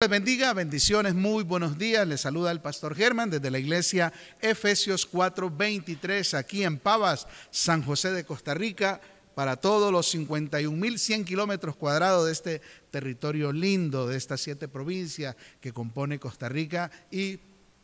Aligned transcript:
Les 0.00 0.08
bendiga, 0.08 0.52
bendiciones, 0.52 1.16
muy 1.16 1.42
buenos 1.42 1.76
días. 1.76 2.06
Les 2.06 2.20
saluda 2.20 2.52
el 2.52 2.60
pastor 2.60 2.94
Germán 2.94 3.30
desde 3.30 3.50
la 3.50 3.58
iglesia 3.58 4.12
Efesios 4.40 5.04
4:23 5.10 6.34
aquí 6.34 6.62
en 6.62 6.78
Pavas, 6.78 7.26
San 7.50 7.82
José 7.82 8.12
de 8.12 8.22
Costa 8.22 8.54
Rica, 8.54 9.00
para 9.34 9.56
todos 9.56 9.90
los 9.90 10.14
51.100 10.14 11.24
kilómetros 11.24 11.74
cuadrados 11.74 12.26
de 12.26 12.32
este 12.32 12.62
territorio 12.92 13.50
lindo, 13.50 14.06
de 14.06 14.16
estas 14.16 14.40
siete 14.40 14.68
provincias 14.68 15.34
que 15.60 15.72
compone 15.72 16.20
Costa 16.20 16.48
Rica 16.48 16.92
y 17.10 17.40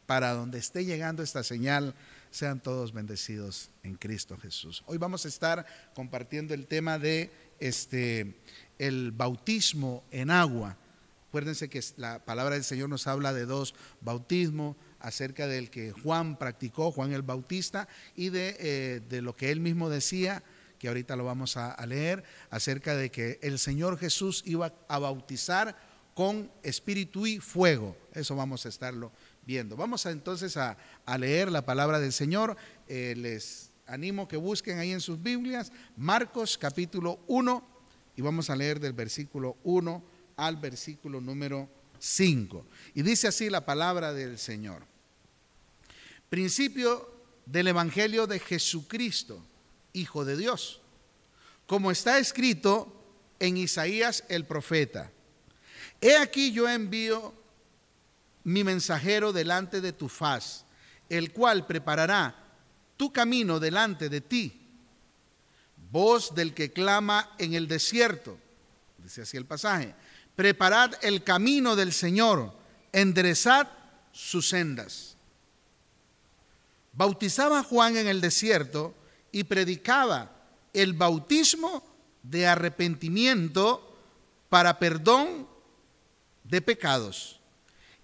para 0.06 0.34
donde 0.34 0.60
esté 0.60 0.84
llegando 0.84 1.20
esta 1.20 1.42
señal, 1.42 1.96
sean 2.30 2.60
todos 2.60 2.92
bendecidos 2.92 3.70
en 3.82 3.96
Cristo 3.96 4.38
Jesús. 4.38 4.84
Hoy 4.86 4.98
vamos 4.98 5.24
a 5.24 5.28
estar 5.28 5.66
compartiendo 5.96 6.54
el 6.54 6.68
tema 6.68 6.96
de 6.96 7.32
este 7.58 8.36
el 8.78 9.10
bautismo 9.10 10.04
en 10.12 10.30
agua 10.30 10.78
Acuérdense 11.34 11.68
que 11.68 11.82
la 11.96 12.24
palabra 12.24 12.54
del 12.54 12.62
Señor 12.62 12.88
nos 12.88 13.08
habla 13.08 13.32
de 13.32 13.44
dos 13.44 13.74
bautismos, 14.00 14.76
acerca 15.00 15.48
del 15.48 15.68
que 15.68 15.90
Juan 15.90 16.38
practicó, 16.38 16.92
Juan 16.92 17.12
el 17.12 17.22
Bautista, 17.22 17.88
y 18.14 18.28
de, 18.28 18.56
eh, 18.60 19.20
lo 19.20 19.34
que 19.34 19.50
él 19.50 19.58
mismo 19.58 19.90
decía, 19.90 20.44
que 20.78 20.86
ahorita 20.86 21.16
lo 21.16 21.24
vamos 21.24 21.56
a, 21.56 21.84
leer, 21.86 22.22
acerca 22.50 22.94
de 22.94 23.10
que 23.10 23.40
el 23.42 23.58
Señor 23.58 23.98
Jesús 23.98 24.44
iba 24.46 24.72
a 24.86 24.98
bautizar 25.00 25.76
con 26.14 26.52
espíritu 26.62 27.26
y 27.26 27.40
fuego. 27.40 27.96
Eso 28.12 28.36
vamos 28.36 28.64
a 28.64 28.68
estarlo 28.68 29.10
viendo. 29.44 29.74
Vamos 29.74 30.06
entonces 30.06 30.56
a, 30.56 30.76
leer 31.18 31.50
la 31.50 31.66
palabra 31.66 31.98
del 31.98 32.12
Señor. 32.12 32.56
Eh, 32.86 33.14
les 33.16 33.72
animo 33.88 34.28
que 34.28 34.36
busquen 34.36 34.78
ahí 34.78 34.92
en 34.92 35.00
sus 35.00 35.20
Biblias 35.20 35.72
Marcos 35.96 36.56
capítulo 36.56 37.18
1 37.26 37.66
y 38.14 38.22
vamos 38.22 38.50
a 38.50 38.54
leer 38.54 38.78
del 38.78 38.92
versículo 38.92 39.56
1 39.64 40.13
al 40.36 40.56
versículo 40.56 41.20
número 41.20 41.68
5. 41.98 42.66
Y 42.94 43.02
dice 43.02 43.28
así 43.28 43.50
la 43.50 43.64
palabra 43.64 44.12
del 44.12 44.38
Señor. 44.38 44.84
Principio 46.28 47.10
del 47.46 47.68
Evangelio 47.68 48.26
de 48.26 48.38
Jesucristo, 48.38 49.42
Hijo 49.92 50.24
de 50.24 50.36
Dios, 50.36 50.80
como 51.66 51.90
está 51.90 52.18
escrito 52.18 53.04
en 53.38 53.56
Isaías 53.56 54.24
el 54.28 54.44
profeta. 54.44 55.10
He 56.00 56.16
aquí 56.16 56.52
yo 56.52 56.68
envío 56.68 57.32
mi 58.44 58.64
mensajero 58.64 59.32
delante 59.32 59.80
de 59.80 59.92
tu 59.92 60.08
faz, 60.08 60.64
el 61.08 61.32
cual 61.32 61.66
preparará 61.66 62.44
tu 62.96 63.12
camino 63.12 63.58
delante 63.58 64.08
de 64.08 64.20
ti. 64.20 64.60
Voz 65.90 66.34
del 66.34 66.54
que 66.54 66.72
clama 66.72 67.34
en 67.38 67.54
el 67.54 67.68
desierto, 67.68 68.38
dice 68.98 69.22
así 69.22 69.36
el 69.36 69.46
pasaje, 69.46 69.94
Preparad 70.36 70.94
el 71.02 71.22
camino 71.22 71.76
del 71.76 71.92
Señor, 71.92 72.52
enderezad 72.92 73.68
sus 74.12 74.48
sendas. 74.48 75.16
Bautizaba 76.92 77.62
Juan 77.62 77.96
en 77.96 78.06
el 78.06 78.20
desierto 78.20 78.94
y 79.32 79.44
predicaba 79.44 80.30
el 80.72 80.92
bautismo 80.92 81.84
de 82.22 82.46
arrepentimiento 82.46 83.96
para 84.48 84.78
perdón 84.78 85.48
de 86.44 86.62
pecados. 86.62 87.40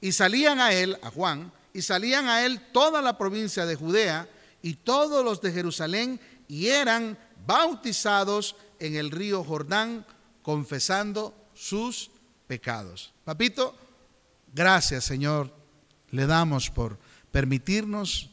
Y 0.00 0.12
salían 0.12 0.60
a 0.60 0.72
él, 0.72 0.98
a 1.02 1.10
Juan, 1.10 1.52
y 1.72 1.82
salían 1.82 2.26
a 2.28 2.44
él 2.44 2.60
toda 2.72 3.02
la 3.02 3.16
provincia 3.16 3.66
de 3.66 3.76
Judea 3.76 4.28
y 4.62 4.74
todos 4.74 5.24
los 5.24 5.40
de 5.40 5.52
Jerusalén, 5.52 6.20
y 6.48 6.66
eran 6.68 7.16
bautizados 7.46 8.56
en 8.78 8.96
el 8.96 9.10
río 9.10 9.44
Jordán, 9.44 10.04
confesando 10.42 11.34
sus 11.54 12.09
pecados. 12.50 13.12
Papito, 13.24 13.76
gracias 14.52 15.04
Señor, 15.04 15.54
le 16.10 16.26
damos 16.26 16.68
por 16.68 16.98
permitirnos 17.30 18.28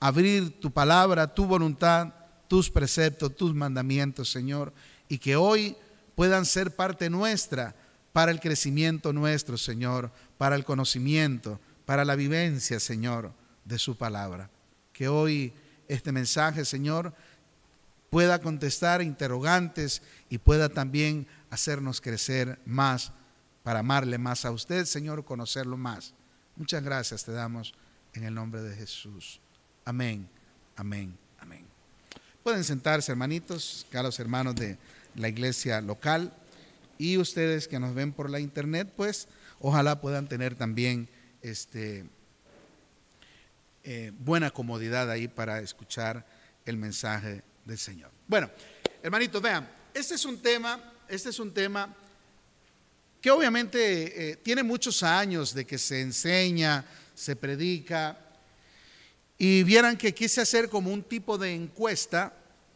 abrir 0.00 0.58
tu 0.58 0.72
palabra, 0.72 1.32
tu 1.32 1.46
voluntad, 1.46 2.12
tus 2.48 2.68
preceptos, 2.68 3.36
tus 3.36 3.54
mandamientos, 3.54 4.32
Señor, 4.32 4.72
y 5.08 5.18
que 5.18 5.36
hoy 5.36 5.76
puedan 6.16 6.44
ser 6.44 6.74
parte 6.74 7.08
nuestra 7.08 7.76
para 8.12 8.32
el 8.32 8.40
crecimiento 8.40 9.12
nuestro, 9.12 9.56
Señor, 9.56 10.10
para 10.36 10.56
el 10.56 10.64
conocimiento, 10.64 11.60
para 11.86 12.04
la 12.04 12.16
vivencia, 12.16 12.80
Señor, 12.80 13.32
de 13.64 13.78
su 13.78 13.96
palabra. 13.96 14.50
Que 14.92 15.06
hoy 15.06 15.52
este 15.86 16.10
mensaje, 16.10 16.64
Señor, 16.64 17.14
pueda 18.10 18.40
contestar 18.40 19.02
interrogantes 19.02 20.02
y 20.28 20.38
pueda 20.38 20.68
también 20.68 21.28
hacernos 21.48 22.00
crecer 22.00 22.58
más 22.66 23.12
para 23.62 23.80
amarle 23.80 24.18
más 24.18 24.44
a 24.44 24.50
usted, 24.50 24.84
Señor, 24.84 25.24
conocerlo 25.24 25.76
más. 25.76 26.14
Muchas 26.56 26.82
gracias 26.82 27.24
te 27.24 27.32
damos 27.32 27.74
en 28.14 28.24
el 28.24 28.34
nombre 28.34 28.62
de 28.62 28.74
Jesús. 28.74 29.40
Amén, 29.84 30.28
amén, 30.76 31.16
amén. 31.38 31.64
Pueden 32.42 32.64
sentarse, 32.64 33.12
hermanitos, 33.12 33.86
los 33.92 34.18
hermanos 34.18 34.54
de 34.54 34.78
la 35.14 35.28
iglesia 35.28 35.80
local 35.80 36.32
y 36.98 37.18
ustedes 37.18 37.68
que 37.68 37.78
nos 37.78 37.94
ven 37.94 38.12
por 38.12 38.30
la 38.30 38.40
internet, 38.40 38.92
pues 38.96 39.28
ojalá 39.58 40.00
puedan 40.00 40.28
tener 40.28 40.54
también 40.54 41.08
este, 41.42 42.04
eh, 43.84 44.12
buena 44.18 44.50
comodidad 44.50 45.10
ahí 45.10 45.28
para 45.28 45.60
escuchar 45.60 46.26
el 46.66 46.76
mensaje 46.76 47.42
del 47.64 47.78
Señor. 47.78 48.10
Bueno, 48.26 48.50
hermanitos, 49.02 49.40
vean, 49.40 49.68
este 49.94 50.14
es 50.14 50.24
un 50.24 50.38
tema, 50.38 50.92
este 51.08 51.30
es 51.30 51.38
un 51.38 51.52
tema 51.52 51.94
que 53.20 53.30
obviamente 53.30 54.30
eh, 54.30 54.36
tiene 54.36 54.62
muchos 54.62 55.02
años 55.02 55.54
de 55.54 55.66
que 55.66 55.78
se 55.78 56.00
enseña, 56.00 56.84
se 57.14 57.36
predica, 57.36 58.18
y 59.36 59.62
vieran 59.62 59.96
que 59.96 60.14
quise 60.14 60.40
hacer 60.40 60.68
como 60.68 60.92
un 60.92 61.02
tipo 61.02 61.38
de 61.38 61.54
encuesta, 61.54 62.34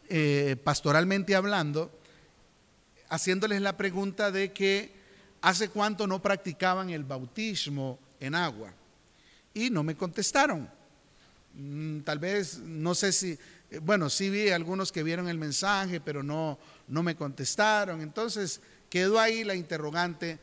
eh, 0.09 0.55
pastoralmente 0.63 1.35
hablando, 1.35 1.91
haciéndoles 3.09 3.61
la 3.61 3.77
pregunta 3.77 4.31
de 4.31 4.51
que 4.51 4.91
hace 5.41 5.69
cuánto 5.69 6.07
no 6.07 6.21
practicaban 6.21 6.89
el 6.89 7.03
bautismo 7.03 7.99
en 8.19 8.33
agua. 8.33 8.73
Y 9.53 9.69
no 9.69 9.83
me 9.83 9.95
contestaron. 9.95 10.67
Mm, 11.53 11.99
tal 11.99 12.19
vez, 12.19 12.57
no 12.57 12.95
sé 12.95 13.11
si, 13.11 13.37
eh, 13.69 13.79
bueno, 13.79 14.09
sí 14.09 14.29
vi 14.29 14.49
algunos 14.49 14.91
que 14.91 15.03
vieron 15.03 15.29
el 15.29 15.37
mensaje, 15.37 16.01
pero 16.01 16.23
no, 16.23 16.57
no 16.87 17.03
me 17.03 17.15
contestaron. 17.15 18.01
Entonces, 18.01 18.59
quedó 18.95 19.19
ahí 19.19 19.43
la 19.43 19.55
interrogante, 19.55 20.39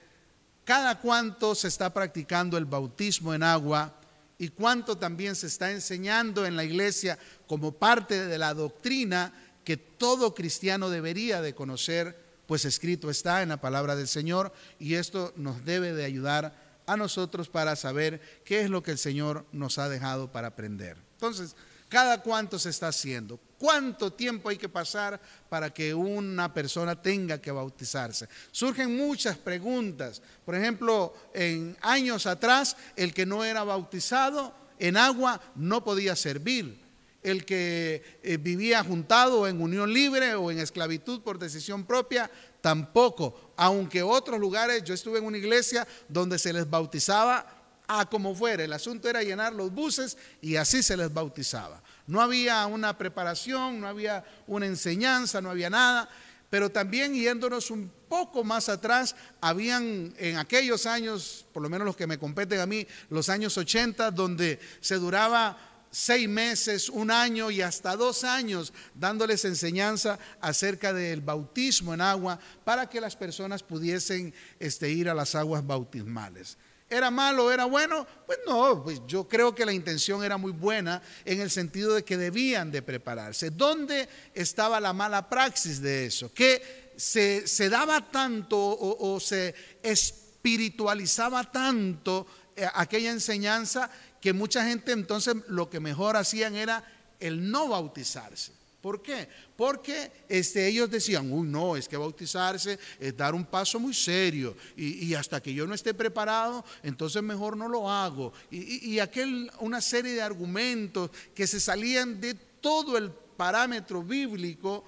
¿cada 0.63 1.01
cuánto 1.01 1.55
se 1.55 1.69
está 1.69 1.95
practicando 1.95 2.59
el 2.59 2.67
bautismo 2.67 3.33
en 3.33 3.43
agua 3.43 3.99
y 4.37 4.49
cuánto 4.49 4.99
también 4.99 5.35
se 5.37 5.47
está 5.47 5.71
enseñando 5.71 6.45
en 6.45 6.55
la 6.55 6.63
iglesia 6.63 7.19
como 7.47 7.73
parte 7.73 8.27
de 8.27 8.37
la 8.37 8.53
doctrina 8.53 9.33
que 9.65 9.79
todo 9.79 10.35
cristiano 10.35 10.91
debería 10.91 11.41
de 11.41 11.55
conocer, 11.55 12.15
pues 12.47 12.67
escrito 12.67 13.09
está 13.09 13.41
en 13.41 13.49
la 13.49 13.63
palabra 13.63 13.97
del 13.97 14.07
Señor 14.07 14.53
y 14.79 14.97
esto 14.97 15.33
nos 15.35 15.65
debe 15.65 15.95
de 15.95 16.05
ayudar 16.05 16.55
a 16.85 16.99
nosotros 16.99 17.49
para 17.49 17.75
saber 17.75 18.21
qué 18.45 18.61
es 18.61 18.69
lo 18.69 18.83
que 18.83 18.91
el 18.91 18.99
Señor 18.99 19.47
nos 19.53 19.79
ha 19.79 19.89
dejado 19.89 20.31
para 20.31 20.49
aprender. 20.49 20.99
Entonces, 21.15 21.57
¿cada 21.89 22.21
cuánto 22.21 22.59
se 22.59 22.69
está 22.69 22.89
haciendo? 22.89 23.41
¿Cuánto 23.63 24.13
tiempo 24.13 24.49
hay 24.49 24.57
que 24.57 24.69
pasar 24.69 25.21
para 25.49 25.73
que 25.73 25.95
una 25.95 26.53
persona 26.53 27.01
tenga 27.01 27.41
que 27.41 27.53
bautizarse? 27.53 28.29
Surgen 28.51 28.97
muchas 28.97 29.39
preguntas. 29.39 30.21
Por 30.45 30.57
ejemplo, 30.57 31.15
en 31.33 31.77
años 31.81 32.27
atrás, 32.27 32.77
el 32.97 33.15
que 33.15 33.25
no 33.25 33.45
era 33.45 33.63
bautizado 33.63 34.53
en 34.81 34.97
agua 34.97 35.41
no 35.55 35.85
podía 35.85 36.17
servir. 36.17 36.77
El 37.23 37.45
que 37.45 38.19
eh, 38.25 38.37
vivía 38.37 38.83
juntado 38.83 39.47
en 39.47 39.63
unión 39.63 39.93
libre 39.93 40.35
o 40.35 40.51
en 40.51 40.59
esclavitud 40.59 41.21
por 41.21 41.39
decisión 41.39 41.85
propia, 41.85 42.29
tampoco. 42.61 43.53
Aunque 43.57 44.03
otros 44.03 44.41
lugares, 44.41 44.83
yo 44.83 44.93
estuve 44.93 45.21
en 45.21 45.27
una 45.27 45.39
iglesia 45.39 45.87
donde 46.09 46.41
se 46.41 46.53
les 46.53 46.69
bautizaba 46.69 47.47
a 47.87 48.11
como 48.11 48.35
fuera. 48.35 48.65
El 48.65 48.73
asunto 48.73 49.09
era 49.09 49.23
llenar 49.23 49.53
los 49.53 49.73
buses 49.73 50.19
y 50.41 50.57
así 50.57 50.83
se 50.83 50.97
les 50.97 51.15
bautizaba. 51.15 51.81
No 52.13 52.21
había 52.21 52.67
una 52.67 52.99
preparación, 52.99 53.81
no 53.81 53.89
había 53.89 54.23
una 54.47 54.67
enseñanza, 54.67 55.41
no 55.41 55.49
había 55.49 55.71
nada. 55.71 56.11
Pero 56.51 56.71
también 56.71 57.15
yéndonos 57.15 57.71
un 57.71 57.91
poco 58.07 58.45
más 58.45 58.69
atrás, 58.69 59.17
habían 59.41 60.13
en 60.19 60.37
aquellos 60.37 60.85
años, 60.85 61.47
por 61.55 61.63
lo 61.63 61.71
menos 61.71 61.87
los 61.87 61.97
que 61.97 62.07
me 62.07 62.19
competen 62.19 62.61
a 62.61 62.67
mí, 62.67 62.87
los 63.09 63.31
años 63.31 63.57
80, 63.57 64.11
donde 64.11 64.61
se 64.83 64.97
duraba 64.97 65.57
seis 65.91 66.29
meses, 66.29 66.91
un 66.91 67.11
año 67.11 67.51
y 67.51 67.63
hasta 67.63 67.97
dos 67.97 68.25
años 68.25 68.75
dándoles 68.95 69.47
enseñanza 69.47 70.19
acerca 70.43 70.93
del 70.93 71.23
bautismo 71.23 71.95
en 71.95 72.03
agua 72.03 72.39
para 72.63 72.91
que 72.91 73.01
las 73.01 73.17
personas 73.17 73.63
pudiesen 73.63 74.35
este, 74.61 74.91
ir 74.91 75.09
a 75.09 75.15
las 75.15 75.35
aguas 75.35 75.67
bautismales. 75.67 76.59
¿Era 76.93 77.11
malo, 77.11 77.51
era 77.51 77.65
bueno? 77.65 78.07
Pues 78.27 78.41
no, 78.47 78.83
pues 78.83 79.01
yo 79.07 79.27
creo 79.27 79.55
que 79.55 79.65
la 79.65 79.73
intención 79.73 80.23
era 80.23 80.37
muy 80.37 80.53
buena 80.53 81.01
en 81.25 81.41
el 81.41 81.51
sentido 81.51 81.95
de 81.95 82.05
que 82.05 82.19
debían 82.19 82.71
de 82.71 82.83
prepararse. 82.83 83.49
¿Dónde 83.49 84.07
estaba 84.35 84.79
la 84.79 84.93
mala 84.93 85.27
praxis 85.31 85.81
de 85.81 86.05
eso? 86.05 86.31
Que 86.35 86.93
se, 86.97 87.69
daba 87.71 88.11
tanto 88.11 88.59
o, 88.59 89.19
se 89.21 89.55
espiritualizaba 89.83 91.51
tanto 91.51 92.27
eh, 92.55 92.69
aquella 92.75 93.11
enseñanza 93.11 93.91
que 94.21 94.35
mucha 94.35 94.63
gente 94.63 94.93
entonces 94.93 95.35
lo 95.49 95.71
que 95.71 95.81
mejor 95.81 96.19
hacían 96.19 96.55
era 96.55 96.85
el 97.21 97.51
no 97.51 97.69
bautizarse. 97.69 98.53
¿Por 98.83 99.01
qué? 99.01 99.29
Porque 99.57 100.11
este, 100.29 100.67
ellos 100.67 100.91
decían, 100.91 101.33
uy, 101.33 101.47
no, 101.47 101.77
es 101.77 101.89
que 101.89 101.97
bautizarse 101.97 102.79
es 102.99 103.17
dar 103.17 103.35
un 103.35 103.47
paso 103.47 103.79
muy 103.79 103.95
serio 103.95 104.57
y, 104.77 105.15
hasta 105.15 105.41
que 105.41 105.55
yo 105.55 105.67
no 105.67 105.75
esté 105.75 105.95
preparado, 105.95 106.65
entonces 106.83 107.23
mejor 107.23 107.57
no 107.57 107.69
lo 107.69 107.89
hago. 107.89 108.33
Y, 108.51 108.91
y, 108.91 108.99
aquel, 108.99 109.51
una 109.61 109.81
serie 109.81 110.13
de 110.13 110.23
argumentos 110.23 111.11
que 111.35 111.47
se 111.47 111.61
salían 111.61 112.21
de 112.21 112.35
todo 112.35 112.99
el 112.99 113.11
parámetro 113.13 114.03
bíblico 114.03 114.85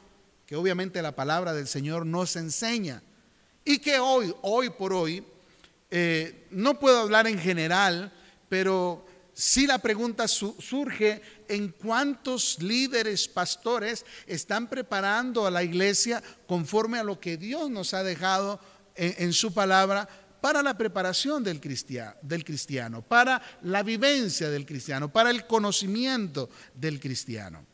que 0.47 0.57
obviamente 0.57 1.01
la 1.01 1.13
palabra 1.13 1.53
del 1.53 1.67
Señor 1.67 2.05
nos 2.05 2.37
enseña. 2.37 3.03
Y 3.65 3.79
que 3.79 3.99
hoy, 3.99 4.35
hoy 4.43 4.71
por 4.71 4.93
hoy, 4.93 5.25
eh, 5.91 6.47
no 6.51 6.79
puedo 6.79 6.99
hablar 6.99 7.27
en 7.27 7.39
general, 7.39 8.13
pero 8.49 9.07
si 9.35 9.67
la 9.67 9.79
pregunta 9.79 10.29
surge 10.29 11.21
en 11.49 11.71
cuántos 11.73 12.63
líderes, 12.63 13.27
pastores 13.27 14.07
están 14.29 14.69
preparando 14.69 15.45
a 15.45 15.51
la 15.51 15.65
iglesia 15.65 16.23
conforme 16.47 17.01
a 17.01 17.05
lo 17.05 17.19
que 17.19 17.37
Dios 17.37 17.69
nos 17.69 17.95
ha 17.95 18.05
dejado 18.05 18.61
en, 18.95 19.33
su 19.33 19.53
palabra 19.53 20.09
para 20.41 20.63
la 20.63 20.79
preparación 20.79 21.43
del 21.43 21.61
cristiano, 21.61 22.15
del 22.23 22.45
cristiano, 22.45 23.03
para 23.03 23.43
la 23.63 23.83
vivencia 23.83 24.51
del 24.51 24.65
cristiano, 24.65 25.13
para 25.13 25.31
el 25.31 25.49
conocimiento 25.49 26.49
del 26.73 27.01
cristiano. 27.01 27.67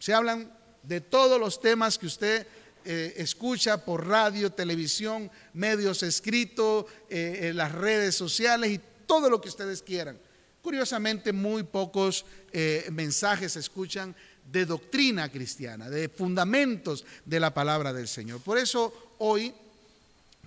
Se 0.00 0.12
hablan 0.12 0.52
de 0.82 1.00
todos 1.00 1.38
los 1.38 1.60
temas 1.60 1.96
que 1.96 2.06
usted 2.06 2.44
eh, 2.84 3.14
escucha 3.18 3.84
por 3.84 4.04
radio, 4.04 4.50
televisión, 4.50 5.30
medios 5.52 6.02
escritos, 6.02 6.86
eh, 7.08 7.52
las 7.54 7.70
redes 7.70 8.16
sociales 8.16 8.72
y 8.72 8.80
todo 9.06 9.30
lo 9.30 9.40
que 9.40 9.48
ustedes 9.48 9.80
quieran. 9.80 10.18
Curiosamente, 10.62 11.32
muy 11.32 11.62
pocos 11.62 12.24
eh, 12.52 12.88
mensajes 12.92 13.52
se 13.52 13.60
escuchan 13.60 14.14
de 14.50 14.66
doctrina 14.66 15.28
cristiana, 15.30 15.90
de 15.90 16.08
fundamentos 16.08 17.04
de 17.24 17.40
la 17.40 17.52
palabra 17.54 17.92
del 17.92 18.08
Señor. 18.08 18.40
Por 18.40 18.58
eso 18.58 19.14
hoy, 19.18 19.54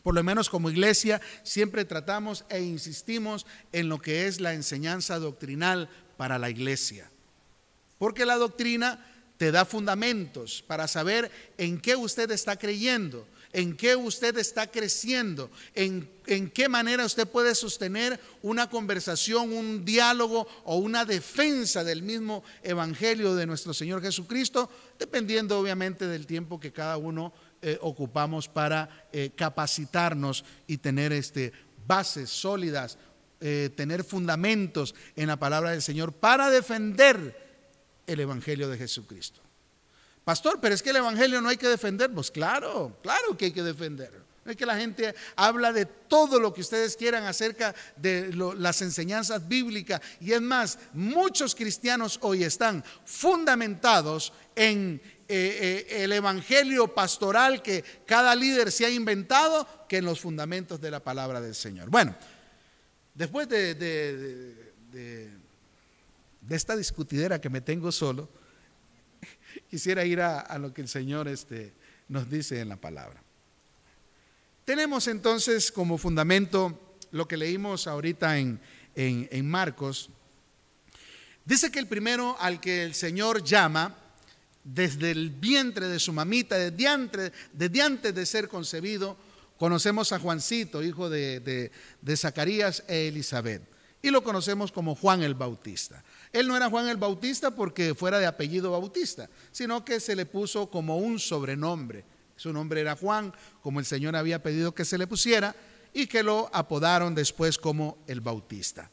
por 0.04 0.16
lo 0.16 0.24
menos 0.24 0.50
como 0.50 0.70
iglesia, 0.70 1.22
siempre 1.44 1.86
tratamos 1.86 2.46
e 2.50 2.62
insistimos 2.62 3.46
en 3.72 3.90
lo 3.90 4.00
que 4.00 4.28
es 4.28 4.40
la 4.42 4.54
enseñanza 4.54 5.20
doctrinal 5.20 5.90
para 6.18 6.40
la 6.40 6.50
iglesia. 6.50 7.10
Porque 7.98 8.26
la 8.26 8.36
doctrina 8.36 9.06
te 9.38 9.52
da 9.52 9.66
fundamentos 9.66 10.64
para 10.68 10.88
saber 10.88 11.32
en 11.58 11.80
qué 11.80 11.96
usted 11.96 12.30
está 12.32 12.58
creyendo 12.58 13.28
en 13.54 13.76
qué 13.76 13.96
usted 13.96 14.38
está 14.38 14.68
creciendo, 14.68 15.50
en, 15.76 16.10
qué 16.54 16.70
manera 16.70 17.06
usted 17.06 17.28
puede 17.28 17.56
sostener 17.56 18.20
una 18.42 18.70
conversación, 18.70 19.52
un 19.52 19.84
diálogo 19.84 20.48
o 20.64 20.78
una 20.78 21.06
defensa 21.06 21.84
del 21.84 22.04
mismo 22.04 22.44
Evangelio 22.64 23.36
de 23.36 23.46
nuestro 23.46 23.74
Señor 23.74 24.02
Jesucristo, 24.02 24.70
dependiendo 24.98 25.60
obviamente 25.60 26.08
del 26.08 26.26
tiempo 26.26 26.60
que 26.60 26.72
cada 26.72 26.98
uno 26.98 27.34
eh, 27.62 27.78
ocupamos 27.82 28.48
para 28.48 29.08
eh, 29.12 29.32
capacitarnos 29.36 30.46
y 30.68 30.78
tener 30.78 31.12
este, 31.12 31.52
bases 31.86 32.30
sólidas, 32.30 32.98
eh, 33.42 33.70
tener 33.76 34.04
fundamentos 34.04 34.96
en 35.16 35.28
la 35.28 35.38
palabra 35.38 35.72
del 35.72 35.82
Señor 35.82 36.14
para 36.14 36.50
defender 36.50 37.50
el 38.08 38.20
Evangelio 38.20 38.70
de 38.70 38.78
Jesucristo. 38.78 39.42
Pastor, 40.24 40.60
pero 40.62 40.76
es 40.76 40.84
que 40.84 40.92
el 40.92 40.98
Evangelio 40.98 41.42
no 41.42 41.50
hay 41.50 41.58
que 41.58 41.68
defender. 41.68 42.12
Pues 42.12 42.30
claro, 42.30 42.98
claro 43.02 43.36
que 43.38 43.46
hay 43.46 43.52
que 43.52 43.64
defender. 43.64 44.22
Es 44.46 44.56
que 44.56 44.66
la 44.66 44.78
gente 44.78 45.14
habla 45.36 45.72
de 45.72 45.86
todo 45.86 46.40
lo 46.40 46.52
que 46.54 46.62
ustedes 46.62 46.98
quieran 46.98 47.26
acerca 47.26 47.76
de 47.96 48.34
las 48.58 48.82
enseñanzas 48.82 49.48
bíblicas. 49.48 50.02
Y 50.20 50.32
es 50.32 50.42
más, 50.42 50.80
muchos 50.94 51.54
cristianos 51.54 52.18
hoy 52.22 52.44
están 52.44 52.84
fundamentados 53.06 54.34
en 54.56 55.00
eh, 55.28 55.88
eh, 55.90 56.04
el 56.04 56.12
evangelio 56.12 56.88
pastoral 56.94 57.62
que 57.62 57.84
cada 58.06 58.36
líder 58.36 58.72
se 58.72 58.86
ha 58.86 58.90
inventado 58.90 59.68
que 59.88 59.98
en 59.98 60.06
los 60.06 60.20
fundamentos 60.20 60.82
de 60.82 60.90
la 60.90 61.02
palabra 61.02 61.40
del 61.40 61.54
Señor. 61.54 61.90
Bueno, 61.90 62.16
después 63.14 63.48
de, 63.48 63.76
de 66.42 66.56
esta 66.56 66.76
discutidera 66.76 67.40
que 67.40 67.50
me 67.50 67.62
tengo 67.62 67.92
solo, 67.92 68.28
quisiera 69.72 70.04
ir 70.04 70.20
a, 70.20 70.58
lo 70.58 70.74
que 70.74 70.82
el 70.82 70.90
Señor 70.90 71.30
este, 71.30 71.72
nos 72.10 72.30
dice 72.30 72.60
en 72.60 72.68
la 72.68 72.76
palabra. 72.76 73.24
Tenemos 74.66 75.08
entonces 75.08 75.72
como 75.72 75.98
fundamento 75.98 76.98
lo 77.12 77.26
que 77.26 77.38
leímos 77.38 77.88
ahorita 77.88 78.38
en, 78.38 78.60
en, 78.96 79.50
Marcos. 79.50 80.10
Dice 81.46 81.72
que 81.72 81.80
el 81.80 81.88
primero 81.88 82.36
al 82.42 82.60
que 82.60 82.84
el 82.84 82.94
Señor 82.94 83.46
llama 83.46 83.96
desde 84.66 85.12
el 85.12 85.30
vientre 85.30 85.88
de 85.88 86.00
su 86.00 86.12
mamita, 86.12 86.58
desde 86.58 86.88
antes, 86.90 87.32
antes 87.82 88.14
de 88.14 88.26
ser 88.26 88.50
concebido, 88.50 89.16
conocemos 89.58 90.12
a 90.12 90.20
Juancito, 90.20 90.84
hijo 90.84 91.10
de, 91.10 91.40
de, 91.40 91.72
de 92.02 92.18
Zacarías 92.18 92.84
e 92.90 93.08
Elizabeth, 93.08 93.64
y 94.02 94.10
lo 94.10 94.22
conocemos 94.22 94.74
como 94.74 94.96
Juan 94.96 95.24
el 95.24 95.34
Bautista. 95.34 96.04
Él 96.34 96.48
no 96.48 96.56
era 96.56 96.70
Juan 96.70 96.88
el 96.88 96.98
Bautista 96.98 97.52
porque 97.52 97.94
fuera 97.94 98.20
de 98.20 98.26
apellido 98.26 98.72
Bautista, 98.72 99.30
sino 99.52 99.84
que 99.84 100.00
se 100.00 100.16
le 100.16 100.26
puso 100.26 100.70
como 100.70 100.98
un 100.98 101.20
sobrenombre. 101.20 102.06
Su 102.36 102.54
nombre 102.54 102.82
era 102.82 102.96
Juan, 102.96 103.34
como 103.62 103.80
el 103.80 103.86
Señor 103.86 104.16
había 104.16 104.42
pedido 104.42 104.74
que 104.74 104.86
se 104.86 104.98
le 104.98 105.08
pusiera, 105.08 105.56
y 105.94 106.08
que 106.08 106.24
lo 106.24 106.50
apodaron 106.54 107.14
después 107.14 107.58
como 107.58 107.98
el 108.08 108.22
Bautista. 108.22 108.90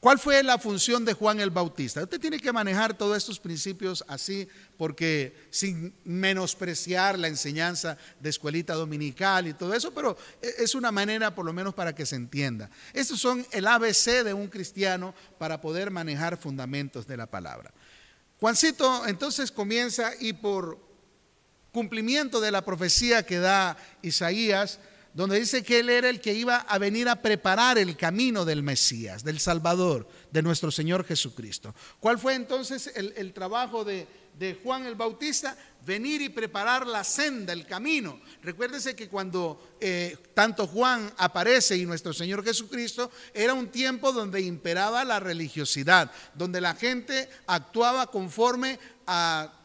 ¿Cuál 0.00 0.20
fue 0.20 0.44
la 0.44 0.58
función 0.58 1.04
de 1.04 1.12
Juan 1.12 1.40
el 1.40 1.50
Bautista? 1.50 2.04
Usted 2.04 2.20
tiene 2.20 2.38
que 2.38 2.52
manejar 2.52 2.96
todos 2.96 3.16
estos 3.16 3.40
principios 3.40 4.04
así, 4.06 4.46
porque 4.76 5.34
sin 5.50 5.92
menospreciar 6.04 7.18
la 7.18 7.26
enseñanza 7.26 7.98
de 8.20 8.30
escuelita 8.30 8.74
dominical 8.74 9.48
y 9.48 9.54
todo 9.54 9.74
eso, 9.74 9.92
pero 9.92 10.16
es 10.40 10.76
una 10.76 10.92
manera 10.92 11.34
por 11.34 11.44
lo 11.44 11.52
menos 11.52 11.74
para 11.74 11.96
que 11.96 12.06
se 12.06 12.14
entienda. 12.14 12.70
Estos 12.92 13.20
son 13.20 13.44
el 13.50 13.66
ABC 13.66 14.22
de 14.22 14.34
un 14.34 14.46
cristiano 14.46 15.16
para 15.36 15.60
poder 15.60 15.90
manejar 15.90 16.36
fundamentos 16.36 17.04
de 17.08 17.16
la 17.16 17.26
palabra. 17.26 17.74
Juancito 18.38 19.04
entonces 19.08 19.50
comienza 19.50 20.12
y 20.20 20.32
por 20.32 20.78
cumplimiento 21.72 22.40
de 22.40 22.52
la 22.52 22.64
profecía 22.64 23.26
que 23.26 23.38
da 23.38 23.76
Isaías, 24.02 24.78
donde 25.18 25.40
dice 25.40 25.64
que 25.64 25.80
Él 25.80 25.90
era 25.90 26.08
el 26.08 26.20
que 26.20 26.32
iba 26.32 26.58
a 26.58 26.78
venir 26.78 27.08
a 27.08 27.20
preparar 27.20 27.76
el 27.76 27.96
camino 27.96 28.44
del 28.44 28.62
Mesías, 28.62 29.24
del 29.24 29.40
Salvador, 29.40 30.06
de 30.30 30.42
nuestro 30.42 30.70
Señor 30.70 31.04
Jesucristo. 31.04 31.74
¿Cuál 31.98 32.20
fue 32.20 32.36
entonces 32.36 32.92
el, 32.94 33.32
trabajo 33.32 33.84
de, 33.84 34.06
Juan 34.62 34.86
el 34.86 34.94
Bautista? 34.94 35.58
Venir 35.84 36.22
y 36.22 36.28
preparar 36.28 36.86
la 36.86 37.02
senda, 37.02 37.52
el 37.52 37.66
camino. 37.66 38.20
Recuérdese 38.44 38.94
que 38.94 39.08
cuando 39.08 39.74
eh, 39.80 40.16
tanto 40.34 40.68
Juan 40.68 41.12
aparece 41.16 41.76
y 41.76 41.84
nuestro 41.84 42.12
Señor 42.12 42.44
Jesucristo, 42.44 43.10
era 43.34 43.54
un 43.54 43.72
tiempo 43.72 44.12
donde 44.12 44.40
imperaba 44.40 45.04
la 45.04 45.18
religiosidad, 45.18 46.12
donde 46.34 46.60
la 46.60 46.76
gente 46.76 47.28
actuaba 47.48 48.06
conforme 48.06 48.78
a 49.04 49.57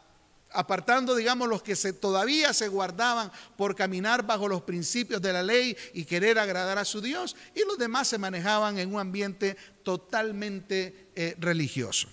apartando, 0.53 1.15
digamos, 1.15 1.50
los 1.50 1.63
que 1.63 1.75
todavía 1.93 2.53
se 2.53 2.67
guardaban 2.67 3.31
por 3.57 3.75
caminar 3.75 4.25
bajo 4.25 4.48
los 4.48 4.62
principios 4.62 5.22
de 5.22 5.33
la 5.33 5.43
ley 5.43 5.75
y 5.93 6.05
querer 6.05 6.39
agradar 6.39 6.77
a 6.77 6.86
su 6.86 7.01
Dios, 7.01 7.36
y 7.55 7.65
los 7.65 7.77
demás 7.77 8.07
se 8.07 8.17
manejaban 8.17 8.77
en 8.77 8.93
un 8.93 9.00
ambiente 9.00 9.57
totalmente 9.83 11.10
eh, 11.15 11.36
religioso. 11.39 12.07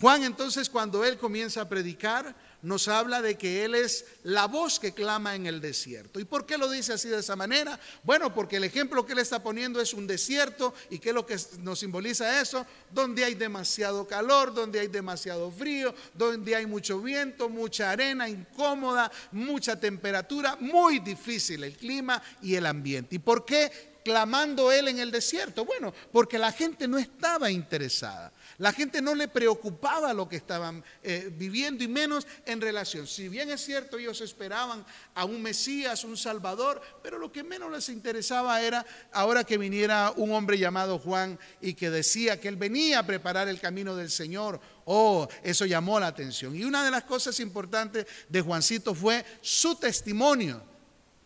Juan 0.00 0.24
entonces 0.24 0.68
cuando 0.68 1.04
él 1.04 1.16
comienza 1.16 1.60
a 1.60 1.68
predicar, 1.68 2.34
nos 2.62 2.86
habla 2.86 3.20
de 3.20 3.36
que 3.36 3.64
Él 3.64 3.74
es 3.74 4.06
la 4.22 4.46
voz 4.46 4.78
que 4.78 4.92
clama 4.92 5.34
en 5.34 5.46
el 5.46 5.60
desierto. 5.60 6.20
¿Y 6.20 6.24
por 6.24 6.46
qué 6.46 6.56
lo 6.56 6.70
dice 6.70 6.92
así 6.92 7.08
de 7.08 7.18
esa 7.18 7.36
manera? 7.36 7.78
Bueno, 8.04 8.32
porque 8.32 8.56
el 8.56 8.64
ejemplo 8.64 9.04
que 9.04 9.12
Él 9.12 9.18
está 9.18 9.42
poniendo 9.42 9.80
es 9.80 9.92
un 9.92 10.06
desierto 10.06 10.72
y 10.88 10.98
¿qué 11.00 11.08
es 11.10 11.14
lo 11.14 11.26
que 11.26 11.36
nos 11.60 11.80
simboliza 11.80 12.40
eso? 12.40 12.64
Donde 12.92 13.24
hay 13.24 13.34
demasiado 13.34 14.06
calor, 14.06 14.54
donde 14.54 14.78
hay 14.78 14.88
demasiado 14.88 15.50
frío, 15.50 15.92
donde 16.14 16.54
hay 16.54 16.66
mucho 16.66 17.00
viento, 17.00 17.48
mucha 17.48 17.90
arena 17.90 18.28
incómoda, 18.28 19.10
mucha 19.32 19.78
temperatura, 19.78 20.56
muy 20.60 21.00
difícil 21.00 21.64
el 21.64 21.76
clima 21.76 22.22
y 22.40 22.54
el 22.54 22.66
ambiente. 22.66 23.16
¿Y 23.16 23.18
por 23.18 23.44
qué 23.44 23.92
clamando 24.04 24.70
Él 24.70 24.88
en 24.88 25.00
el 25.00 25.10
desierto? 25.10 25.64
Bueno, 25.64 25.92
porque 26.12 26.38
la 26.38 26.52
gente 26.52 26.86
no 26.86 26.98
estaba 26.98 27.50
interesada. 27.50 28.32
La 28.62 28.72
gente 28.72 29.02
no 29.02 29.16
le 29.16 29.26
preocupaba 29.26 30.14
lo 30.14 30.28
que 30.28 30.36
estaban 30.36 30.84
eh, 31.02 31.32
viviendo 31.36 31.82
y 31.82 31.88
menos 31.88 32.28
en 32.46 32.60
relación. 32.60 33.08
Si 33.08 33.28
bien 33.28 33.50
es 33.50 33.60
cierto, 33.60 33.98
ellos 33.98 34.20
esperaban 34.20 34.86
a 35.16 35.24
un 35.24 35.42
Mesías, 35.42 36.04
un 36.04 36.16
Salvador, 36.16 36.80
pero 37.02 37.18
lo 37.18 37.32
que 37.32 37.42
menos 37.42 37.72
les 37.72 37.88
interesaba 37.88 38.62
era 38.62 38.86
ahora 39.10 39.42
que 39.42 39.58
viniera 39.58 40.12
un 40.14 40.30
hombre 40.30 40.58
llamado 40.58 41.00
Juan 41.00 41.40
y 41.60 41.74
que 41.74 41.90
decía 41.90 42.38
que 42.38 42.46
él 42.46 42.54
venía 42.54 43.00
a 43.00 43.06
preparar 43.06 43.48
el 43.48 43.58
camino 43.58 43.96
del 43.96 44.12
Señor. 44.12 44.60
Oh, 44.84 45.26
eso 45.42 45.66
llamó 45.66 45.98
la 45.98 46.06
atención. 46.06 46.54
Y 46.54 46.62
una 46.62 46.84
de 46.84 46.92
las 46.92 47.02
cosas 47.02 47.40
importantes 47.40 48.06
de 48.28 48.42
Juancito 48.42 48.94
fue 48.94 49.24
su 49.40 49.74
testimonio 49.74 50.62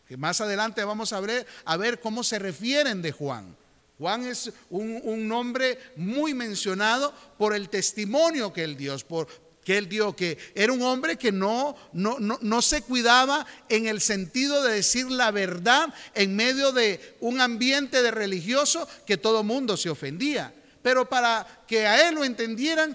que 0.09 0.17
más 0.17 0.41
adelante 0.41 0.83
vamos 0.85 1.13
a 1.13 1.21
ver, 1.21 1.47
a 1.67 1.77
ver 1.77 2.01
cómo 2.01 2.25
se 2.25 2.39
refieren 2.39 3.03
de 3.03 3.13
Juan. 3.13 3.55
Juan 3.99 4.27
es 4.27 4.53
un, 4.69 5.27
nombre 5.27 5.79
muy 5.97 6.35
mencionado 6.35 7.15
por 7.39 7.55
el 7.55 7.71
testimonio 7.71 8.53
que 8.53 8.63
él 8.63 8.77
dio, 8.77 8.97
por, 9.09 9.27
que 9.65 9.79
él 9.79 9.89
dio, 9.89 10.15
que 10.15 10.37
era 10.55 10.73
un 10.73 10.83
hombre 10.83 11.17
que 11.17 11.33
no, 11.33 11.75
no, 11.95 12.19
no, 12.21 12.63
se 12.63 12.83
cuidaba 12.83 13.47
en 13.71 13.87
el 13.87 14.03
sentido 14.03 14.63
de 14.63 14.75
decir 14.75 15.11
la 15.11 15.31
verdad 15.31 15.93
en 16.15 16.37
medio 16.37 16.73
de 16.73 17.17
un 17.21 17.41
ambiente 17.41 18.03
de 18.03 18.11
religioso 18.11 18.87
que 19.07 19.17
todo 19.17 19.43
mundo 19.43 19.79
se 19.79 19.89
ofendía. 19.89 20.55
Pero 20.83 21.09
para 21.09 21.65
que 21.67 21.87
a 21.87 22.07
él 22.07 22.17
lo 22.17 22.25
entendieran, 22.25 22.95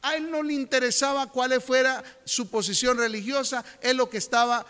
a 0.00 0.16
él 0.16 0.30
no 0.30 0.42
le 0.42 0.54
interesaba 0.54 1.26
cuál 1.26 1.60
fuera 1.60 2.02
su 2.24 2.48
posición 2.48 2.96
religiosa, 2.96 3.62
él 3.82 3.98
lo 3.98 4.08
que 4.08 4.18
estaba 4.18 4.64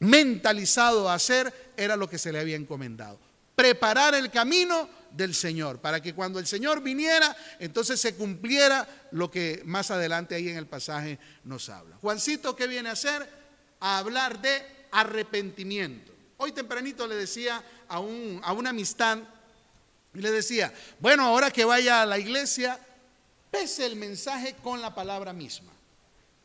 mentalizado 0.00 1.08
a 1.08 1.14
hacer 1.14 1.72
era 1.78 1.96
lo 1.96 2.10
que 2.10 2.18
se 2.18 2.30
le 2.30 2.38
había 2.38 2.56
encomendado 2.56 3.25
preparar 3.56 4.14
el 4.14 4.30
camino 4.30 4.88
del 5.10 5.34
Señor, 5.34 5.80
para 5.80 6.00
que 6.00 6.14
cuando 6.14 6.38
el 6.38 6.46
Señor 6.46 6.82
viniera, 6.82 7.34
entonces 7.58 7.98
se 7.98 8.14
cumpliera 8.14 8.86
lo 9.12 9.30
que 9.30 9.62
más 9.64 9.90
adelante 9.90 10.34
ahí 10.34 10.50
en 10.50 10.58
el 10.58 10.66
pasaje 10.66 11.18
nos 11.42 11.70
habla. 11.70 11.96
Juancito, 11.96 12.54
¿qué 12.54 12.66
viene 12.66 12.90
a 12.90 12.92
hacer? 12.92 13.26
A 13.80 13.98
hablar 13.98 14.40
de 14.42 14.62
arrepentimiento. 14.92 16.12
Hoy 16.36 16.52
tempranito 16.52 17.06
le 17.06 17.14
decía 17.14 17.64
a, 17.88 17.98
un, 17.98 18.40
a 18.44 18.52
una 18.52 18.70
amistad, 18.70 19.18
le 20.12 20.30
decía, 20.30 20.72
bueno, 21.00 21.24
ahora 21.24 21.50
que 21.50 21.64
vaya 21.64 22.02
a 22.02 22.06
la 22.06 22.18
iglesia, 22.18 22.78
pese 23.50 23.86
el 23.86 23.96
mensaje 23.96 24.54
con 24.62 24.82
la 24.82 24.94
palabra 24.94 25.32
misma. 25.32 25.72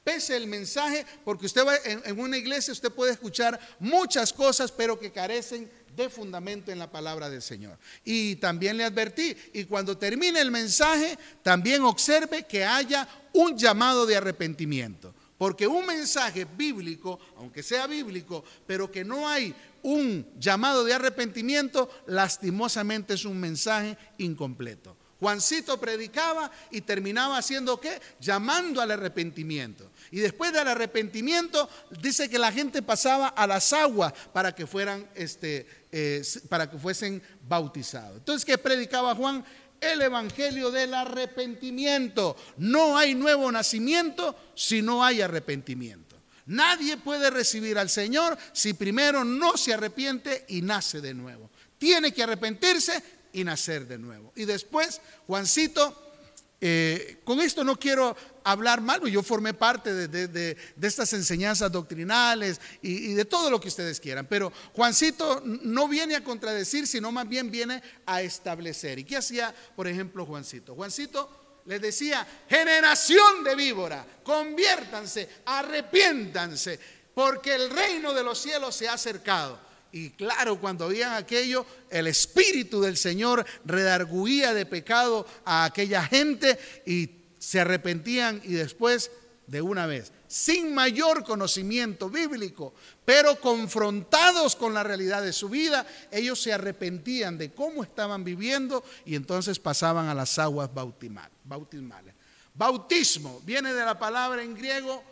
Pese 0.03 0.35
el 0.35 0.47
mensaje, 0.47 1.05
porque 1.25 1.45
usted 1.45 1.65
va 1.65 1.75
en, 1.83 2.01
en 2.05 2.19
una 2.19 2.37
iglesia, 2.37 2.71
usted 2.71 2.91
puede 2.91 3.11
escuchar 3.11 3.59
muchas 3.79 4.31
cosas, 4.33 4.71
pero 4.71 4.97
que 4.97 5.11
carecen 5.11 5.69
de 5.95 6.09
fundamento 6.09 6.71
en 6.71 6.79
la 6.79 6.91
palabra 6.91 7.29
del 7.29 7.41
Señor. 7.41 7.77
Y 8.03 8.35
también 8.37 8.77
le 8.77 8.83
advertí, 8.83 9.35
y 9.53 9.65
cuando 9.65 9.97
termine 9.97 10.39
el 10.39 10.51
mensaje, 10.51 11.17
también 11.43 11.83
observe 11.83 12.43
que 12.43 12.65
haya 12.65 13.07
un 13.33 13.57
llamado 13.57 14.05
de 14.05 14.17
arrepentimiento. 14.17 15.13
Porque 15.37 15.65
un 15.65 15.85
mensaje 15.87 16.45
bíblico, 16.45 17.19
aunque 17.37 17.63
sea 17.63 17.87
bíblico, 17.87 18.43
pero 18.67 18.91
que 18.91 19.03
no 19.03 19.27
hay 19.27 19.55
un 19.81 20.27
llamado 20.37 20.83
de 20.83 20.93
arrepentimiento, 20.93 21.89
lastimosamente 22.05 23.15
es 23.15 23.25
un 23.25 23.39
mensaje 23.39 23.97
incompleto. 24.19 24.95
Juancito 25.21 25.79
predicaba 25.79 26.49
y 26.71 26.81
terminaba 26.81 27.37
haciendo 27.37 27.79
qué? 27.79 28.01
Llamando 28.19 28.81
al 28.81 28.89
arrepentimiento. 28.89 29.91
Y 30.09 30.19
después 30.19 30.51
del 30.51 30.67
arrepentimiento 30.67 31.69
dice 32.01 32.27
que 32.27 32.39
la 32.39 32.51
gente 32.51 32.81
pasaba 32.81 33.27
a 33.27 33.45
las 33.45 33.71
aguas 33.71 34.13
para 34.33 34.55
que 34.55 34.65
fueran, 34.65 35.07
este, 35.13 35.67
eh, 35.91 36.21
para 36.49 36.69
que 36.69 36.77
fuesen 36.77 37.21
bautizados. 37.47 38.17
Entonces, 38.17 38.45
¿qué 38.45 38.57
predicaba 38.57 39.15
Juan? 39.15 39.43
El 39.79 40.01
evangelio 40.01 40.71
del 40.71 40.93
arrepentimiento. 40.93 42.35
No 42.57 42.97
hay 42.97 43.15
nuevo 43.15 43.51
nacimiento 43.51 44.35
si 44.55 44.81
no 44.81 45.03
hay 45.03 45.21
arrepentimiento. 45.21 46.15
Nadie 46.45 46.97
puede 46.97 47.29
recibir 47.29 47.77
al 47.77 47.89
Señor 47.89 48.37
si 48.53 48.73
primero 48.73 49.23
no 49.23 49.57
se 49.57 49.73
arrepiente 49.73 50.45
y 50.49 50.61
nace 50.61 51.01
de 51.01 51.13
nuevo. 51.13 51.49
Tiene 51.77 52.13
que 52.13 52.23
arrepentirse 52.23 53.03
y 53.33 53.43
nacer 53.43 53.87
de 53.87 53.97
nuevo. 53.97 54.33
Y 54.35 54.45
después, 54.45 55.01
Juancito, 55.27 56.13
eh, 56.59 57.17
con 57.23 57.39
esto 57.39 57.63
no 57.63 57.77
quiero 57.77 58.15
hablar 58.43 58.81
mal, 58.81 59.01
yo 59.05 59.23
formé 59.23 59.53
parte 59.53 60.07
de, 60.07 60.57
estas 60.81 61.13
enseñanzas 61.13 61.71
doctrinales 61.71 62.59
y, 62.81 63.13
de 63.13 63.25
todo 63.25 63.49
lo 63.49 63.59
que 63.59 63.67
ustedes 63.67 63.99
quieran, 63.99 64.27
pero 64.27 64.51
Juancito 64.73 65.41
no 65.45 65.87
viene 65.87 66.15
a 66.15 66.23
contradecir, 66.23 66.87
sino 66.87 67.11
más 67.11 67.27
bien 67.27 67.51
viene 67.51 67.81
a 68.05 68.21
establecer. 68.21 68.99
¿Y 68.99 69.03
qué 69.03 69.17
hacía, 69.17 69.53
por 69.75 69.87
ejemplo, 69.87 70.25
Juancito? 70.25 70.75
Juancito 70.75 71.61
le 71.65 71.79
decía, 71.79 72.27
generación 72.49 73.43
de 73.43 73.55
víbora, 73.55 74.05
conviértanse, 74.23 75.29
arrepiéntanse, 75.45 76.79
porque 77.13 77.53
el 77.55 77.69
reino 77.69 78.13
de 78.13 78.23
los 78.23 78.39
cielos 78.39 78.75
se 78.75 78.87
ha 78.87 78.93
acercado. 78.93 79.71
Y 79.91 80.11
claro, 80.11 80.59
cuando 80.59 80.85
oían 80.85 81.13
aquello, 81.13 81.65
el 81.89 82.07
Espíritu 82.07 82.81
del 82.81 82.95
Señor 82.95 83.45
redarguía 83.65 84.53
de 84.53 84.65
pecado 84.65 85.27
a 85.43 85.65
aquella 85.65 86.03
gente 86.03 86.57
y 86.85 87.20
se 87.41 87.59
arrepentían 87.59 88.39
y 88.43 88.53
después 88.53 89.09
de 89.47 89.63
una 89.63 89.87
vez, 89.87 90.11
sin 90.27 90.75
mayor 90.75 91.23
conocimiento 91.23 92.07
bíblico, 92.07 92.75
pero 93.03 93.41
confrontados 93.41 94.55
con 94.55 94.75
la 94.75 94.83
realidad 94.83 95.23
de 95.23 95.33
su 95.33 95.49
vida, 95.49 95.85
ellos 96.11 96.39
se 96.39 96.53
arrepentían 96.53 97.39
de 97.39 97.51
cómo 97.51 97.81
estaban 97.81 98.23
viviendo 98.23 98.83
y 99.05 99.15
entonces 99.15 99.57
pasaban 99.57 100.07
a 100.07 100.13
las 100.13 100.37
aguas 100.37 100.69
bautismales. 100.71 102.13
Bautismo 102.53 103.41
viene 103.43 103.73
de 103.73 103.85
la 103.85 103.97
palabra 103.97 104.43
en 104.43 104.53
griego 104.53 105.03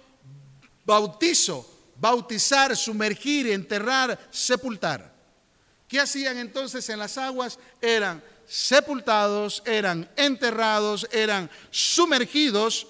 bautizo, 0.86 1.67
bautizar, 2.00 2.77
sumergir, 2.77 3.48
enterrar, 3.48 4.19
sepultar. 4.29 5.12
¿Qué 5.88 6.00
hacían 6.00 6.38
entonces 6.38 6.88
en 6.89 7.00
las 7.00 7.17
aguas? 7.17 7.57
Eran 7.81 8.24
sepultados, 8.50 9.62
eran 9.65 10.10
enterrados, 10.15 11.08
eran 11.12 11.50
sumergidos. 11.70 12.88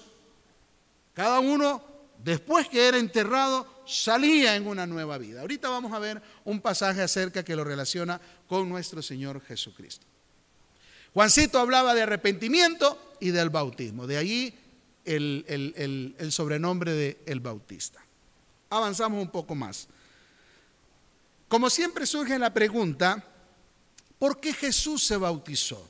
Cada 1.12 1.38
uno, 1.40 1.82
después 2.18 2.68
que 2.68 2.88
era 2.88 2.96
enterrado, 2.98 3.66
salía 3.86 4.56
en 4.56 4.66
una 4.66 4.86
nueva 4.86 5.18
vida. 5.18 5.42
Ahorita 5.42 5.68
vamos 5.68 5.92
a 5.92 5.98
ver 5.98 6.22
un 6.44 6.60
pasaje 6.60 7.02
acerca 7.02 7.44
que 7.44 7.54
lo 7.54 7.62
relaciona 7.62 8.20
con 8.48 8.68
nuestro 8.68 9.02
Señor 9.02 9.42
Jesucristo. 9.42 10.06
Juancito 11.12 11.58
hablaba 11.58 11.94
de 11.94 12.02
arrepentimiento 12.02 13.16
y 13.20 13.30
del 13.30 13.50
bautismo. 13.50 14.06
De 14.06 14.16
allí 14.16 14.54
el, 15.04 16.30
sobrenombre 16.30 16.92
de 16.92 17.18
el 17.26 17.40
bautista 17.40 18.00
avanzamos 18.70 19.20
un 19.20 19.30
poco 19.30 19.54
más. 19.54 19.88
Como 21.48 21.68
siempre 21.68 22.06
surge 22.06 22.38
la 22.38 22.54
pregunta, 22.54 23.24
¿por 24.20 24.38
qué 24.38 24.52
Jesús 24.52 25.02
se 25.02 25.16
bautizó? 25.16 25.84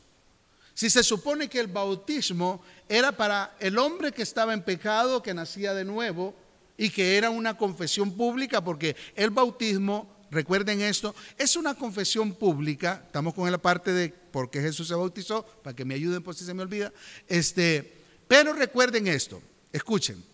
Si 0.72 0.88
se 0.88 1.02
supone 1.02 1.48
que 1.48 1.60
el 1.60 1.66
bautismo 1.66 2.62
era 2.88 3.12
para 3.12 3.54
el 3.60 3.76
hombre 3.76 4.12
que 4.12 4.22
estaba 4.22 4.54
en 4.54 4.62
pecado, 4.62 5.22
que 5.22 5.34
nacía 5.34 5.74
de 5.74 5.84
nuevo, 5.84 6.34
y 6.78 6.88
que 6.88 7.18
era 7.18 7.28
una 7.28 7.58
confesión 7.58 8.12
pública, 8.12 8.64
porque 8.64 8.96
el 9.14 9.28
bautismo, 9.28 10.16
recuerden 10.30 10.80
esto, 10.80 11.14
es 11.36 11.56
una 11.56 11.74
confesión 11.74 12.32
pública, 12.32 13.02
estamos 13.04 13.34
con 13.34 13.50
la 13.50 13.58
parte 13.58 13.92
de 13.92 14.08
por 14.08 14.48
qué 14.48 14.62
Jesús 14.62 14.88
se 14.88 14.94
bautizó, 14.94 15.44
para 15.62 15.76
que 15.76 15.84
me 15.84 15.94
ayuden 15.94 16.22
por 16.22 16.34
si 16.34 16.44
se 16.46 16.54
me 16.54 16.62
olvida, 16.62 16.90
este, 17.28 17.98
pero 18.26 18.54
recuerden 18.54 19.08
esto, 19.08 19.42
escuchen, 19.72 20.24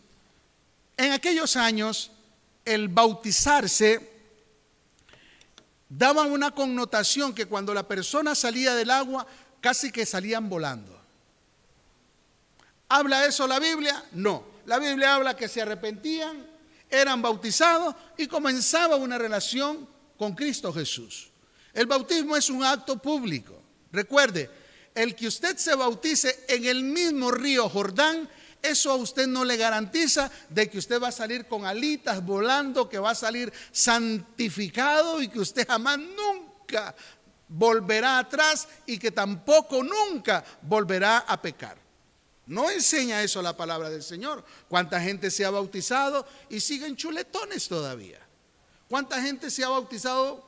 en 0.96 1.12
aquellos 1.12 1.56
años 1.56 2.12
el 2.64 2.88
bautizarse 2.88 4.15
daba 5.88 6.22
una 6.22 6.50
connotación 6.50 7.34
que 7.34 7.46
cuando 7.46 7.72
la 7.74 7.86
persona 7.86 8.34
salía 8.34 8.74
del 8.74 8.90
agua 8.90 9.26
casi 9.60 9.90
que 9.90 10.06
salían 10.06 10.48
volando. 10.48 10.96
¿Habla 12.88 13.26
eso 13.26 13.46
la 13.46 13.58
Biblia? 13.58 14.04
No. 14.12 14.44
La 14.66 14.78
Biblia 14.78 15.14
habla 15.14 15.36
que 15.36 15.48
se 15.48 15.62
arrepentían, 15.62 16.46
eran 16.90 17.22
bautizados 17.22 17.94
y 18.16 18.26
comenzaba 18.26 18.96
una 18.96 19.18
relación 19.18 19.88
con 20.18 20.34
Cristo 20.34 20.72
Jesús. 20.72 21.30
El 21.72 21.86
bautismo 21.86 22.36
es 22.36 22.50
un 22.50 22.64
acto 22.64 22.96
público. 22.96 23.60
Recuerde, 23.92 24.50
el 24.94 25.14
que 25.14 25.26
usted 25.26 25.56
se 25.56 25.74
bautice 25.74 26.44
en 26.48 26.64
el 26.64 26.82
mismo 26.82 27.30
río 27.30 27.68
Jordán 27.68 28.28
eso 28.70 28.90
a 28.90 28.96
usted 28.96 29.26
no 29.26 29.44
le 29.44 29.56
garantiza 29.56 30.30
de 30.48 30.68
que 30.68 30.78
usted 30.78 31.00
va 31.02 31.08
a 31.08 31.12
salir 31.12 31.46
con 31.46 31.64
alitas 31.64 32.24
volando, 32.24 32.88
que 32.88 32.98
va 32.98 33.10
a 33.10 33.14
salir 33.14 33.52
santificado 33.72 35.22
y 35.22 35.28
que 35.28 35.40
usted 35.40 35.66
jamás 35.66 35.98
nunca 35.98 36.94
volverá 37.48 38.18
atrás 38.18 38.68
y 38.86 38.98
que 38.98 39.10
tampoco 39.10 39.82
nunca 39.82 40.44
volverá 40.62 41.18
a 41.18 41.40
pecar. 41.40 41.78
No 42.46 42.70
enseña 42.70 43.22
eso 43.22 43.42
la 43.42 43.56
palabra 43.56 43.90
del 43.90 44.02
Señor. 44.02 44.44
¿Cuánta 44.68 45.00
gente 45.00 45.30
se 45.30 45.44
ha 45.44 45.50
bautizado 45.50 46.26
y 46.48 46.60
siguen 46.60 46.96
chuletones 46.96 47.68
todavía? 47.68 48.20
¿Cuánta 48.88 49.20
gente 49.20 49.50
se 49.50 49.64
ha 49.64 49.68
bautizado? 49.68 50.44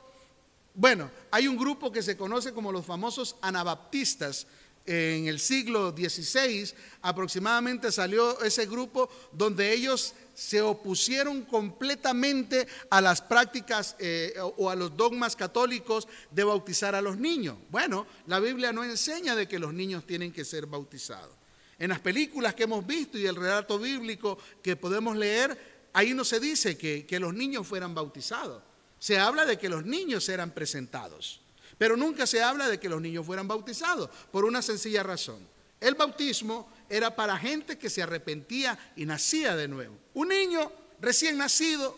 Bueno, 0.73 1.11
hay 1.29 1.47
un 1.47 1.57
grupo 1.57 1.91
que 1.91 2.01
se 2.01 2.15
conoce 2.15 2.53
como 2.53 2.71
los 2.71 2.85
famosos 2.85 3.35
anabaptistas, 3.41 4.47
en 4.85 5.27
el 5.27 5.39
siglo 5.39 5.91
XVI 5.91 6.73
aproximadamente 7.01 7.91
salió 7.91 8.41
ese 8.41 8.65
grupo 8.65 9.09
donde 9.31 9.71
ellos 9.71 10.13
se 10.33 10.61
opusieron 10.61 11.41
completamente 11.43 12.65
a 12.89 13.01
las 13.01 13.21
prácticas 13.21 13.95
eh, 13.99 14.33
o 14.57 14.69
a 14.69 14.75
los 14.75 14.95
dogmas 14.95 15.35
católicos 15.35 16.07
de 16.31 16.45
bautizar 16.45 16.95
a 16.95 17.01
los 17.01 17.17
niños. 17.17 17.57
Bueno, 17.69 18.07
la 18.25 18.39
Biblia 18.39 18.71
no 18.71 18.83
enseña 18.83 19.35
de 19.35 19.47
que 19.47 19.59
los 19.59 19.73
niños 19.73 20.07
tienen 20.07 20.31
que 20.31 20.45
ser 20.45 20.65
bautizados. 20.65 21.35
En 21.77 21.89
las 21.89 21.99
películas 21.99 22.55
que 22.55 22.63
hemos 22.63 22.87
visto 22.87 23.17
y 23.17 23.25
el 23.25 23.35
relato 23.35 23.77
bíblico 23.79 24.37
que 24.63 24.77
podemos 24.77 25.17
leer, 25.17 25.57
ahí 25.93 26.13
no 26.13 26.23
se 26.23 26.39
dice 26.39 26.77
que, 26.77 27.05
que 27.05 27.19
los 27.19 27.33
niños 27.33 27.67
fueran 27.67 27.93
bautizados. 27.93 28.63
Se 28.97 29.19
habla 29.19 29.45
de 29.45 29.57
que 29.57 29.69
los 29.69 29.85
niños 29.85 30.27
eran 30.29 30.51
presentados, 30.51 31.41
pero 31.79 31.95
nunca 31.95 32.27
se 32.27 32.43
habla 32.43 32.67
de 32.67 32.77
que 32.77 32.89
los 32.89 33.01
niños 33.01 33.25
fueran 33.25 33.47
bautizados, 33.47 34.09
por 34.31 34.43
una 34.43 34.61
sencilla 34.61 35.01
razón. 35.01 35.39
El 35.79 35.95
bautismo 35.95 36.69
era 36.89 37.15
para 37.15 37.37
gente 37.37 37.77
que 37.77 37.89
se 37.89 38.03
arrepentía 38.03 38.77
y 38.97 39.05
nacía 39.05 39.55
de 39.55 39.69
nuevo. 39.69 39.97
Un 40.13 40.27
niño 40.27 40.71
recién 40.99 41.37
nacido, 41.37 41.97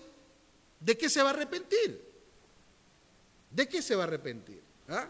¿de 0.80 0.96
qué 0.96 1.10
se 1.10 1.24
va 1.24 1.32
a 1.32 1.34
arrepentir? 1.34 2.00
¿De 3.50 3.68
qué 3.68 3.82
se 3.82 3.96
va 3.96 4.04
a 4.04 4.08
arrepentir? 4.08 4.62
¿Ah? 4.88 5.08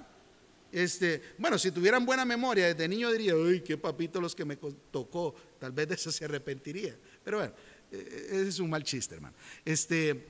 Este, 0.72 1.22
bueno, 1.38 1.60
si 1.60 1.72
tuvieran 1.72 2.06
buena 2.06 2.24
memoria 2.24 2.68
desde 2.68 2.88
niño 2.88 3.12
diría, 3.12 3.36
uy, 3.36 3.60
qué 3.60 3.78
papito 3.78 4.22
los 4.22 4.34
que 4.34 4.46
me 4.46 4.56
tocó, 4.56 5.36
tal 5.60 5.74
vez 5.74 5.90
de 5.90 5.96
eso 5.96 6.13
se 6.13 6.24
arrepentiría. 6.24 6.96
Pero 7.25 7.40
bueno, 7.40 7.54
e, 7.92 7.98
e, 7.98 8.25
ese 8.38 8.48
es 8.48 8.60
un 8.60 8.70
mal 8.70 8.86
chiste, 8.86 9.16
hermano. 9.16 9.36
Este, 9.66 10.28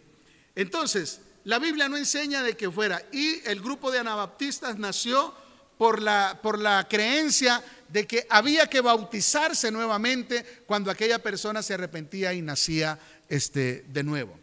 entonces, 0.56 1.22
la 1.44 1.60
Biblia 1.60 1.90
no 1.90 1.98
enseña 1.98 2.44
de 2.44 2.56
que 2.56 2.70
fuera. 2.70 3.02
Y 3.12 3.42
el 3.46 3.62
grupo 3.62 3.92
de 3.92 4.00
anabaptistas 4.00 4.78
nació 4.78 5.34
por 5.78 6.02
la, 6.02 6.40
por 6.42 6.60
la 6.60 6.88
creencia 6.88 7.64
de 7.90 8.06
que 8.06 8.28
había 8.30 8.68
que 8.68 8.82
bautizarse 8.82 9.72
nuevamente 9.72 10.46
cuando 10.68 10.92
aquella 10.92 11.20
persona 11.20 11.64
se 11.64 11.74
arrepentía 11.74 12.34
y 12.34 12.42
nacía 12.42 13.00
este, 13.28 13.86
de 13.88 14.04
nuevo. 14.04 14.38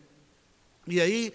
Y 0.87 1.01
ahí 1.01 1.33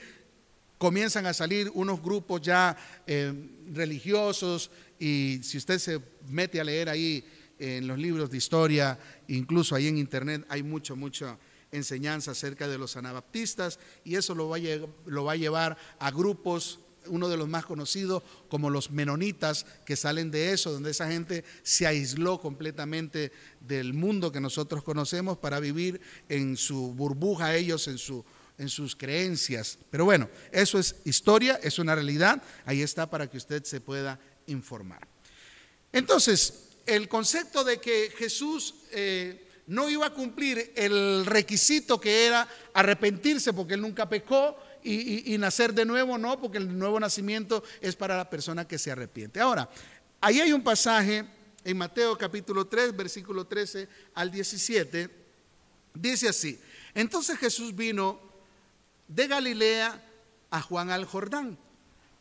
comienzan 0.77 1.25
a 1.25 1.33
salir 1.33 1.71
unos 1.73 2.01
grupos 2.01 2.41
ya 2.41 2.75
eh, 3.07 3.33
religiosos 3.71 4.69
y 4.99 5.39
si 5.41 5.57
usted 5.57 5.79
se 5.79 6.01
mete 6.27 6.59
a 6.59 6.65
leer 6.65 6.89
ahí 6.89 7.23
en 7.57 7.87
los 7.87 7.97
libros 7.97 8.29
de 8.29 8.37
historia, 8.37 8.99
incluso 9.29 9.75
ahí 9.75 9.87
en 9.87 9.97
internet 9.97 10.45
hay 10.49 10.63
mucho, 10.63 10.97
mucha 10.97 11.37
enseñanza 11.73 12.31
acerca 12.31 12.67
de 12.67 12.77
los 12.77 12.95
anabaptistas 12.95 13.79
y 14.03 14.15
eso 14.15 14.33
lo 14.35 14.47
va, 14.47 14.57
a, 14.57 15.35
llevar 15.35 15.77
a 15.99 16.11
grupos 16.11 16.79
uno 17.07 17.27
de 17.27 17.35
los 17.35 17.49
más 17.49 17.65
conocidos 17.65 18.23
como 18.47 18.69
los 18.69 18.89
menonitas 18.89 19.65
que 19.85 19.97
salen 19.97 20.31
de 20.31 20.53
eso, 20.53 20.71
donde 20.71 20.91
esa 20.91 21.11
gente 21.11 21.43
se 21.63 21.85
aisló 21.85 22.39
completamente 22.39 23.33
del 23.59 23.93
mundo 23.93 24.31
que 24.31 24.39
nosotros 24.39 24.83
conocemos 24.83 25.37
para 25.37 25.59
vivir 25.59 25.99
en 26.29 26.55
su 26.55 26.93
burbuja 26.93 27.55
ellos, 27.55 27.87
en 27.87 27.97
su 27.97 28.23
en 28.57 28.69
sus 28.69 28.95
creencias. 28.95 29.77
Pero 29.89 30.05
bueno, 30.05 30.29
eso 30.51 30.77
es 30.79 30.95
historia, 31.05 31.59
es 31.63 31.79
una 31.79 31.95
realidad, 31.95 32.41
ahí 32.65 32.81
está 32.81 33.09
para 33.09 33.29
que 33.29 33.37
usted 33.37 33.63
se 33.63 33.81
pueda 33.81 34.19
informar. 34.47 35.07
Entonces, 35.91 36.69
el 36.85 37.07
concepto 37.07 37.63
de 37.63 37.79
que 37.79 38.11
Jesús 38.17 38.75
eh, 38.91 39.47
no 39.67 39.89
iba 39.89 40.07
a 40.07 40.13
cumplir 40.13 40.73
el 40.75 41.25
requisito 41.25 41.99
que 41.99 42.25
era 42.25 42.47
arrepentirse 42.73 43.53
porque 43.53 43.75
él 43.75 43.81
nunca 43.81 44.09
pecó 44.09 44.57
y, 44.83 45.33
y, 45.33 45.37
nacer 45.37 45.73
de 45.73 45.85
nuevo, 45.85 46.17
no, 46.17 46.39
porque 46.41 46.57
el 46.57 46.77
nuevo 46.77 46.99
nacimiento 46.99 47.63
es 47.79 47.95
para 47.95 48.17
la 48.17 48.29
persona 48.29 48.67
que 48.67 48.77
se 48.77 48.91
arrepiente. 48.91 49.39
Ahora, 49.39 49.69
ahí 50.19 50.41
hay 50.41 50.51
un 50.51 50.61
pasaje 50.61 51.25
en 51.63 51.77
Mateo 51.77 52.17
capítulo 52.17 52.67
3, 52.67 52.95
versículo 52.95 53.45
13 53.45 53.87
al 54.13 54.29
17, 54.29 55.09
dice 55.93 56.27
así, 56.27 56.59
entonces 56.93 57.37
Jesús 57.39 57.73
vino 57.73 58.19
de 59.07 59.27
Galilea 59.27 60.03
a 60.49 60.61
Juan 60.61 60.91
al 60.91 61.05
Jordán 61.05 61.57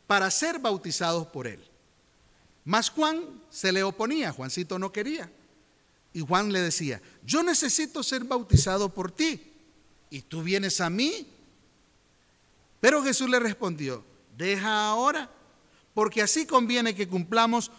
para 0.07 0.31
ser 0.31 0.59
bautizados 0.59 1.27
por 1.27 1.47
él. 1.47 1.63
Mas 2.65 2.89
Juan 2.89 3.41
se 3.49 3.71
le 3.71 3.83
oponía, 3.83 4.31
Juancito 4.31 4.79
no 4.79 4.91
quería. 4.91 5.29
Y 6.13 6.21
Juan 6.21 6.51
le 6.51 6.61
decía, 6.61 7.01
yo 7.25 7.41
necesito 7.41 8.03
ser 8.03 8.23
bautizado 8.23 8.89
por 8.89 9.11
ti 9.11 9.41
y 10.09 10.21
tú 10.21 10.43
vienes 10.43 10.79
a 10.79 10.89
mí. 10.89 11.27
Pero 12.79 13.03
Jesús 13.03 13.29
le 13.29 13.39
respondió, 13.39 14.03
deja 14.37 14.87
ahora, 14.89 15.29
porque 15.93 16.21
así 16.21 16.45
conviene 16.45 16.93
que 16.93 17.07
cumplamos 17.07 17.71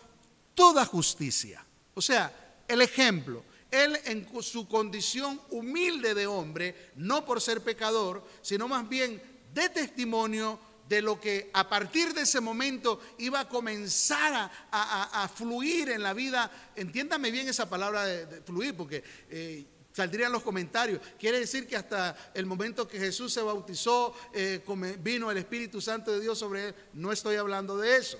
toda 0.54 0.84
justicia. 0.84 1.64
O 1.94 2.02
sea, 2.02 2.62
el 2.66 2.80
ejemplo, 2.80 3.44
él 3.70 3.98
en 4.04 4.26
su 4.42 4.66
condición 4.66 5.40
humilde 5.50 6.14
de 6.14 6.26
hombre, 6.26 6.90
no 6.96 7.24
por 7.24 7.40
ser 7.40 7.60
pecador, 7.60 8.26
sino 8.42 8.66
más 8.66 8.88
bien 8.88 9.22
de 9.52 9.68
testimonio 9.68 10.58
de 10.88 11.00
lo 11.02 11.20
que 11.20 11.50
a 11.52 11.68
partir 11.68 12.12
de 12.12 12.22
ese 12.22 12.40
momento 12.40 13.00
iba 13.18 13.40
a 13.40 13.48
comenzar 13.48 14.50
a, 14.70 15.30
fluir 15.34 15.90
en 15.90 16.02
la 16.02 16.12
vida. 16.12 16.50
Entiéndame 16.76 17.30
bien 17.30 17.48
esa 17.48 17.68
palabra 17.68 18.04
de, 18.04 18.42
fluir, 18.42 18.76
porque 18.76 19.02
eh, 19.30 19.64
saldrían 19.92 20.32
los 20.32 20.42
comentarios. 20.42 21.00
Quiere 21.18 21.40
decir 21.40 21.66
que 21.66 21.76
hasta 21.76 22.32
el 22.34 22.46
momento 22.46 22.86
que 22.86 22.98
Jesús 22.98 23.32
se 23.32 23.42
bautizó, 23.42 24.14
eh, 24.32 24.62
vino 25.00 25.30
el 25.30 25.38
Espíritu 25.38 25.80
Santo 25.80 26.12
de 26.12 26.20
Dios 26.20 26.38
sobre 26.38 26.68
él. 26.68 26.74
No 26.92 27.12
estoy 27.12 27.36
hablando 27.36 27.76
de 27.78 27.96
eso. 27.96 28.18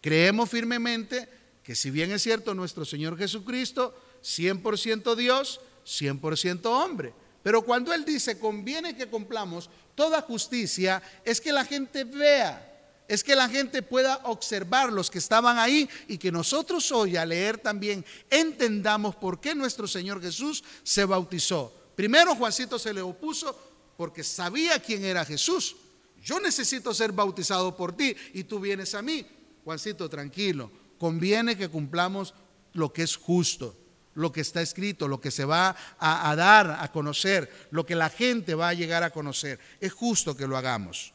Creemos 0.00 0.50
firmemente 0.50 1.28
que 1.62 1.74
si 1.74 1.90
bien 1.90 2.12
es 2.12 2.22
cierto 2.22 2.54
nuestro 2.54 2.84
Señor 2.84 3.16
Jesucristo, 3.18 3.94
100% 4.22 5.14
Dios, 5.16 5.60
100% 5.84 6.66
hombre. 6.66 7.12
Pero 7.42 7.62
cuando 7.62 7.92
Él 7.92 8.04
dice, 8.04 8.38
conviene 8.38 8.96
que 8.96 9.06
cumplamos 9.06 9.70
toda 9.96 10.22
justicia, 10.22 11.02
es 11.24 11.40
que 11.40 11.50
la 11.50 11.64
gente 11.64 12.04
vea, 12.04 12.62
es 13.08 13.24
que 13.24 13.34
la 13.34 13.48
gente 13.48 13.82
pueda 13.82 14.20
observar 14.24 14.92
los 14.92 15.10
que 15.10 15.18
estaban 15.18 15.58
ahí 15.58 15.88
y 16.06 16.18
que 16.18 16.30
nosotros 16.30 16.92
hoy 16.92 17.16
a 17.16 17.26
leer 17.26 17.58
también 17.58 18.04
entendamos 18.30 19.16
por 19.16 19.40
qué 19.40 19.56
nuestro 19.56 19.88
Señor 19.88 20.22
Jesús 20.22 20.62
se 20.84 21.04
bautizó. 21.04 21.72
Primero 21.96 22.36
Juancito 22.36 22.78
se 22.78 22.92
le 22.92 23.02
opuso 23.02 23.58
porque 23.96 24.22
sabía 24.22 24.78
quién 24.80 25.04
era 25.04 25.24
Jesús. 25.24 25.74
Yo 26.22 26.38
necesito 26.40 26.92
ser 26.92 27.12
bautizado 27.12 27.76
por 27.76 27.96
ti 27.96 28.14
y 28.34 28.44
tú 28.44 28.60
vienes 28.60 28.94
a 28.94 29.02
mí. 29.02 29.26
Juancito, 29.64 30.08
tranquilo, 30.08 30.70
conviene 30.98 31.56
que 31.56 31.68
cumplamos 31.68 32.34
lo 32.72 32.92
que 32.92 33.02
es 33.02 33.16
justo, 33.16 33.76
lo 34.16 34.32
que 34.32 34.40
está 34.40 34.62
escrito, 34.62 35.06
lo 35.06 35.20
que 35.20 35.30
se 35.30 35.44
va 35.44 35.76
a, 35.98 36.34
dar 36.34 36.78
a 36.80 36.90
conocer, 36.90 37.68
lo 37.70 37.84
que 37.84 37.94
la 37.94 38.08
gente 38.08 38.54
va 38.54 38.70
a 38.70 38.74
llegar 38.74 39.02
a 39.02 39.10
conocer. 39.10 39.60
Es 39.78 39.92
justo 39.92 40.36
que 40.36 40.46
lo 40.46 40.56
hagamos. 40.56 41.12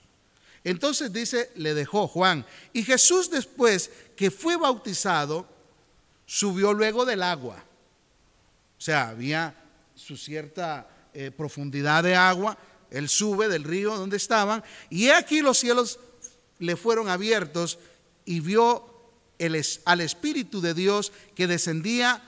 Entonces 0.64 1.12
dice, 1.12 1.52
le 1.56 1.74
dejó 1.74 2.08
Juan. 2.08 2.46
Y 2.74 2.84
Jesús 2.84 3.30
después 3.32 3.90
que 4.16 4.30
fue 4.30 4.56
bautizado, 4.56 5.48
subió 6.28 6.74
luego 6.74 7.04
del 7.04 7.24
agua. 7.24 7.64
O 8.78 8.82
sea, 8.82 9.10
había 9.10 9.56
su 9.96 10.16
cierta 10.16 10.88
eh, 11.16 11.32
profundidad 11.32 12.04
de 12.04 12.16
agua. 12.16 12.56
Él 12.92 13.10
sube 13.10 13.48
del 13.48 13.64
río 13.64 13.98
donde 13.98 14.18
estaban. 14.18 14.64
Y 14.92 15.10
aquí 15.10 15.42
los 15.42 15.58
cielos 15.58 16.00
le 16.60 16.76
fueron 16.76 17.10
abiertos 17.10 17.80
y 18.26 18.42
vio 18.42 18.88
al 19.86 20.02
Espíritu 20.02 20.62
de 20.62 20.76
Dios 20.76 21.12
que 21.34 21.48
descendía 21.48 22.22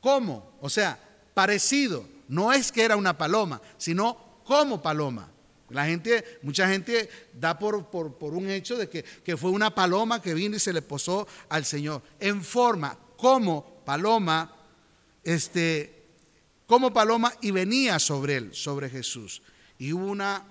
como, 0.00 0.58
o 0.60 0.68
sea, 0.68 0.98
parecido. 1.34 2.06
No 2.28 2.52
es 2.52 2.72
que 2.72 2.82
era 2.82 2.96
una 2.96 3.16
paloma, 3.16 3.60
sino 3.78 4.40
como 4.44 4.82
paloma. 4.82 5.30
La 5.70 5.86
gente, 5.86 6.38
mucha 6.42 6.68
gente 6.68 7.08
da 7.32 7.58
por, 7.58 7.86
por, 7.90 8.34
un 8.34 8.48
hecho 8.48 8.76
de 8.76 8.88
que, 8.88 9.02
que, 9.02 9.36
fue 9.36 9.50
una 9.50 9.74
paloma 9.74 10.22
que 10.22 10.34
vino 10.34 10.56
y 10.56 10.60
se 10.60 10.72
le 10.72 10.82
posó 10.82 11.26
al 11.48 11.64
Señor. 11.64 12.02
En 12.20 12.42
forma, 12.42 12.96
como 13.16 13.82
paloma, 13.84 14.54
este, 15.24 16.04
como 16.66 16.92
paloma 16.92 17.32
y 17.40 17.50
venía 17.50 17.98
sobre 17.98 18.36
él, 18.36 18.54
sobre 18.54 18.88
Jesús. 18.88 19.42
Y 19.78 19.92
hubo 19.92 20.06
una 20.06 20.44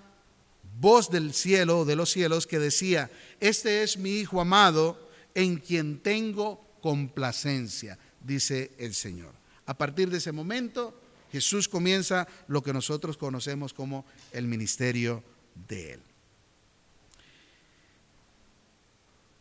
voz 0.80 1.10
del 1.10 1.34
cielo, 1.34 1.86
de 1.86 1.96
los 1.96 2.12
cielos, 2.12 2.48
que 2.48 2.60
decía, 2.60 3.10
este 3.40 3.84
es 3.84 3.98
mi 3.98 4.12
Hijo 4.12 4.42
amado 4.42 5.10
en 5.34 5.58
quien 5.58 6.00
tengo 6.00 6.78
complacencia, 6.82 7.98
dice 8.26 8.72
el 8.78 8.94
Señor. 8.94 9.34
A 9.66 9.78
partir 9.78 10.10
de 10.10 10.18
ese 10.18 10.32
momento, 10.32 11.00
Jesús 11.32 11.68
comienza 11.68 12.28
lo 12.48 12.62
que 12.64 12.74
nosotros 12.74 13.18
conocemos 13.18 13.74
como 13.74 14.06
el 14.32 14.48
ministerio 14.48 15.24
de 15.68 15.94
Él. 15.94 16.02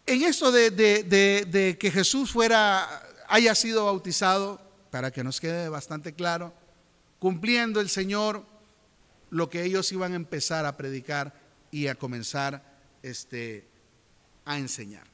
En 0.06 0.22
esto 0.22 0.52
de, 0.52 1.76
que 1.78 1.90
Jesús 1.90 2.30
fuera, 2.30 3.02
haya 3.28 3.54
sido 3.54 3.86
bautizado, 3.86 4.60
para 4.90 5.10
que 5.10 5.24
nos 5.24 5.40
quede 5.40 5.68
bastante 5.68 6.12
claro, 6.12 6.52
cumpliendo 7.18 7.80
el 7.80 7.88
Señor 7.88 8.44
lo 9.30 9.48
que 9.48 9.64
ellos 9.64 9.90
iban 9.92 10.12
a 10.12 10.16
empezar 10.16 10.66
a 10.66 10.76
predicar 10.76 11.34
y 11.70 11.88
a 11.88 11.94
comenzar 11.94 12.62
este, 13.02 13.66
a 14.44 14.58
enseñar. 14.58 15.06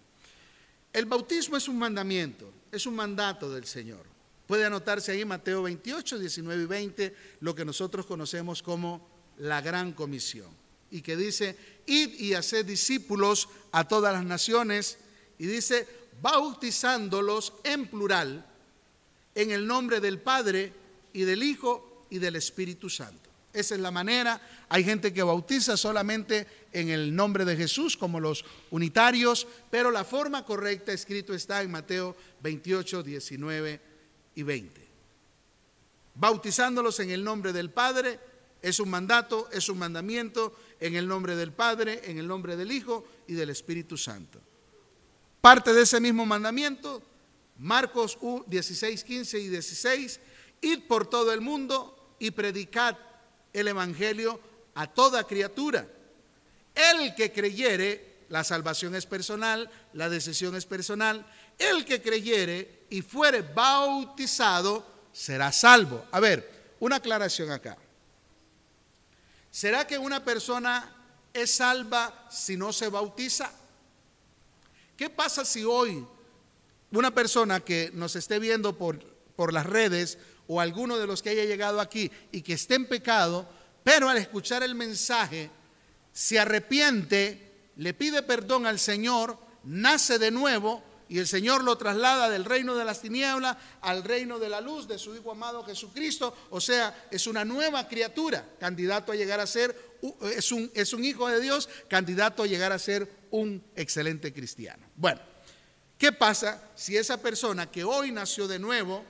El 0.92 1.06
bautismo 1.06 1.56
es 1.56 1.68
un 1.68 1.78
mandamiento, 1.78 2.52
es 2.72 2.86
un 2.86 2.94
mandato 2.94 3.52
del 3.52 3.66
Señor. 3.66 4.04
Puede 4.46 4.64
anotarse 4.64 5.12
ahí 5.12 5.24
Mateo 5.24 5.62
28, 5.62 6.18
19 6.18 6.62
y 6.62 6.66
20, 6.66 7.16
lo 7.40 7.54
que 7.54 7.64
nosotros 7.64 8.06
conocemos 8.06 8.62
como 8.62 9.08
la 9.38 9.60
gran 9.60 9.92
comisión. 9.92 10.48
Y 10.90 11.02
que 11.02 11.16
dice, 11.16 11.56
id 11.86 12.14
y 12.18 12.34
haced 12.34 12.66
discípulos 12.66 13.48
a 13.70 13.86
todas 13.86 14.12
las 14.12 14.24
naciones. 14.24 14.98
Y 15.38 15.46
dice, 15.46 15.86
bautizándolos 16.20 17.52
en 17.62 17.86
plural, 17.86 18.44
en 19.34 19.50
el 19.52 19.66
nombre 19.66 20.00
del 20.00 20.18
Padre 20.18 20.72
y 21.12 21.22
del 21.22 21.42
Hijo 21.42 22.06
y 22.10 22.18
del 22.18 22.36
Espíritu 22.36 22.90
Santo. 22.90 23.29
Esa 23.52 23.74
es 23.74 23.80
la 23.80 23.90
manera. 23.90 24.40
Hay 24.68 24.84
gente 24.84 25.12
que 25.12 25.22
bautiza 25.22 25.76
solamente 25.76 26.46
en 26.72 26.88
el 26.88 27.14
nombre 27.14 27.44
de 27.44 27.56
Jesús, 27.56 27.96
como 27.96 28.20
los 28.20 28.44
unitarios, 28.70 29.46
pero 29.70 29.90
la 29.90 30.04
forma 30.04 30.44
correcta 30.44 30.92
escrito 30.92 31.34
está 31.34 31.62
en 31.62 31.70
Mateo 31.70 32.16
28, 32.42 33.02
19 33.02 33.80
y 34.36 34.42
20. 34.42 34.88
Bautizándolos 36.14 37.00
en 37.00 37.10
el 37.10 37.24
nombre 37.24 37.52
del 37.52 37.70
Padre 37.70 38.20
es 38.62 38.78
un 38.78 38.90
mandato, 38.90 39.48
es 39.52 39.68
un 39.68 39.78
mandamiento 39.78 40.54
en 40.78 40.94
el 40.94 41.08
nombre 41.08 41.34
del 41.34 41.52
Padre, 41.52 42.02
en 42.04 42.18
el 42.18 42.28
nombre 42.28 42.56
del 42.56 42.70
Hijo 42.70 43.04
y 43.26 43.34
del 43.34 43.50
Espíritu 43.50 43.96
Santo. 43.96 44.40
Parte 45.40 45.72
de 45.72 45.82
ese 45.82 46.00
mismo 46.00 46.26
mandamiento, 46.26 47.02
Marcos 47.58 48.18
16, 48.46 49.02
15 49.02 49.38
y 49.38 49.48
16, 49.48 50.20
id 50.60 50.80
por 50.86 51.08
todo 51.08 51.32
el 51.32 51.40
mundo 51.40 52.14
y 52.18 52.30
predicad 52.30 52.96
el 53.52 53.68
Evangelio 53.68 54.40
a 54.74 54.86
toda 54.86 55.24
criatura. 55.24 55.86
El 56.74 57.14
que 57.14 57.32
creyere, 57.32 58.24
la 58.28 58.44
salvación 58.44 58.94
es 58.94 59.06
personal, 59.06 59.70
la 59.92 60.08
decisión 60.08 60.54
es 60.56 60.66
personal, 60.66 61.26
el 61.58 61.84
que 61.84 62.00
creyere 62.00 62.84
y 62.90 63.02
fuere 63.02 63.42
bautizado 63.42 64.86
será 65.12 65.52
salvo. 65.52 66.06
A 66.12 66.20
ver, 66.20 66.76
una 66.80 66.96
aclaración 66.96 67.50
acá. 67.50 67.76
¿Será 69.50 69.86
que 69.86 69.98
una 69.98 70.24
persona 70.24 70.96
es 71.32 71.50
salva 71.50 72.28
si 72.30 72.56
no 72.56 72.72
se 72.72 72.88
bautiza? 72.88 73.50
¿Qué 74.96 75.10
pasa 75.10 75.44
si 75.44 75.64
hoy 75.64 76.06
una 76.92 77.10
persona 77.12 77.60
que 77.60 77.90
nos 77.94 78.16
esté 78.16 78.38
viendo 78.38 78.76
por, 78.76 78.98
por 79.36 79.52
las 79.52 79.66
redes 79.66 80.18
o 80.52 80.60
alguno 80.60 80.98
de 80.98 81.06
los 81.06 81.22
que 81.22 81.30
haya 81.30 81.44
llegado 81.44 81.80
aquí 81.80 82.10
y 82.32 82.42
que 82.42 82.54
esté 82.54 82.74
en 82.74 82.86
pecado, 82.86 83.48
pero 83.84 84.08
al 84.08 84.16
escuchar 84.16 84.64
el 84.64 84.74
mensaje 84.74 85.48
se 86.12 86.40
arrepiente, 86.40 87.70
le 87.76 87.94
pide 87.94 88.24
perdón 88.24 88.66
al 88.66 88.80
Señor, 88.80 89.38
nace 89.62 90.18
de 90.18 90.32
nuevo 90.32 90.82
y 91.08 91.20
el 91.20 91.28
Señor 91.28 91.62
lo 91.62 91.78
traslada 91.78 92.28
del 92.28 92.44
reino 92.44 92.74
de 92.74 92.84
las 92.84 93.00
tinieblas 93.00 93.58
al 93.80 94.02
reino 94.02 94.40
de 94.40 94.48
la 94.48 94.60
luz 94.60 94.88
de 94.88 94.98
su 94.98 95.14
Hijo 95.14 95.30
amado 95.30 95.62
Jesucristo. 95.62 96.36
O 96.50 96.60
sea, 96.60 97.06
es 97.12 97.28
una 97.28 97.44
nueva 97.44 97.86
criatura, 97.86 98.44
candidato 98.58 99.12
a 99.12 99.14
llegar 99.14 99.38
a 99.38 99.46
ser, 99.46 100.00
es 100.34 100.50
un, 100.50 100.68
es 100.74 100.92
un 100.92 101.04
hijo 101.04 101.28
de 101.28 101.40
Dios, 101.40 101.68
candidato 101.86 102.42
a 102.42 102.48
llegar 102.48 102.72
a 102.72 102.78
ser 102.80 103.08
un 103.30 103.62
excelente 103.76 104.32
cristiano. 104.32 104.84
Bueno, 104.96 105.20
¿qué 105.96 106.10
pasa 106.10 106.60
si 106.74 106.96
esa 106.96 107.22
persona 107.22 107.70
que 107.70 107.84
hoy 107.84 108.10
nació 108.10 108.48
de 108.48 108.58
nuevo, 108.58 109.04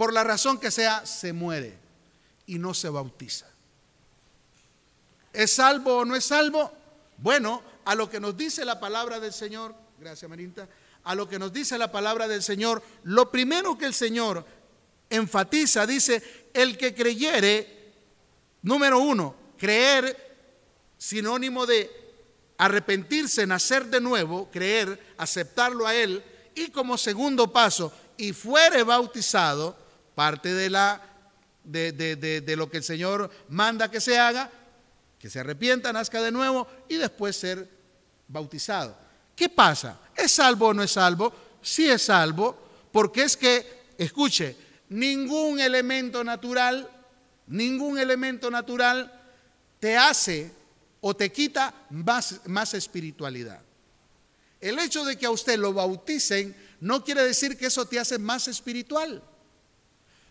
por 0.00 0.14
la 0.14 0.24
razón 0.24 0.56
que 0.56 0.70
sea, 0.70 1.04
se 1.04 1.34
muere 1.34 1.76
y 2.46 2.58
no 2.58 2.72
se 2.72 2.88
bautiza. 2.88 3.46
¿Es 5.30 5.52
salvo 5.52 5.98
o 5.98 6.04
no 6.06 6.16
es 6.16 6.24
salvo? 6.24 6.72
Bueno, 7.18 7.62
a 7.84 7.94
lo 7.94 8.08
que 8.08 8.18
nos 8.18 8.34
dice 8.34 8.64
la 8.64 8.80
palabra 8.80 9.20
del 9.20 9.34
Señor, 9.34 9.74
gracias 9.98 10.26
Marinta, 10.26 10.66
a 11.04 11.14
lo 11.14 11.28
que 11.28 11.38
nos 11.38 11.52
dice 11.52 11.76
la 11.76 11.92
palabra 11.92 12.26
del 12.28 12.42
Señor, 12.42 12.82
lo 13.02 13.30
primero 13.30 13.76
que 13.76 13.84
el 13.84 13.92
Señor 13.92 14.42
enfatiza, 15.10 15.86
dice, 15.86 16.48
el 16.54 16.78
que 16.78 16.94
creyere, 16.94 17.92
número 18.62 19.00
uno, 19.00 19.34
creer, 19.58 20.16
sinónimo 20.96 21.66
de 21.66 21.90
arrepentirse, 22.56 23.46
nacer 23.46 23.84
de 23.84 24.00
nuevo, 24.00 24.48
creer, 24.50 25.14
aceptarlo 25.18 25.86
a 25.86 25.94
Él, 25.94 26.24
y 26.54 26.70
como 26.70 26.96
segundo 26.96 27.52
paso, 27.52 27.92
y 28.16 28.32
fuere 28.32 28.82
bautizado, 28.82 29.89
parte 30.20 30.52
de, 30.52 30.68
la, 30.68 31.00
de, 31.64 31.92
de, 31.94 32.54
lo 32.54 32.70
que 32.70 32.76
el 32.76 32.82
Señor 32.82 33.30
manda 33.48 33.90
que 33.90 34.02
se 34.02 34.18
haga, 34.18 34.50
que 35.18 35.30
se 35.30 35.40
arrepienta, 35.40 35.94
nazca 35.94 36.20
de 36.20 36.30
nuevo 36.30 36.68
y 36.90 36.96
después 36.96 37.34
ser 37.34 37.66
bautizado. 38.28 38.94
¿Qué 39.34 39.48
pasa? 39.48 39.98
¿Es 40.14 40.32
salvo 40.32 40.66
o 40.66 40.74
no 40.74 40.82
es 40.82 40.90
salvo? 40.90 41.32
Sí 41.62 41.88
es 41.88 42.02
salvo, 42.02 42.54
porque 42.92 43.22
es 43.22 43.34
que, 43.34 43.84
escuche, 43.96 44.54
ningún 44.90 45.58
elemento 45.58 46.22
natural, 46.22 46.86
ningún 47.46 47.98
elemento 47.98 48.50
natural 48.50 49.10
te 49.78 49.96
hace 49.96 50.52
o 51.00 51.16
te 51.16 51.32
quita 51.32 51.72
más, 51.88 52.42
más 52.44 52.74
espiritualidad. 52.74 53.62
El 54.60 54.78
hecho 54.80 55.02
de 55.02 55.16
que 55.16 55.24
a 55.24 55.30
usted 55.30 55.58
lo 55.58 55.72
bauticen 55.72 56.54
no 56.78 57.02
quiere 57.02 57.22
decir 57.22 57.56
que 57.56 57.68
eso 57.68 57.86
te 57.86 57.98
hace 57.98 58.18
más 58.18 58.48
espiritual. 58.48 59.22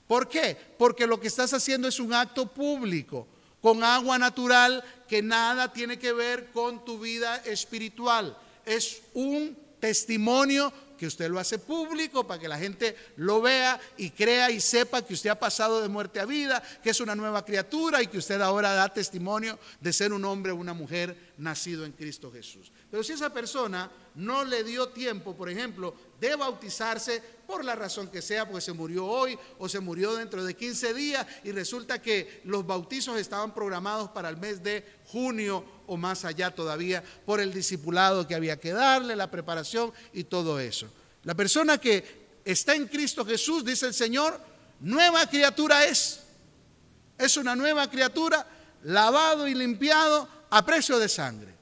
¿Por 0.10 0.28
qué? 0.28 0.58
Porque 0.80 1.06
lo 1.06 1.20
que 1.20 1.28
estás 1.28 1.54
haciendo 1.54 1.88
es 1.88 2.00
un 2.00 2.16
acto 2.16 2.48
público, 2.48 3.28
con 3.62 3.84
agua 3.84 4.18
natural 4.18 4.84
que 5.08 5.22
nada 5.22 5.72
tiene 5.72 6.00
que 6.00 6.14
ver 6.14 6.50
con 6.50 6.84
tu 6.84 6.98
vida 6.98 7.36
espiritual. 7.46 8.36
Es 8.66 9.04
un 9.14 9.56
testimonio 9.80 10.74
que 11.00 11.08
usted 11.08 11.30
lo 11.30 11.40
hace 11.40 11.58
público 11.58 12.28
para 12.28 12.40
que 12.40 12.50
la 12.50 12.58
gente 12.58 12.96
lo 13.16 13.42
vea 13.42 13.80
y 13.98 14.10
crea 14.10 14.52
y 14.52 14.60
sepa 14.60 15.02
que 15.02 15.14
usted 15.14 15.30
ha 15.30 15.40
pasado 15.40 15.82
de 15.82 15.88
muerte 15.88 16.20
a 16.20 16.26
vida, 16.26 16.62
que 16.84 16.90
es 16.90 17.00
una 17.00 17.16
nueva 17.16 17.46
criatura 17.46 18.04
y 18.04 18.08
que 18.08 18.18
usted 18.18 18.42
ahora 18.42 18.74
da 18.74 18.94
testimonio 18.94 19.58
de 19.80 19.94
ser 19.94 20.12
un 20.12 20.26
hombre 20.26 20.52
o 20.52 20.58
una 20.58 20.74
mujer 20.74 21.34
nacido 21.38 21.86
en 21.86 21.94
Cristo 21.94 22.30
Jesús. 22.32 22.72
Pero 22.92 23.02
si 23.02 23.14
esa 23.14 23.34
persona 23.34 23.90
no 24.16 24.44
le 24.44 24.66
dio 24.66 24.90
tiempo, 24.90 25.36
por 25.36 25.50
ejemplo, 25.50 25.96
de 26.20 26.36
bautizarse 26.36 27.24
por 27.48 27.64
la 27.64 27.76
razón 27.76 28.10
que 28.10 28.22
sea, 28.22 28.46
porque 28.46 28.62
se 28.62 28.74
murió 28.74 29.06
hoy 29.06 29.40
o 29.58 29.70
se 29.70 29.80
murió 29.80 30.16
dentro 30.16 30.44
de 30.44 30.54
15 30.54 30.94
días 30.94 31.26
y 31.46 31.52
resulta 31.52 32.02
que 32.02 32.42
los 32.44 32.66
bautizos 32.68 33.18
estaban 33.18 33.54
programados 33.54 34.10
para 34.10 34.28
el 34.28 34.36
mes 34.36 34.62
de 34.62 34.86
junio 35.06 35.79
o 35.90 35.98
más 35.98 36.24
allá 36.24 36.52
todavía 36.52 37.04
por 37.26 37.40
el 37.40 37.54
discipulado 37.54 38.28
que 38.28 38.36
había 38.36 38.60
que 38.60 38.72
darle, 38.72 39.16
la 39.16 39.30
preparación 39.30 39.92
y 40.14 40.24
todo 40.24 40.60
eso. 40.60 40.88
La 41.24 41.36
persona 41.36 41.78
que 41.78 42.40
está 42.46 42.76
en 42.76 42.88
Cristo 42.88 43.26
Jesús, 43.26 43.66
dice 43.66 43.88
el 43.88 43.94
Señor, 43.94 44.40
nueva 44.80 45.28
criatura 45.28 45.86
es. 45.86 46.22
Es 47.18 47.36
una 47.36 47.56
nueva 47.56 47.90
criatura, 47.90 48.48
lavado 48.84 49.48
y 49.48 49.54
limpiado 49.54 50.28
a 50.50 50.66
precio 50.66 50.98
de 51.00 51.10
sangre 51.10 51.54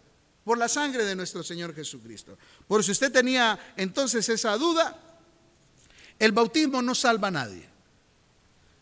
por 0.44 0.58
la 0.58 0.70
sangre 0.70 1.04
de 1.04 1.16
nuestro 1.16 1.44
Señor 1.44 1.76
Jesucristo. 1.76 2.38
Por 2.68 2.84
si 2.84 2.92
usted 2.92 3.12
tenía 3.12 3.60
entonces 3.76 4.30
esa 4.30 4.56
duda, 4.58 4.98
el 6.20 6.32
bautismo 6.32 6.82
no 6.82 6.96
salva 6.96 7.28
a 7.28 7.32
nadie. 7.32 7.68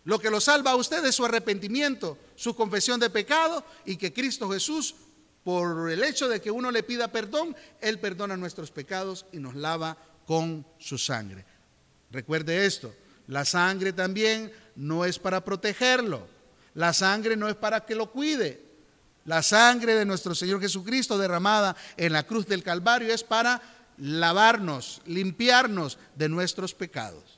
Lo 0.03 0.19
que 0.19 0.29
lo 0.29 0.39
salva 0.39 0.71
a 0.71 0.75
usted 0.75 1.03
es 1.03 1.15
su 1.15 1.25
arrepentimiento, 1.25 2.19
su 2.35 2.55
confesión 2.55 2.99
de 2.99 3.09
pecado 3.09 3.65
y 3.83 3.97
que 3.97 4.13
Cristo 4.13 4.47
Jesús, 4.51 4.93
por 5.45 5.91
el 5.91 6.03
hecho 6.03 6.27
de 6.27 6.41
que 6.41 6.49
uno 6.49 6.71
le 6.71 6.81
pida 6.81 7.07
perdón, 7.07 7.55
Él 7.79 7.99
perdona 7.99 8.35
nuestros 8.35 8.71
pecados 8.71 9.27
y 9.31 9.37
nos 9.37 9.53
lava 9.53 9.95
con 10.25 10.65
su 10.79 10.97
sangre. 10.97 11.45
Recuerde 12.09 12.65
esto, 12.65 12.91
la 13.27 13.45
sangre 13.45 13.93
también 13.93 14.51
no 14.75 15.05
es 15.05 15.19
para 15.19 15.45
protegerlo, 15.45 16.27
la 16.73 16.93
sangre 16.93 17.35
no 17.35 17.47
es 17.47 17.55
para 17.55 17.85
que 17.85 17.93
lo 17.93 18.11
cuide, 18.11 18.59
la 19.25 19.43
sangre 19.43 19.93
de 19.93 20.05
nuestro 20.05 20.33
Señor 20.33 20.59
Jesucristo 20.59 21.15
derramada 21.15 21.75
en 21.95 22.11
la 22.11 22.23
cruz 22.23 22.47
del 22.47 22.63
Calvario 22.63 23.13
es 23.13 23.23
para 23.23 23.61
lavarnos, 23.99 25.03
limpiarnos 25.05 25.99
de 26.15 26.27
nuestros 26.27 26.73
pecados. 26.73 27.34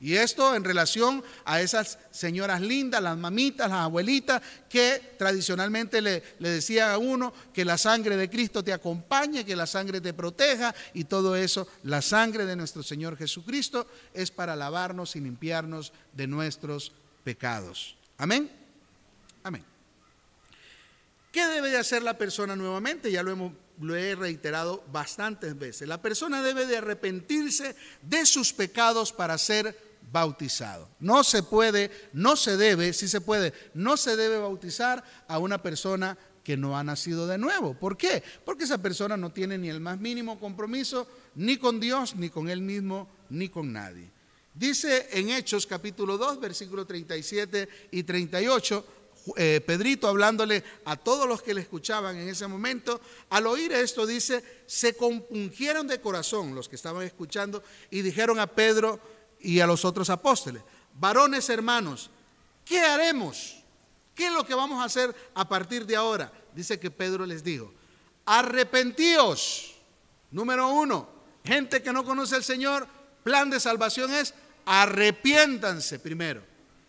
Y 0.00 0.14
esto 0.14 0.54
en 0.54 0.62
relación 0.62 1.24
a 1.44 1.60
esas 1.60 1.98
señoras 2.10 2.60
lindas, 2.60 3.02
las 3.02 3.16
mamitas, 3.16 3.68
las 3.68 3.80
abuelitas, 3.80 4.40
que 4.68 5.14
tradicionalmente 5.18 6.00
le, 6.00 6.22
le, 6.38 6.50
decían 6.50 6.90
a 6.90 6.98
uno 6.98 7.32
que 7.52 7.64
la 7.64 7.76
sangre 7.76 8.16
de 8.16 8.30
Cristo 8.30 8.62
te 8.62 8.72
acompañe, 8.72 9.44
que 9.44 9.56
la 9.56 9.66
sangre 9.66 10.00
te 10.00 10.14
proteja 10.14 10.74
y 10.94 11.04
todo 11.04 11.34
eso. 11.34 11.66
La 11.82 12.00
sangre 12.00 12.46
de 12.46 12.54
nuestro 12.54 12.82
Señor 12.82 13.16
Jesucristo 13.16 13.88
es 14.14 14.30
para 14.30 14.54
lavarnos 14.54 15.16
y 15.16 15.20
limpiarnos 15.20 15.92
de 16.12 16.26
nuestros 16.28 16.92
pecados. 17.24 17.96
Amén. 18.16 18.50
Amén. 19.42 19.64
¿Qué 21.32 21.46
debe 21.46 21.70
de 21.70 21.76
hacer 21.76 22.02
la 22.02 22.16
persona 22.16 22.56
nuevamente? 22.56 23.12
Ya 23.12 23.22
lo, 23.22 23.52
he 23.96 24.14
reiterado 24.14 24.82
bastantes 24.90 25.58
veces. 25.58 25.86
La 25.86 26.00
persona 26.00 26.42
debe 26.42 26.66
de 26.66 26.78
arrepentirse 26.78 27.76
de 28.02 28.26
sus 28.26 28.52
pecados 28.52 29.12
para 29.12 29.36
ser 29.38 29.87
bautizado. 30.10 30.88
No 31.00 31.24
se 31.24 31.42
puede, 31.42 31.90
no 32.12 32.36
se 32.36 32.56
debe, 32.56 32.92
si 32.92 33.08
se 33.08 33.20
puede, 33.20 33.52
no 33.74 33.96
se 33.96 34.16
debe 34.16 34.38
bautizar 34.38 35.04
a 35.26 35.38
una 35.38 35.62
persona 35.62 36.16
que 36.42 36.56
no 36.56 36.78
ha 36.78 36.84
nacido 36.84 37.26
de 37.26 37.36
nuevo. 37.36 37.74
¿Por 37.74 37.96
qué? 37.96 38.22
Porque 38.44 38.64
esa 38.64 38.78
persona 38.78 39.16
no 39.16 39.30
tiene 39.30 39.58
ni 39.58 39.68
el 39.68 39.80
más 39.80 39.98
mínimo 39.98 40.40
compromiso 40.40 41.06
ni 41.34 41.58
con 41.58 41.78
Dios, 41.78 42.16
ni 42.16 42.30
con 42.30 42.48
él 42.48 42.62
mismo, 42.62 43.08
ni 43.28 43.48
con 43.48 43.72
nadie. 43.72 44.10
Dice 44.54 45.08
en 45.12 45.30
Hechos 45.30 45.66
capítulo 45.66 46.16
2, 46.16 46.40
versículos 46.40 46.86
37 46.86 47.68
y 47.90 48.02
38, 48.02 48.84
eh, 49.36 49.60
Pedrito 49.64 50.08
hablándole 50.08 50.64
a 50.84 50.96
todos 50.96 51.28
los 51.28 51.42
que 51.42 51.52
le 51.52 51.60
escuchaban 51.60 52.16
en 52.16 52.28
ese 52.28 52.46
momento, 52.46 53.00
al 53.28 53.46
oír 53.46 53.72
esto 53.72 54.06
dice, 54.06 54.42
se 54.66 54.96
compungieron 54.96 55.86
de 55.86 56.00
corazón 56.00 56.54
los 56.54 56.68
que 56.68 56.76
estaban 56.76 57.02
escuchando 57.02 57.62
y 57.90 58.02
dijeron 58.02 58.40
a 58.40 58.46
Pedro 58.46 58.98
y 59.40 59.60
a 59.60 59.66
los 59.66 59.84
otros 59.84 60.10
apóstoles, 60.10 60.62
varones 60.94 61.48
hermanos, 61.48 62.10
¿qué 62.64 62.80
haremos? 62.80 63.56
¿Qué 64.14 64.26
es 64.26 64.32
lo 64.32 64.44
que 64.44 64.54
vamos 64.54 64.80
a 64.82 64.84
hacer 64.84 65.14
a 65.34 65.48
partir 65.48 65.86
de 65.86 65.96
ahora? 65.96 66.32
Dice 66.54 66.80
que 66.80 66.90
Pedro 66.90 67.24
les 67.24 67.44
dijo, 67.44 67.72
arrepentíos. 68.26 69.74
Número 70.30 70.68
uno, 70.68 71.08
gente 71.44 71.82
que 71.82 71.92
no 71.92 72.04
conoce 72.04 72.34
al 72.34 72.44
Señor, 72.44 72.86
plan 73.22 73.48
de 73.48 73.60
salvación 73.60 74.12
es 74.12 74.34
arrepiéntanse 74.66 75.98
primero. 75.98 76.42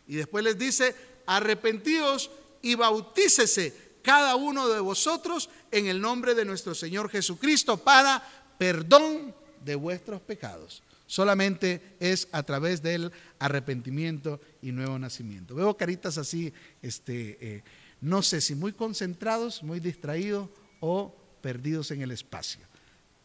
Y 0.08 0.16
después 0.16 0.44
les 0.44 0.58
dice, 0.58 0.96
arrepentíos 1.28 2.30
y 2.62 2.76
bautícese 2.76 3.90
cada 4.02 4.36
uno 4.36 4.68
de 4.68 4.80
vosotros 4.80 5.50
en 5.72 5.88
el 5.88 6.02
nombre 6.02 6.34
de 6.34 6.46
nuestro 6.46 6.74
Señor 6.74 7.10
Jesucristo 7.10 7.78
para 7.78 8.22
perdón 8.58 9.36
de 9.64 9.76
vuestros 9.76 10.20
pecados. 10.22 10.82
Solamente 11.10 11.96
es 12.00 12.28
a 12.32 12.44
través 12.44 12.84
del 12.84 13.12
arrepentimiento 13.40 14.40
y 14.62 14.72
nuevo 14.72 15.00
nacimiento. 15.00 15.56
Veo 15.56 15.76
caritas 15.76 16.20
así, 16.20 16.54
este, 16.84 17.36
eh, 17.42 17.64
no 18.00 18.22
sé 18.22 18.42
si 18.42 18.54
muy 18.54 18.74
concentrados, 18.74 19.64
muy 19.64 19.80
distraídos 19.80 20.50
o 20.80 21.18
perdidos 21.42 21.90
en 21.90 22.04
el 22.04 22.12
espacio. 22.12 22.62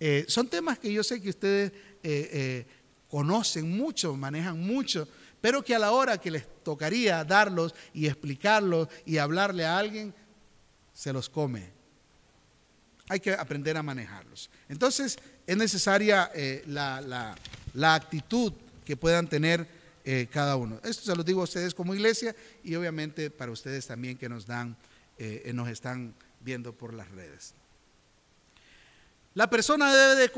Eh, 0.00 0.24
son 0.28 0.48
temas 0.48 0.78
que 0.78 0.90
yo 0.90 1.04
sé 1.04 1.20
que 1.20 1.28
ustedes 1.28 1.72
eh, 2.02 2.66
conocen 3.10 3.76
mucho, 3.76 4.16
manejan 4.16 4.58
mucho, 4.58 5.06
pero 5.42 5.62
que 5.62 5.74
a 5.74 5.78
la 5.78 5.92
hora 5.92 6.16
que 6.16 6.30
les 6.30 6.46
tocaría 6.64 7.22
darlos 7.22 7.74
y 7.92 8.06
explicarlos 8.06 8.88
y 9.04 9.18
hablarle 9.18 9.66
a 9.66 9.76
alguien, 9.76 10.14
se 10.94 11.12
los 11.12 11.28
come. 11.28 11.68
Hay 13.10 13.20
que 13.20 13.34
aprender 13.34 13.76
a 13.76 13.82
manejarlos. 13.82 14.48
Entonces 14.70 15.18
es 15.46 15.56
necesaria 15.58 16.30
la, 16.64 17.36
actitud 17.82 18.52
que 18.84 18.96
puedan 18.96 19.28
tener 19.28 19.68
eh, 20.04 20.28
cada 20.30 20.56
uno. 20.56 20.80
Esto 20.84 21.04
se 21.04 21.16
lo 21.16 21.24
digo 21.24 21.40
a 21.40 21.44
ustedes 21.44 21.74
como 21.74 21.94
iglesia 21.94 22.34
y 22.62 22.74
obviamente 22.74 23.30
para 23.30 23.50
ustedes 23.50 23.86
también 23.86 24.16
que 24.16 24.28
nos 24.28 24.46
dan, 24.46 24.76
eh, 25.18 25.50
nos 25.54 25.68
están 25.68 26.14
viendo 26.40 26.72
por 26.72 26.94
las 26.94 27.10
redes. 27.10 27.54
La 29.34 29.50
persona 29.50 29.92
debe 29.92 30.30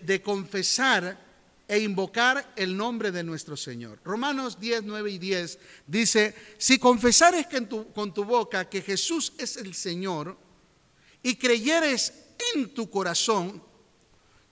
de 0.00 0.22
confesar 0.22 1.28
e 1.68 1.78
invocar 1.80 2.54
el 2.56 2.74
nombre 2.74 3.12
de 3.12 3.22
nuestro 3.22 3.54
Señor. 3.54 4.00
Romanos 4.02 4.58
10, 4.58 4.84
9 4.84 5.10
y 5.10 5.18
10 5.18 5.58
dice, 5.86 6.34
si 6.56 6.78
confesares 6.78 7.46
que 7.46 7.68
con 7.94 8.14
tu 8.14 8.24
boca 8.24 8.70
que 8.70 8.80
Jesús 8.80 9.34
es 9.36 9.58
el 9.58 9.74
Señor 9.74 10.38
y 11.22 11.36
creyeres 11.36 12.14
en 12.54 12.72
tu 12.72 12.88
corazón 12.88 13.62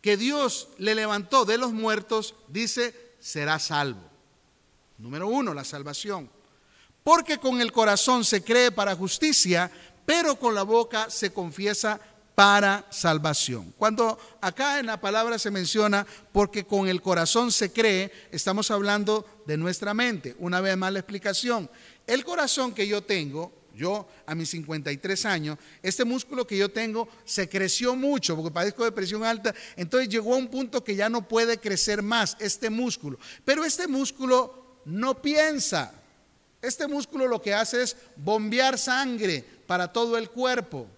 que 0.07 0.17
Dios 0.17 0.69
le 0.79 0.95
levantó 0.95 1.45
de 1.45 1.59
los 1.59 1.73
muertos, 1.73 2.37
dice, 2.47 2.95
serás 3.19 3.65
salvo. 3.65 4.09
Número 4.99 5.27
uno, 5.27 5.53
la 5.53 5.65
salvación. 5.65 6.31
Porque 7.03 7.39
con 7.39 7.61
el 7.61 7.73
corazón 7.73 8.25
se 8.25 8.45
cree 8.45 8.71
para 8.71 8.95
justicia, 8.95 9.69
pero 10.05 10.37
con 10.39 10.55
la 10.55 10.63
boca 10.63 11.11
se 11.11 11.33
confiesa 11.33 11.99
para 12.37 12.87
salvación. 12.89 13.75
Cuando 13.77 14.17
acá 14.41 14.79
en 14.79 14.87
la 14.87 15.01
palabra 15.01 15.41
se 15.41 15.51
menciona 15.51 16.07
porque 16.31 16.65
con 16.65 16.87
el 16.87 17.03
corazón 17.03 17.51
se 17.51 17.73
cree, 17.73 18.13
estamos 18.31 18.71
hablando 18.71 19.27
de 19.45 19.57
nuestra 19.57 19.93
mente. 19.93 20.37
Una 20.39 20.61
vez 20.61 20.77
más 20.77 20.93
la 20.93 21.01
explicación. 21.01 21.69
El 22.07 22.25
corazón 22.25 22.75
que 22.75 22.87
yo 22.87 23.03
tengo, 23.03 23.53
yo 23.77 24.09
a 24.25 24.35
mis 24.35 24.51
53 24.51 25.25
años, 25.27 25.59
este 25.83 26.05
músculo 26.05 26.47
que 26.47 26.57
yo 26.57 26.71
tengo 26.71 27.09
se 27.25 27.49
creció 27.49 27.95
mucho 27.95 28.35
porque 28.35 28.51
padezco 28.51 28.85
de 28.85 28.93
presión 28.93 29.23
alta, 29.23 29.55
entonces 29.77 30.09
llegó 30.09 30.35
a 30.35 30.39
un 30.39 30.49
punto 30.49 30.83
que 30.83 30.97
ya 30.97 31.09
no 31.09 31.29
puede 31.29 31.59
crecer 31.59 32.03
más 32.03 32.37
este 32.41 32.71
músculo. 32.71 33.19
Pero 33.45 33.65
este 33.65 33.87
músculo 33.87 34.81
no 34.87 35.21
piensa. 35.21 35.93
Este 36.63 36.89
músculo 36.89 37.29
lo 37.29 37.41
que 37.41 37.55
hace 37.55 37.83
es 37.83 37.97
bombear 38.17 38.79
sangre 38.79 39.45
para 39.67 39.93
todo 39.93 40.17
el 40.17 40.31
cuerpo. 40.31 40.89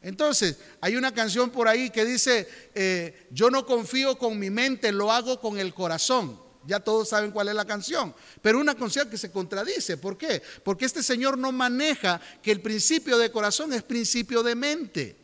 Entonces, 0.00 0.58
hay 0.80 0.96
una 0.96 1.12
canción 1.12 1.50
por 1.50 1.68
ahí 1.68 1.90
que 1.90 2.04
dice, 2.04 2.48
eh, 2.74 3.26
yo 3.30 3.50
no 3.50 3.66
confío 3.66 4.16
con 4.16 4.38
mi 4.38 4.48
mente, 4.48 4.92
lo 4.92 5.12
hago 5.12 5.40
con 5.40 5.58
el 5.58 5.74
corazón. 5.74 6.47
Ya 6.68 6.80
todos 6.80 7.08
saben 7.08 7.30
cuál 7.30 7.48
es 7.48 7.54
la 7.54 7.64
canción. 7.64 8.14
Pero 8.42 8.58
una 8.58 8.74
canción 8.74 9.08
que 9.08 9.16
se 9.16 9.32
contradice. 9.32 9.96
¿Por 9.96 10.18
qué? 10.18 10.42
Porque 10.62 10.84
este 10.84 11.02
Señor 11.02 11.38
no 11.38 11.50
maneja 11.50 12.20
que 12.42 12.52
el 12.52 12.60
principio 12.60 13.16
de 13.16 13.32
corazón 13.32 13.72
es 13.72 13.82
principio 13.82 14.42
de 14.42 14.54
mente. 14.54 15.16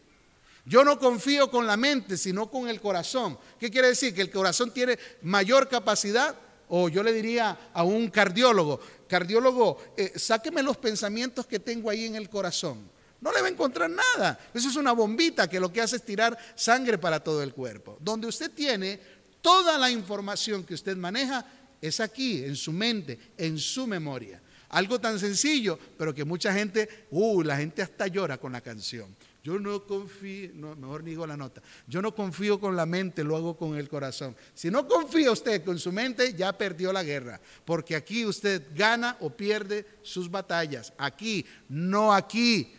Yo 0.65 0.83
no 0.85 0.99
confío 0.99 1.51
con 1.51 1.67
la 1.67 1.77
mente, 1.77 2.17
sino 2.17 2.51
con 2.51 2.67
el 2.67 2.81
corazón. 2.81 3.39
¿Qué 3.61 3.71
quiere 3.71 3.89
decir? 3.89 4.15
Que 4.15 4.23
el 4.23 4.31
corazón 4.31 4.73
tiene 4.73 4.99
mayor 5.21 5.69
capacidad. 5.69 6.35
O 6.71 6.89
yo 6.89 7.03
le 7.03 7.13
diría 7.13 7.71
a 7.75 7.85
un 7.85 8.09
cardiólogo, 8.09 8.81
cardiólogo, 9.07 9.77
eh, 9.99 10.15
sáqueme 10.17 10.63
los 10.63 10.79
pensamientos 10.79 11.45
que 11.45 11.61
tengo 11.61 11.91
ahí 11.91 12.07
en 12.07 12.15
el 12.15 12.31
corazón. 12.31 12.89
No 13.21 13.33
le 13.33 13.43
va 13.43 13.49
a 13.49 13.51
encontrar 13.51 13.91
nada. 13.91 14.39
Eso 14.55 14.71
es 14.71 14.77
una 14.77 14.93
bombita 14.93 15.49
que 15.49 15.61
lo 15.61 15.71
que 15.71 15.83
hace 15.83 15.97
es 15.97 16.05
tirar 16.05 16.37
sangre 16.55 16.97
para 16.97 17.21
todo 17.21 17.43
el 17.43 17.53
cuerpo. 17.53 17.99
Donde 18.01 18.27
usted 18.27 18.51
tiene 18.51 19.01
toda 19.45 19.77
la 19.77 19.91
información 19.91 20.65
que 20.65 20.73
usted 20.73 20.97
maneja 20.97 21.45
es 21.79 22.01
aquí, 22.01 22.43
en 22.43 22.57
su 22.57 22.73
mente, 22.73 23.19
en 23.37 23.59
su 23.59 23.87
memoria. 23.87 24.41
Algo 24.71 24.99
tan 24.99 25.21
sencillo, 25.21 25.79
pero 25.99 26.15
que 26.15 26.25
mucha 26.25 26.51
gente, 26.55 27.07
uh, 27.11 27.43
la 27.43 27.59
gente 27.59 27.83
hasta 27.83 28.07
llora 28.07 28.39
con 28.39 28.53
la 28.53 28.63
canción. 28.63 29.15
Yo 29.43 29.59
no 29.59 29.85
confío, 29.85 30.51
mejor 30.77 31.05
digo 31.05 31.27
la 31.27 31.37
nota. 31.37 31.61
Yo 31.87 32.01
no 32.01 32.15
confío 32.15 32.59
con 32.59 32.75
la 32.75 32.87
mente, 32.87 33.23
lo 33.23 33.37
hago 33.37 33.59
con 33.59 33.77
el 33.77 33.91
corazón. 33.91 34.35
Si 34.55 34.71
no 34.71 34.89
confía 34.89 35.31
usted 35.31 35.63
con 35.63 35.79
su 35.79 35.93
mente, 35.93 36.33
ya 36.33 36.57
perdió 36.57 36.91
la 36.91 37.05
guerra. 37.05 37.39
Porque 37.67 37.95
aquí 37.95 38.25
usted 38.25 38.63
gana 38.75 39.19
o 39.21 39.29
pierde 39.29 39.85
sus 40.01 40.31
batallas. 40.31 40.95
Aquí, 40.97 41.45
no 41.69 42.15
aquí. 42.15 42.73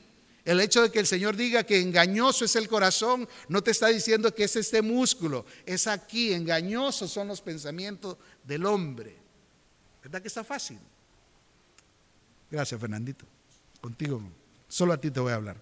El 0.46 0.62
hecho 0.62 0.84
de 0.84 0.92
que 0.92 1.00
el 1.00 1.08
Señor 1.08 1.36
diga 1.36 1.64
que 1.64 1.82
engañoso 1.82 2.46
es 2.46 2.56
el 2.56 2.70
corazón, 2.70 3.28
no 3.50 3.64
te 3.64 3.72
está 3.72 3.88
diciendo 3.88 4.34
que 4.34 4.44
es 4.44 4.56
este 4.56 4.84
músculo, 4.84 5.44
es 5.66 5.88
aquí, 5.88 6.34
engañosos 6.34 7.12
son 7.12 7.28
los 7.28 7.42
pensamientos 7.42 8.18
del 8.44 8.68
hombre. 8.68 9.18
¿Verdad 10.04 10.22
que 10.22 10.28
está 10.28 10.44
fácil? 10.44 10.78
Gracias, 12.52 12.80
Fernandito. 12.80 13.26
Contigo, 13.82 14.22
solo 14.68 14.94
a 14.94 15.02
ti 15.02 15.10
te 15.10 15.20
voy 15.20 15.32
a 15.32 15.36
hablar. 15.36 15.58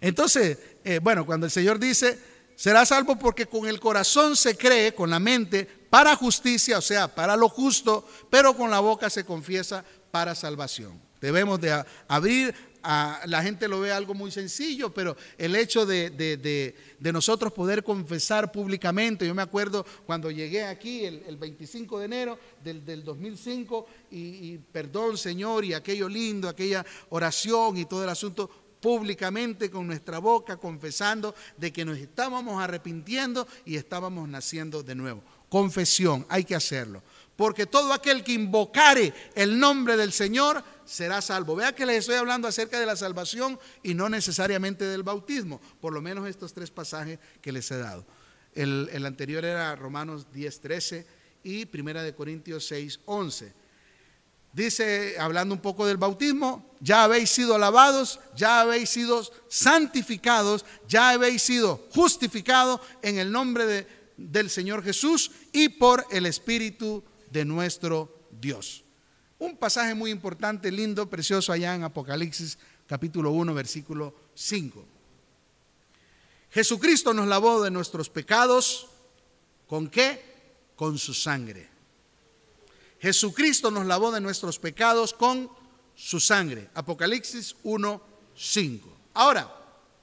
Entonces, 0.00 0.58
eh, 0.82 0.98
bueno, 1.00 1.24
cuando 1.24 1.46
el 1.46 1.52
Señor 1.52 1.78
dice, 1.78 2.18
será 2.56 2.84
salvo 2.84 3.16
porque 3.16 3.46
con 3.46 3.68
el 3.68 3.78
corazón 3.78 4.36
se 4.36 4.56
cree, 4.56 4.92
con 4.92 5.08
la 5.08 5.20
mente, 5.20 5.64
para 5.88 6.16
justicia, 6.16 6.78
o 6.78 6.82
sea, 6.82 7.14
para 7.14 7.36
lo 7.36 7.48
justo, 7.48 8.08
pero 8.28 8.56
con 8.56 8.72
la 8.72 8.80
boca 8.80 9.08
se 9.08 9.24
confiesa 9.24 9.84
para 10.10 10.34
salvación. 10.34 11.00
Debemos 11.20 11.60
de 11.60 11.84
abrir 12.08 12.71
la 12.82 13.42
gente 13.42 13.68
lo 13.68 13.80
ve 13.80 13.92
algo 13.92 14.14
muy 14.14 14.30
sencillo, 14.30 14.92
pero 14.92 15.16
el 15.38 15.54
hecho 15.54 15.86
de, 15.86 16.74
nosotros 17.00 17.52
poder 17.52 17.84
confesar 17.84 18.50
públicamente, 18.50 19.26
yo 19.26 19.34
me 19.34 19.42
acuerdo 19.42 19.86
cuando 20.06 20.30
llegué 20.30 20.64
aquí 20.64 21.04
el, 21.04 21.36
25 21.36 21.98
de 21.98 22.04
enero 22.04 22.38
del, 22.62 23.04
2005 23.04 23.86
y, 24.10 24.18
y 24.18 24.58
perdón 24.72 25.16
Señor 25.16 25.64
y 25.64 25.74
aquello 25.74 26.08
lindo, 26.08 26.48
aquella 26.48 26.84
oración 27.10 27.76
y 27.76 27.84
todo 27.84 28.04
el 28.04 28.10
asunto, 28.10 28.50
públicamente 28.80 29.70
con 29.70 29.86
nuestra 29.86 30.18
boca, 30.18 30.56
confesando 30.56 31.34
de 31.56 31.72
que 31.72 31.84
nos 31.84 31.98
estábamos 31.98 32.60
arrepintiendo 32.60 33.46
y 33.64 33.76
estábamos 33.76 34.28
naciendo 34.28 34.82
de 34.82 34.96
nuevo. 34.96 35.22
Confesión, 35.48 36.26
hay 36.28 36.44
que 36.44 36.56
hacerlo 36.56 37.02
porque 37.36 37.66
todo 37.66 37.92
aquel 37.92 38.22
que 38.22 38.32
invocare 38.32 39.12
el 39.34 39.58
nombre 39.58 39.96
del 39.96 40.12
Señor 40.12 40.62
será 40.92 41.22
salvo. 41.22 41.56
Vea 41.56 41.74
que 41.74 41.86
les 41.86 42.00
estoy 42.00 42.16
hablando 42.16 42.46
acerca 42.46 42.78
de 42.78 42.84
la 42.84 42.96
salvación 42.96 43.58
y 43.82 43.94
no 43.94 44.10
necesariamente 44.10 44.84
del 44.84 45.02
bautismo, 45.02 45.60
por 45.80 45.92
lo 45.92 46.02
menos 46.02 46.28
estos 46.28 46.52
tres 46.52 46.70
pasajes 46.70 47.18
que 47.40 47.50
les 47.50 47.70
he 47.70 47.78
dado. 47.78 48.04
El, 48.54 49.06
anterior 49.06 49.42
era 49.44 49.74
Romanos 49.74 50.26
10, 50.32 50.60
13 50.60 51.06
y 51.44 51.64
Primera 51.64 52.02
de 52.02 52.14
Corintios 52.14 52.66
6, 52.66 53.00
11. 53.06 53.54
Dice, 54.52 55.16
hablando 55.18 55.54
un 55.54 55.62
poco 55.62 55.86
del 55.86 55.96
bautismo, 55.96 56.76
ya 56.80 57.04
habéis 57.04 57.30
sido 57.30 57.56
lavados, 57.56 58.20
ya 58.36 58.60
habéis 58.60 58.90
sido 58.90 59.26
santificados, 59.48 60.66
ya 60.86 61.08
habéis 61.08 61.40
sido 61.40 61.88
justificados 61.94 62.82
en 63.00 63.18
el 63.18 63.32
nombre 63.32 63.86
del 64.18 64.50
Señor 64.50 64.84
Jesús 64.84 65.30
y 65.52 65.70
por 65.70 66.04
el 66.10 66.26
Espíritu 66.26 67.02
de 67.30 67.46
nuestro 67.46 68.26
Dios. 68.30 68.81
Un 69.42 69.56
pasaje 69.56 69.92
muy 69.92 70.12
importante, 70.12 70.70
lindo, 70.70 71.10
precioso 71.10 71.52
allá 71.52 71.74
en 71.74 71.82
Apocalipsis 71.82 72.56
capítulo 72.86 73.32
1, 73.32 73.52
versículo 73.52 74.14
5. 74.36 74.84
Jesucristo 76.52 77.12
nos 77.12 77.26
lavó 77.26 77.60
de 77.60 77.72
nuestros 77.72 78.08
pecados. 78.08 78.86
¿Con 79.66 79.88
qué? 79.90 80.22
Con 80.76 80.96
su 80.96 81.12
sangre. 81.12 81.68
Jesucristo 83.00 83.72
nos 83.72 83.84
lavó 83.84 84.12
de 84.12 84.20
nuestros 84.20 84.60
pecados 84.60 85.12
con 85.12 85.50
su 85.96 86.20
sangre. 86.20 86.70
Apocalipsis 86.74 87.56
1, 87.64 88.00
5. 88.36 88.96
Ahora, 89.14 89.52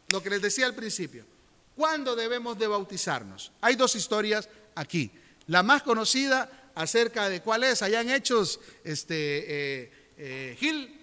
lo 0.09 0.21
que 0.21 0.31
les 0.31 0.41
decía 0.41 0.65
al 0.65 0.75
principio, 0.75 1.23
¿cuándo 1.77 2.13
debemos 2.13 2.59
de 2.59 2.67
bautizarnos? 2.67 3.53
Hay 3.61 3.77
dos 3.77 3.95
historias 3.95 4.49
aquí. 4.75 5.09
La 5.47 5.63
más 5.63 5.81
conocida 5.83 6.58
acerca 6.79 7.27
de 7.27 7.41
cuál 7.41 7.65
es. 7.65 7.81
Allá 7.81 8.01
Hechos, 8.15 8.57
este, 8.85 9.15
eh, 9.15 9.91
eh, 10.17 10.55
Gil, 10.57 10.97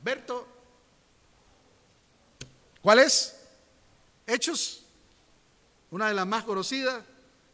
Berto. 0.00 0.46
¿Cuál 2.80 3.00
es? 3.00 3.36
Hechos, 4.24 4.84
una 5.90 6.06
de 6.06 6.14
las 6.14 6.28
más 6.28 6.44
conocidas, 6.44 7.02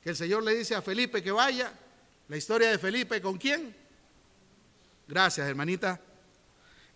que 0.02 0.10
el 0.10 0.16
Señor 0.16 0.42
le 0.42 0.54
dice 0.54 0.74
a 0.74 0.82
Felipe 0.82 1.22
que 1.22 1.32
vaya. 1.32 1.72
La 2.28 2.36
historia 2.36 2.70
de 2.70 2.78
Felipe, 2.78 3.22
¿con 3.22 3.38
quién? 3.38 3.74
Gracias, 5.08 5.48
hermanita. 5.48 5.98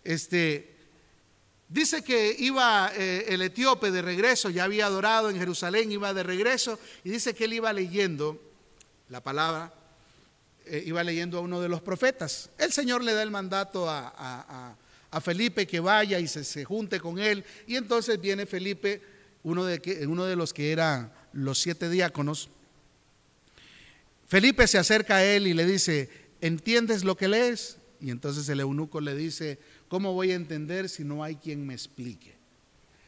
Este, 0.03 0.75
dice 1.67 2.03
que 2.03 2.35
iba 2.37 2.91
eh, 2.95 3.25
el 3.29 3.41
etíope 3.41 3.89
de 3.89 4.03
regreso, 4.03 4.51
ya 4.51 4.65
había 4.65 4.85
adorado 4.85 5.31
en 5.31 5.39
Jerusalén, 5.39 5.91
iba 5.91 6.13
de 6.13 6.21
regreso, 6.21 6.77
y 7.03 7.09
dice 7.09 7.33
que 7.33 7.45
él 7.45 7.53
iba 7.53 7.73
leyendo 7.73 8.39
la 9.09 9.23
palabra, 9.23 9.80
eh, 10.65 10.83
iba 10.85 11.03
leyendo 11.03 11.37
a 11.37 11.41
uno 11.41 11.61
de 11.61 11.69
los 11.69 11.81
profetas. 11.81 12.49
El 12.57 12.71
Señor 12.71 13.03
le 13.03 13.13
da 13.13 13.23
el 13.23 13.31
mandato 13.31 13.89
a, 13.89 14.75
Felipe 15.21 15.67
que 15.67 15.81
vaya 15.81 16.19
y 16.19 16.27
se, 16.27 16.63
junte 16.63 16.99
con 16.99 17.19
él, 17.19 17.43
y 17.67 17.75
entonces 17.75 18.19
viene 18.21 18.45
Felipe, 18.45 19.01
uno 19.43 19.65
de, 19.65 20.07
uno 20.07 20.25
de 20.25 20.37
los 20.37 20.53
que 20.53 20.71
eran 20.71 21.11
los 21.33 21.59
siete 21.59 21.89
diáconos. 21.89 22.49
Felipe 24.27 24.65
se 24.67 24.77
acerca 24.77 25.17
a 25.17 25.25
él 25.25 25.47
y 25.47 25.53
le 25.53 25.65
dice, 25.65 26.09
¿entiendes 26.39 27.03
lo 27.03 27.17
que 27.17 27.27
lees? 27.27 27.77
Y 27.99 28.09
entonces 28.09 28.47
el 28.47 28.61
eunuco 28.61 29.01
le 29.01 29.13
dice, 29.13 29.59
¿cómo 29.89 30.13
voy 30.13 30.31
a 30.31 30.35
entender 30.35 30.87
si 30.87 31.03
no 31.03 31.23
hay 31.23 31.35
quien 31.35 31.67
me 31.67 31.73
explique? 31.73 32.33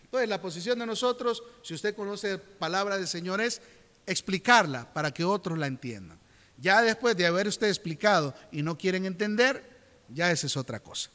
Entonces 0.04 0.28
la 0.28 0.42
posición 0.42 0.80
de 0.80 0.86
nosotros, 0.86 1.42
si 1.64 1.74
usted 1.74 1.96
conoce 1.96 2.38
palabra 2.38 2.98
del 2.98 3.08
Señor, 3.08 3.40
es 3.40 3.62
explicarla 4.06 4.94
para 4.94 5.12
que 5.12 5.24
otros 5.24 5.58
la 5.58 5.68
entiendan. 5.68 6.20
Ya 6.64 6.82
después 6.82 7.18
de 7.18 7.26
haber 7.26 7.46
usted 7.46 7.68
explicado 7.68 8.34
y 8.50 8.62
no 8.64 8.78
quieren 8.78 9.06
entender, 9.06 9.70
ya 10.08 10.32
esa 10.32 10.48
es 10.48 10.56
otra 10.56 10.80
cosa. 10.80 11.10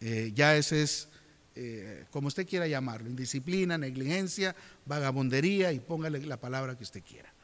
Eh, 0.00 0.30
ya 0.32 0.56
ese 0.56 0.82
es, 0.84 1.08
eh, 1.56 2.04
como 2.12 2.28
usted 2.28 2.46
quiera 2.46 2.64
llamarlo, 2.68 3.10
indisciplina, 3.10 3.76
negligencia, 3.76 4.54
vagabundería 4.86 5.72
y 5.72 5.80
póngale 5.80 6.24
la 6.24 6.36
palabra 6.36 6.78
que 6.78 6.84
usted 6.84 7.02
quiera. 7.02 7.34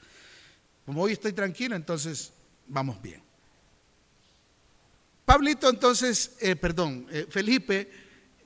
Como 0.86 1.02
hoy 1.02 1.14
estoy 1.14 1.32
tranquilo, 1.32 1.74
entonces 1.74 2.32
vamos 2.68 3.02
bien. 3.02 3.20
Pablito 5.24 5.68
entonces, 5.68 6.36
eh, 6.40 6.54
perdón, 6.54 7.08
Felipe 7.30 7.90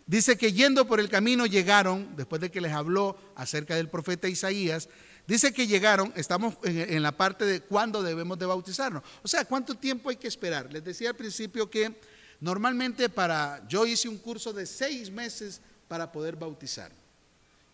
dice 0.07 0.38
que 0.38 0.55
yendo 0.55 0.87
por 0.87 0.98
el 0.98 1.11
camino 1.11 1.44
llegaron, 1.44 2.16
después 2.16 2.40
de 2.40 2.51
que 2.51 2.62
les 2.62 2.72
habló 2.72 3.18
acerca 3.37 3.77
del 3.77 3.90
profeta 3.90 4.29
Isaías, 4.29 4.88
dice 5.29 5.53
que 5.53 5.67
llegaron, 5.67 6.11
estamos 6.17 6.55
en, 6.64 7.03
la 7.03 7.12
parte 7.12 7.45
de 7.45 7.61
cuándo 7.61 8.03
debemos 8.03 8.38
de 8.38 8.47
bautizarnos. 8.47 9.03
O 9.23 9.29
sea, 9.29 9.45
¿cuánto 9.45 9.75
tiempo 9.75 10.09
hay 10.09 10.17
que 10.17 10.27
esperar? 10.27 10.73
Les 10.73 10.83
decía 10.83 11.11
al 11.11 11.17
principio 11.17 11.71
que 11.71 11.95
normalmente 12.41 13.11
para, 13.11 13.62
yo 13.69 13.85
hice 13.85 14.09
un 14.09 14.17
curso 14.17 14.55
de 14.55 14.64
seis 14.64 15.11
meses 15.11 15.61
para 15.87 16.11
poder 16.11 16.35
bautizar. 16.35 16.91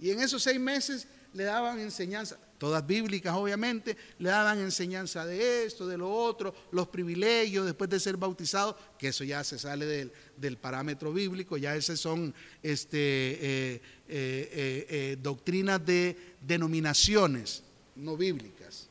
Y 0.01 0.11
en 0.11 0.21
esos 0.21 0.43
seis 0.43 0.59
meses 0.59 1.07
le 1.33 1.45
daban 1.45 1.79
enseñanza, 1.79 2.37
todas 2.59 2.85
bíblicas 2.87 3.35
obviamente, 3.35 3.97
le 4.19 4.31
daban 4.31 4.59
enseñanza 4.61 5.25
de 5.25 5.65
esto, 5.65 5.87
de 5.87 5.99
lo 5.99 6.11
otro, 6.11 6.55
los 6.73 6.89
privilegios 6.89 7.67
después 7.67 7.89
de 7.91 8.01
ser 8.01 8.17
bautizado, 8.17 8.77
que 8.99 9.09
eso 9.09 9.23
ya 9.23 9.45
se 9.45 9.59
sale 9.59 10.11
del, 10.37 10.57
parámetro 10.57 11.13
bíblico, 11.13 11.57
ya 11.57 11.77
esas 11.77 12.01
son 12.01 12.35
este, 12.63 12.99
eh, 12.99 13.83
eh, 14.09 14.87
eh, 14.89 15.17
doctrinas 15.21 15.85
de 15.85 16.34
denominaciones 16.47 17.63
no 17.97 18.17
bíblicas. 18.17 18.87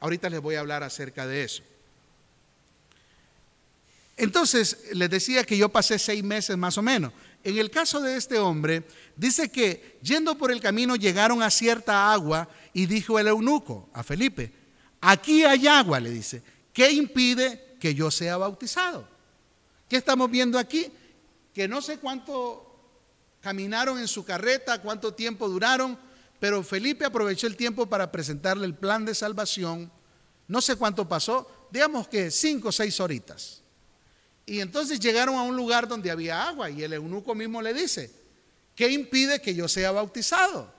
Ahorita 0.00 0.28
les 0.28 0.40
voy 0.40 0.54
a 0.54 0.60
hablar 0.60 0.82
acerca 0.82 1.26
de 1.26 1.44
eso. 1.44 1.62
Entonces, 4.16 4.86
les 4.92 5.10
decía 5.10 5.44
que 5.44 5.58
yo 5.58 5.68
pasé 5.68 5.98
seis 5.98 6.24
meses 6.24 6.56
más 6.56 6.78
o 6.78 6.82
menos. 6.82 7.12
En 7.44 7.58
el 7.58 7.70
caso 7.70 8.00
de 8.00 8.16
este 8.16 8.38
hombre, 8.38 8.82
dice 9.14 9.50
que 9.50 9.98
yendo 10.02 10.36
por 10.36 10.50
el 10.50 10.60
camino 10.60 10.96
llegaron 10.96 11.42
a 11.42 11.50
cierta 11.50 12.12
agua 12.12 12.48
y 12.72 12.86
dijo 12.86 13.18
el 13.18 13.28
eunuco 13.28 13.88
a 13.92 14.02
Felipe, 14.02 14.52
aquí 15.00 15.44
hay 15.44 15.66
agua, 15.66 16.00
le 16.00 16.10
dice, 16.10 16.42
¿qué 16.72 16.90
impide 16.90 17.76
que 17.78 17.94
yo 17.94 18.10
sea 18.10 18.36
bautizado? 18.38 19.06
¿Qué 19.88 19.96
estamos 19.96 20.30
viendo 20.30 20.58
aquí? 20.58 20.86
Que 21.54 21.68
no 21.68 21.80
sé 21.80 21.98
cuánto 21.98 22.65
caminaron 23.46 24.00
en 24.00 24.08
su 24.08 24.24
carreta, 24.24 24.82
cuánto 24.82 25.14
tiempo 25.14 25.48
duraron, 25.48 25.96
pero 26.40 26.64
Felipe 26.64 27.04
aprovechó 27.04 27.46
el 27.46 27.54
tiempo 27.54 27.86
para 27.86 28.10
presentarle 28.10 28.66
el 28.66 28.74
plan 28.74 29.04
de 29.04 29.14
salvación. 29.14 29.88
No 30.48 30.60
sé 30.60 30.74
cuánto 30.74 31.08
pasó, 31.08 31.68
digamos 31.70 32.08
que 32.08 32.32
cinco 32.32 32.70
o 32.70 32.72
seis 32.72 32.98
horitas. 32.98 33.62
Y 34.46 34.58
entonces 34.58 34.98
llegaron 34.98 35.36
a 35.36 35.42
un 35.42 35.54
lugar 35.54 35.86
donde 35.86 36.10
había 36.10 36.48
agua 36.48 36.70
y 36.70 36.82
el 36.82 36.94
eunuco 36.94 37.36
mismo 37.36 37.62
le 37.62 37.72
dice, 37.72 38.10
¿qué 38.74 38.90
impide 38.90 39.40
que 39.40 39.54
yo 39.54 39.68
sea 39.68 39.92
bautizado? 39.92 40.74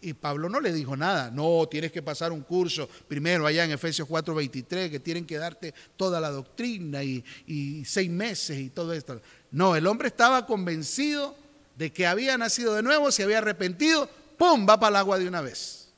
Y 0.00 0.12
Pablo 0.12 0.48
no 0.48 0.58
le 0.58 0.72
dijo 0.72 0.96
nada, 0.96 1.30
no, 1.30 1.68
tienes 1.70 1.92
que 1.92 2.02
pasar 2.02 2.32
un 2.32 2.42
curso 2.42 2.88
primero 3.06 3.46
allá 3.46 3.62
en 3.62 3.70
Efesios 3.70 4.08
4:23, 4.08 4.90
que 4.90 4.98
tienen 4.98 5.24
que 5.24 5.38
darte 5.38 5.72
toda 5.96 6.20
la 6.20 6.32
doctrina 6.32 7.04
y, 7.04 7.24
y 7.46 7.84
seis 7.84 8.10
meses 8.10 8.58
y 8.58 8.70
todo 8.70 8.92
esto. 8.92 9.22
No, 9.52 9.76
el 9.76 9.86
hombre 9.86 10.08
estaba 10.08 10.44
convencido 10.46 11.45
de 11.76 11.92
que 11.92 12.06
había 12.06 12.36
nacido 12.36 12.74
de 12.74 12.82
nuevo, 12.82 13.12
se 13.12 13.22
había 13.22 13.38
arrepentido, 13.38 14.10
¡pum!, 14.36 14.66
va 14.68 14.80
para 14.80 14.90
el 14.90 14.96
agua 14.96 15.18
de 15.18 15.28
una 15.28 15.40
vez. 15.40 15.88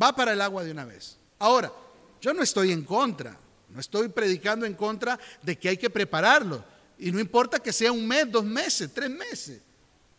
Va 0.00 0.14
para 0.14 0.32
el 0.32 0.40
agua 0.40 0.64
de 0.64 0.72
una 0.72 0.84
vez. 0.84 1.16
Ahora, 1.38 1.72
yo 2.20 2.34
no 2.34 2.42
estoy 2.42 2.72
en 2.72 2.84
contra 2.84 3.38
no 3.72 3.80
estoy 3.80 4.08
predicando 4.08 4.66
en 4.66 4.74
contra 4.74 5.18
de 5.42 5.58
que 5.58 5.70
hay 5.70 5.76
que 5.76 5.90
prepararlo. 5.90 6.64
Y 6.98 7.10
no 7.10 7.18
importa 7.18 7.58
que 7.58 7.72
sea 7.72 7.90
un 7.90 8.06
mes, 8.06 8.30
dos 8.30 8.44
meses, 8.44 8.90
tres 8.92 9.10
meses. 9.10 9.60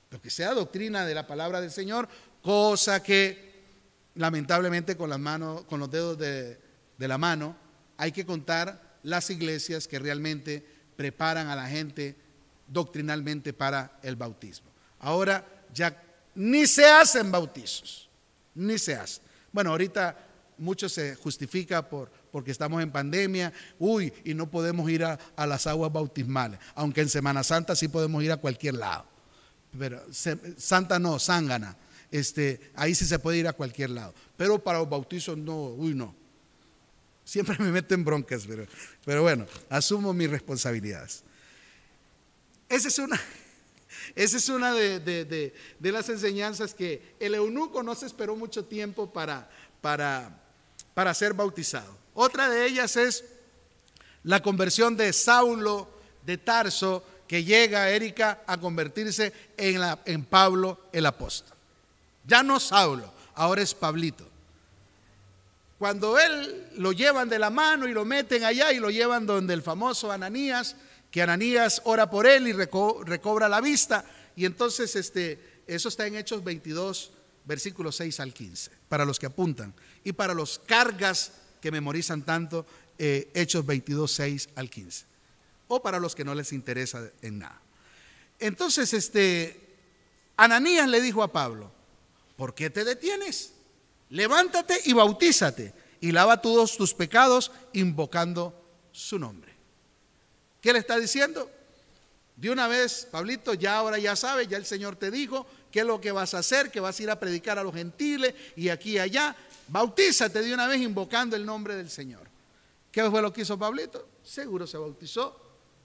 Lo 0.09 0.21
que 0.21 0.29
sea 0.29 0.53
doctrina 0.53 1.05
de 1.05 1.15
la 1.15 1.27
palabra 1.27 1.61
del 1.61 1.71
Señor, 1.71 2.09
cosa 2.41 3.01
que 3.01 3.53
lamentablemente 4.15 4.97
con 4.97 5.09
las 5.09 5.19
manos, 5.19 5.63
con 5.65 5.79
los 5.79 5.89
dedos 5.89 6.17
de, 6.17 6.59
de 6.97 7.07
la 7.07 7.17
mano, 7.17 7.55
hay 7.97 8.11
que 8.11 8.25
contar 8.25 8.97
las 9.03 9.29
iglesias 9.29 9.87
que 9.87 9.99
realmente 9.99 10.65
preparan 10.95 11.47
a 11.47 11.55
la 11.55 11.67
gente 11.67 12.15
doctrinalmente 12.73 13.53
para 13.53 13.99
el 14.01 14.15
bautismo. 14.15 14.69
Ahora 14.99 15.45
ya 15.73 16.01
ni 16.35 16.65
se 16.65 16.85
hacen 16.85 17.31
bautizos, 17.31 18.09
ni 18.55 18.77
se 18.77 18.95
hacen. 18.95 19.23
Bueno, 19.51 19.69
ahorita 19.69 20.17
mucho 20.57 20.89
se 20.89 21.15
justifica 21.15 21.87
por, 21.87 22.09
porque 22.31 22.51
estamos 22.51 22.81
en 22.81 22.91
pandemia, 22.91 23.53
uy, 23.79 24.11
y 24.23 24.33
no 24.33 24.49
podemos 24.49 24.89
ir 24.89 25.03
a, 25.03 25.19
las 25.37 25.67
aguas 25.67 25.91
bautismales, 25.91 26.59
aunque 26.75 27.01
en 27.01 27.09
Semana 27.09 27.43
Santa 27.43 27.75
sí 27.75 27.87
podemos 27.87 28.23
ir 28.23 28.31
a 28.31 28.37
cualquier 28.37 28.75
lado. 28.75 29.05
Pero 29.77 30.01
Santa 30.57 30.99
no, 30.99 31.19
Zángana, 31.19 31.77
este, 32.11 32.71
ahí 32.75 32.95
sí 32.95 33.05
se 33.05 33.19
puede 33.19 33.39
ir 33.39 33.47
a 33.47 33.53
cualquier 33.53 33.91
lado. 33.91 34.13
Pero 34.37 34.63
para 34.63 34.79
los 34.79 34.89
bautizos 34.89 35.37
no, 35.37 35.69
uy, 35.69 35.93
no. 35.93 36.15
Siempre 37.25 37.57
me 37.59 37.71
meten 37.71 38.03
broncas, 38.03 38.45
pero, 38.47 38.65
pero 39.05 39.21
bueno, 39.23 39.45
asumo 39.69 40.13
mis 40.13 40.29
responsabilidades. 40.29 41.23
Esa 42.73 42.87
es 42.87 42.97
una, 42.97 43.21
esa 44.15 44.37
es 44.37 44.49
una 44.49 44.73
de, 44.73 44.99
de, 44.99 45.91
las 45.91 46.09
enseñanzas 46.09 46.73
que 46.73 47.15
el 47.19 47.35
eunuco 47.35 47.83
no 47.83 47.93
se 47.93 48.07
esperó 48.07 48.35
mucho 48.35 48.65
tiempo 48.65 49.13
para, 49.13 49.47
para, 49.79 50.41
para 50.95 51.13
ser 51.13 51.35
bautizado. 51.35 51.95
Otra 52.15 52.49
de 52.49 52.65
ellas 52.65 52.97
es 52.97 53.25
la 54.23 54.41
conversión 54.41 54.97
de 54.97 55.13
Saulo 55.13 55.87
de 56.25 56.39
Tarso, 56.39 57.03
que 57.27 57.43
llega, 57.43 57.91
Erika, 57.91 58.41
a 58.47 58.59
convertirse 58.59 59.31
en, 59.55 59.79
la, 59.79 59.99
en 60.05 60.25
Pablo 60.25 60.79
el 60.91 61.05
apóstol. 61.05 61.55
Ya 62.25 62.41
no 62.41 62.59
Saulo, 62.59 63.13
ahora 63.35 63.61
es 63.61 63.75
Pablito. 63.75 64.27
Cuando 65.77 66.17
él 66.17 66.69
lo 66.77 66.91
llevan 66.91 67.29
de 67.29 67.37
la 67.37 67.51
mano 67.51 67.87
y 67.87 67.93
lo 67.93 68.03
meten 68.03 68.43
allá 68.43 68.71
y 68.71 68.79
lo 68.79 68.89
llevan 68.89 69.27
donde 69.27 69.53
el 69.53 69.61
famoso 69.61 70.11
Ananías, 70.11 70.75
que 71.13 71.21
Ananías 71.21 71.83
ora 71.85 72.09
por 72.09 72.25
él 72.25 72.47
y 72.47 72.53
recobra 72.53 73.47
la 73.47 73.61
vista, 73.61 74.03
y 74.35 74.45
entonces 74.45 74.95
este, 74.95 75.61
eso 75.67 75.89
está 75.89 76.07
en 76.07 76.15
Hechos 76.15 76.43
22, 76.43 77.11
versículos 77.45 77.97
6 77.97 78.19
al 78.19 78.33
15, 78.33 78.71
para 78.89 79.05
los 79.05 79.19
que 79.19 79.27
apuntan, 79.27 79.75
y 80.03 80.13
para 80.13 80.33
los 80.33 80.57
cargas 80.57 81.33
que 81.61 81.69
memorizan 81.69 82.23
tanto 82.23 82.65
eh, 82.97 83.29
Hechos 83.35 83.63
22, 83.63 84.11
6 84.11 84.49
al 84.55 84.71
15. 84.71 85.05
O 85.67 85.83
para 85.83 85.99
los 85.99 86.15
que 86.15 86.25
no 86.25 86.33
les 86.33 86.51
interesa 86.51 87.07
en 87.21 87.37
nada. 87.37 87.61
Entonces, 88.39 88.91
este, 88.95 89.77
Ananías 90.35 90.89
le 90.89 90.99
dijo 90.99 91.21
a 91.21 91.31
Pablo, 91.31 91.71
¿por 92.35 92.55
qué 92.55 92.71
te 92.71 92.83
detienes? 92.83 93.53
Levántate 94.09 94.79
y 94.85 94.93
bautízate 94.93 95.75
y 96.01 96.11
lava 96.11 96.41
todos 96.41 96.75
tus 96.75 96.95
pecados 96.95 97.51
invocando 97.73 98.59
su 98.91 99.19
nombre. 99.19 99.52
¿Qué 100.63 100.71
le 100.71 100.79
está 100.79 100.97
diciendo? 100.97 101.51
De 102.37 102.49
una 102.49 102.69
vez, 102.69 103.05
Pablito, 103.11 103.53
ya 103.53 103.75
ahora 103.75 103.99
ya 103.99 104.15
sabes, 104.15 104.47
ya 104.47 104.55
el 104.55 104.65
Señor 104.65 104.95
te 104.95 105.11
dijo 105.11 105.45
qué 105.69 105.81
es 105.81 105.85
lo 105.85 105.99
que 105.99 106.13
vas 106.13 106.33
a 106.33 106.37
hacer, 106.37 106.71
que 106.71 106.79
vas 106.79 106.97
a 106.97 107.03
ir 107.03 107.11
a 107.11 107.19
predicar 107.19 107.59
a 107.59 107.63
los 107.63 107.75
gentiles 107.75 108.33
y 108.55 108.69
aquí 108.69 108.91
y 108.91 108.99
allá. 108.99 109.35
Bautízate 109.67 110.41
de 110.41 110.53
una 110.53 110.65
vez 110.67 110.79
invocando 110.79 111.35
el 111.35 111.45
nombre 111.45 111.75
del 111.75 111.89
Señor. 111.89 112.29
¿Qué 112.93 113.03
fue 113.11 113.21
lo 113.21 113.33
que 113.33 113.41
hizo 113.41 113.59
Pablito? 113.59 114.07
seguro 114.23 114.65
se 114.65 114.77
bautizó 114.77 115.37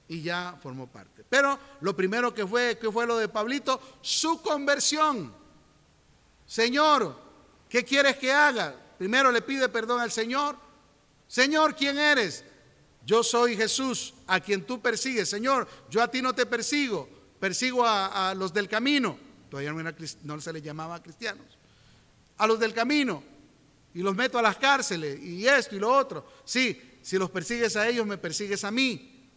y 0.06 0.22
ya 0.22 0.56
formó 0.62 0.86
parte. 0.86 1.24
Pero 1.28 1.58
lo 1.80 1.96
primero 1.96 2.32
que 2.32 2.46
fue, 2.46 2.78
que 2.78 2.92
fue 2.92 3.04
lo 3.04 3.18
de 3.18 3.26
Pablito, 3.26 3.80
su 4.00 4.40
conversión. 4.40 5.34
Señor, 6.46 7.16
¿qué 7.68 7.84
quieres 7.84 8.16
que 8.16 8.30
haga? 8.30 8.76
Primero 8.96 9.32
le 9.32 9.42
pide 9.42 9.68
perdón 9.68 10.00
al 10.00 10.12
Señor. 10.12 10.56
Señor, 11.26 11.74
¿quién 11.74 11.98
eres? 11.98 12.44
Yo 13.08 13.22
soy 13.22 13.56
Jesús, 13.56 14.12
a 14.26 14.38
quien 14.38 14.66
tú 14.66 14.82
persigues. 14.82 15.30
Señor, 15.30 15.66
yo 15.88 16.02
a 16.02 16.10
ti 16.10 16.20
no 16.20 16.34
te 16.34 16.44
persigo, 16.44 17.08
persigo 17.40 17.82
a, 17.82 18.34
los 18.36 18.52
del 18.52 18.68
camino. 18.68 19.18
Todavía 19.50 19.72
no, 19.72 19.94
no 20.24 20.40
se 20.42 20.52
les 20.52 20.62
llamaba 20.62 21.02
cristianos. 21.02 21.46
A 22.36 22.46
los 22.46 22.60
del 22.60 22.74
camino. 22.74 23.22
Y 23.94 24.02
los 24.02 24.14
meto 24.14 24.38
a 24.38 24.42
las 24.42 24.58
cárceles 24.58 25.22
y 25.22 25.46
esto 25.46 25.74
y 25.74 25.78
lo 25.78 25.90
otro. 25.90 26.30
Sí, 26.44 26.98
si 27.00 27.16
los 27.16 27.30
persigues 27.30 27.76
a 27.76 27.88
ellos, 27.88 28.06
me 28.06 28.18
persigues 28.18 28.62
a 28.62 28.70
mí. 28.70 29.30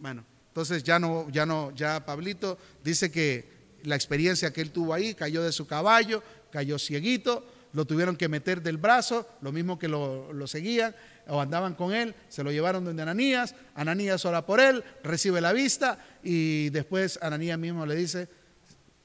Bueno, 0.00 0.24
entonces 0.48 0.82
ya 0.82 0.98
no, 0.98 1.30
ya 1.30 1.46
no, 1.46 1.72
ya 1.76 2.04
Pablito 2.04 2.58
dice 2.82 3.08
que 3.12 3.48
la 3.84 3.94
experiencia 3.94 4.52
que 4.52 4.62
él 4.62 4.72
tuvo 4.72 4.94
ahí, 4.94 5.14
cayó 5.14 5.44
de 5.44 5.52
su 5.52 5.64
caballo, 5.64 6.24
cayó 6.50 6.76
cieguito, 6.76 7.46
lo 7.72 7.84
tuvieron 7.84 8.16
que 8.16 8.26
meter 8.26 8.60
del 8.62 8.78
brazo, 8.78 9.28
lo 9.42 9.52
mismo 9.52 9.78
que 9.78 9.86
lo, 9.86 10.32
lo 10.32 10.48
seguían 10.48 10.92
o 11.30 11.40
andaban 11.40 11.74
con 11.74 11.94
él, 11.94 12.14
se 12.28 12.42
lo 12.42 12.50
llevaron 12.50 12.84
donde 12.84 13.02
Ananías, 13.02 13.54
Ananías 13.74 14.24
ora 14.24 14.44
por 14.44 14.60
él, 14.60 14.84
recibe 15.02 15.40
la 15.40 15.52
vista 15.52 15.98
y 16.22 16.70
después 16.70 17.18
Ananías 17.22 17.58
mismo 17.58 17.86
le 17.86 17.94
dice, 17.94 18.28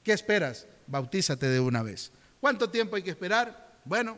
¿qué 0.03 0.13
esperas? 0.13 0.67
Bautízate 0.87 1.47
de 1.47 1.59
una 1.59 1.83
vez. 1.83 2.11
¿Cuánto 2.41 2.69
tiempo 2.69 2.95
hay 2.95 3.03
que 3.03 3.11
esperar? 3.11 3.79
Bueno, 3.85 4.17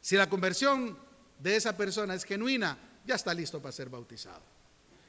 si 0.00 0.16
la 0.16 0.28
conversión 0.28 0.98
de 1.38 1.56
esa 1.56 1.76
persona 1.76 2.14
es 2.14 2.24
genuina, 2.24 2.78
ya 3.06 3.14
está 3.14 3.32
listo 3.34 3.60
para 3.60 3.72
ser 3.72 3.88
bautizado. 3.88 4.42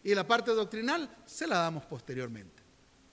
Y 0.04 0.16
la 0.16 0.26
parte 0.26 0.52
doctrinal 0.52 1.10
se 1.26 1.48
la 1.48 1.58
damos 1.58 1.86
posteriormente. 1.86 2.64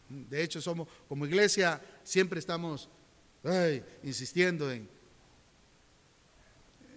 De 0.09 0.43
hecho, 0.43 0.61
somos 0.61 0.89
como 1.09 1.27
iglesia 1.27 1.81
siempre 2.03 2.39
estamos 2.39 2.89
insistiendo 4.03 4.71
en 4.71 4.89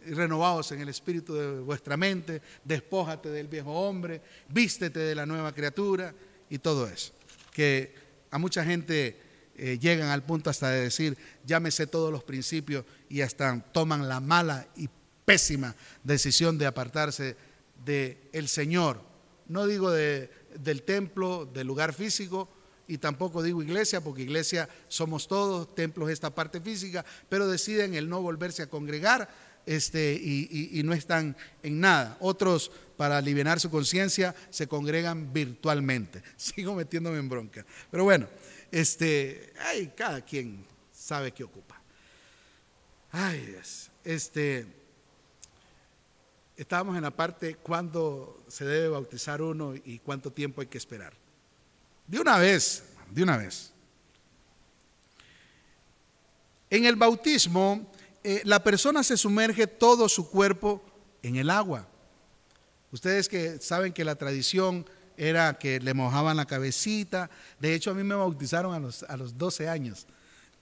renovados 0.08 0.72
en 0.72 0.82
el 0.82 0.90
espíritu 0.90 1.34
de 1.34 1.60
vuestra 1.60 1.98
mente, 1.98 2.42
despójate 2.64 3.30
del 3.30 3.48
viejo 3.48 3.72
hombre, 3.72 4.22
vístete 4.50 5.00
de 5.00 5.16
la 5.16 5.26
nueva 5.26 5.54
criatura 5.54 6.14
y 6.50 6.60
todo 6.60 6.88
eso. 6.88 7.14
Que 7.52 7.94
a 8.32 8.38
mucha 8.38 8.64
gente 8.64 9.18
eh, 9.56 9.78
llegan 9.80 10.10
al 10.10 10.24
punto 10.24 10.50
hasta 10.50 10.70
de 10.70 10.82
decir, 10.82 11.18
llámese 11.46 11.88
todos 11.88 12.12
los 12.12 12.24
principios 12.24 12.86
y 13.10 13.22
hasta 13.22 13.60
toman 13.72 14.10
la 14.10 14.20
mala 14.20 14.68
y 14.76 14.90
pésima 15.26 15.76
decisión 16.04 16.58
de 16.58 16.66
apartarse 16.66 17.36
del 17.86 18.18
el 18.32 18.48
Señor. 18.48 19.02
No 19.48 19.68
digo 19.68 19.92
de, 19.92 20.30
del 20.60 20.84
templo, 20.84 21.46
del 21.46 21.68
lugar 21.68 21.94
físico, 21.94 22.50
y 22.88 22.98
tampoco 22.98 23.42
digo 23.42 23.64
iglesia, 23.64 24.02
porque 24.02 24.24
iglesia 24.24 24.68
somos 24.88 25.28
todos, 25.28 25.74
templos 25.74 26.10
esta 26.10 26.34
parte 26.34 26.60
física, 26.60 27.06
pero 27.30 27.48
deciden 27.48 27.94
el 27.94 28.10
no 28.10 28.22
volverse 28.22 28.64
a 28.64 28.70
congregar 28.70 29.30
este, 29.66 30.14
y, 30.14 30.82
no 30.84 30.94
están 30.94 31.36
en 31.62 31.80
nada. 31.80 32.18
Otros, 32.20 32.72
para 32.98 33.18
aliviar 33.18 33.60
su 33.60 33.70
conciencia, 33.70 34.36
se 34.50 34.68
congregan 34.68 35.32
virtualmente. 35.34 36.22
Sigo 36.38 36.76
metiéndome 36.76 37.20
en 37.20 37.30
bronca. 37.30 37.66
Pero 37.90 38.04
bueno, 38.04 38.28
este, 38.72 39.54
ay, 39.60 39.94
cada 39.96 40.22
quien 40.22 40.66
sabe 40.92 41.32
qué 41.32 41.44
ocupa. 41.44 41.82
Ay, 43.12 43.56
este, 44.04 44.66
estábamos 46.58 46.96
en 46.96 47.04
la 47.04 47.12
parte 47.12 47.56
cuándo 47.56 48.44
se 48.48 48.66
debe 48.66 48.90
bautizar 48.90 49.42
uno 49.42 49.76
y 49.76 50.00
cuánto 50.00 50.32
tiempo 50.32 50.62
hay 50.62 50.68
que 50.68 50.78
esperar. 50.78 51.14
De 52.08 52.20
una 52.20 52.38
vez, 52.38 52.84
de 53.12 53.24
una 53.24 53.38
vez. 53.38 53.72
En 56.70 56.86
el 56.86 56.96
bautismo, 56.96 57.92
eh, 58.24 58.42
la 58.46 58.64
persona 58.64 59.04
se 59.04 59.18
sumerge 59.18 59.68
todo 59.68 60.10
su 60.10 60.30
cuerpo 60.30 60.82
en 61.22 61.36
el 61.36 61.50
agua. 61.50 61.88
Ustedes 62.92 63.28
que 63.28 63.60
saben 63.60 63.94
que 63.94 64.06
la 64.06 64.16
tradición 64.16 64.86
era 65.18 65.58
que 65.58 65.80
le 65.80 65.94
mojaban 65.94 66.38
la 66.38 66.46
cabecita. 66.46 67.30
De 67.60 67.74
hecho, 67.74 67.92
a 67.92 67.94
mí 67.94 68.04
me 68.04 68.16
bautizaron 68.16 68.74
a 68.74 68.80
los, 68.80 69.04
a 69.04 69.18
los 69.18 69.38
12 69.38 69.70
años 69.70 70.08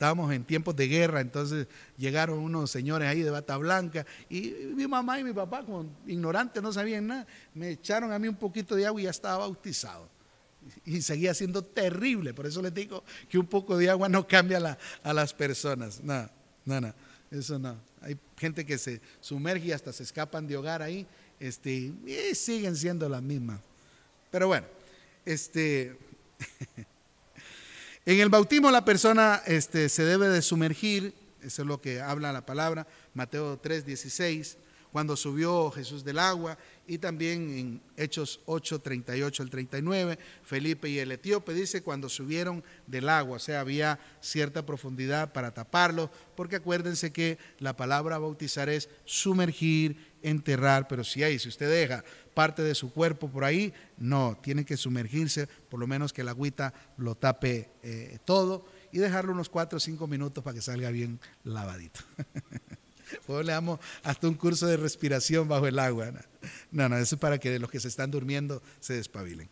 estábamos 0.01 0.33
en 0.33 0.43
tiempos 0.43 0.75
de 0.75 0.87
guerra, 0.87 1.21
entonces 1.21 1.67
llegaron 1.95 2.39
unos 2.39 2.71
señores 2.71 3.07
ahí 3.07 3.21
de 3.21 3.29
bata 3.29 3.55
blanca 3.57 4.03
y 4.31 4.49
mi 4.73 4.87
mamá 4.87 5.19
y 5.19 5.23
mi 5.23 5.31
papá, 5.31 5.63
como 5.63 5.85
ignorantes, 6.07 6.63
no 6.63 6.73
sabían 6.73 7.05
nada, 7.05 7.27
me 7.53 7.69
echaron 7.69 8.11
a 8.11 8.17
mí 8.17 8.27
un 8.27 8.35
poquito 8.35 8.75
de 8.75 8.87
agua 8.87 8.99
y 8.99 9.03
ya 9.03 9.11
estaba 9.11 9.37
bautizado. 9.37 10.09
Y 10.85 11.03
seguía 11.03 11.35
siendo 11.35 11.63
terrible, 11.63 12.33
por 12.33 12.47
eso 12.47 12.63
les 12.63 12.73
digo 12.73 13.03
que 13.29 13.37
un 13.37 13.45
poco 13.45 13.77
de 13.77 13.91
agua 13.91 14.09
no 14.09 14.27
cambia 14.27 14.75
a 15.03 15.13
las 15.13 15.35
personas. 15.35 16.01
No, 16.03 16.27
no, 16.65 16.81
no, 16.81 16.95
eso 17.31 17.57
no. 17.57 17.77
Hay 18.01 18.17
gente 18.37 18.65
que 18.65 18.77
se 18.77 19.01
sumerge 19.21 19.67
y 19.67 19.71
hasta 19.71 19.93
se 19.93 20.03
escapan 20.03 20.47
de 20.47 20.57
hogar 20.57 20.81
ahí 20.81 21.07
este, 21.39 21.71
y 21.71 22.35
siguen 22.35 22.75
siendo 22.75 23.07
las 23.09 23.21
mismas. 23.21 23.59
Pero 24.29 24.47
bueno, 24.47 24.67
este... 25.25 25.97
En 28.03 28.19
el 28.19 28.29
bautismo 28.29 28.71
la 28.71 28.83
persona 28.83 29.43
este, 29.45 29.87
se 29.87 30.03
debe 30.03 30.27
de 30.27 30.41
sumergir, 30.41 31.13
eso 31.43 31.61
es 31.61 31.67
lo 31.67 31.79
que 31.81 32.01
habla 32.01 32.33
la 32.33 32.43
palabra, 32.43 32.87
Mateo 33.13 33.59
3, 33.59 33.85
16, 33.85 34.57
cuando 34.91 35.15
subió 35.15 35.71
Jesús 35.71 36.03
del 36.03 36.19
agua, 36.19 36.57
y 36.87 36.97
también 36.97 37.57
en 37.57 37.81
Hechos 37.95 38.41
8, 38.45 38.79
38 38.79 39.43
al 39.43 39.49
39, 39.49 40.19
Felipe 40.43 40.89
y 40.89 40.99
el 40.99 41.11
etíope 41.11 41.53
dice 41.53 41.83
cuando 41.83 42.09
subieron 42.09 42.63
del 42.87 43.07
agua, 43.07 43.37
o 43.37 43.39
sea, 43.39 43.61
había 43.61 43.99
cierta 44.19 44.65
profundidad 44.65 45.31
para 45.31 45.53
taparlo, 45.53 46.11
porque 46.35 46.57
acuérdense 46.57 47.13
que 47.13 47.37
la 47.59 47.77
palabra 47.77 48.17
bautizar 48.17 48.67
es 48.67 48.89
sumergir, 49.05 50.11
enterrar, 50.21 50.87
pero 50.87 51.03
si 51.03 51.23
hay, 51.23 51.39
si 51.39 51.47
usted 51.47 51.69
deja 51.69 52.03
parte 52.33 52.61
de 52.61 52.75
su 52.75 52.91
cuerpo 52.91 53.29
por 53.29 53.43
ahí, 53.43 53.73
no, 53.97 54.37
tiene 54.41 54.65
que 54.65 54.77
sumergirse, 54.77 55.47
por 55.69 55.79
lo 55.79 55.87
menos 55.87 56.13
que 56.13 56.21
el 56.21 56.29
agüita 56.29 56.73
lo 56.97 57.15
tape 57.15 57.69
eh, 57.83 58.19
todo 58.25 58.65
y 58.91 58.99
dejarlo 58.99 59.31
unos 59.31 59.49
4 59.49 59.77
o 59.77 59.79
5 59.79 60.07
minutos 60.07 60.43
para 60.43 60.55
que 60.55 60.61
salga 60.61 60.89
bien 60.89 61.19
lavadito. 61.43 62.01
Pues 63.25 63.45
le 63.45 63.51
damos 63.51 63.79
hasta 64.03 64.27
un 64.27 64.35
curso 64.35 64.67
de 64.67 64.77
respiración 64.77 65.47
bajo 65.47 65.67
el 65.67 65.79
agua. 65.79 66.11
No, 66.71 66.89
no, 66.89 66.97
eso 66.97 67.15
es 67.15 67.21
para 67.21 67.39
que 67.39 67.59
los 67.59 67.69
que 67.69 67.79
se 67.79 67.87
están 67.87 68.11
durmiendo 68.11 68.61
se 68.79 68.93
despabilen. 68.93 69.49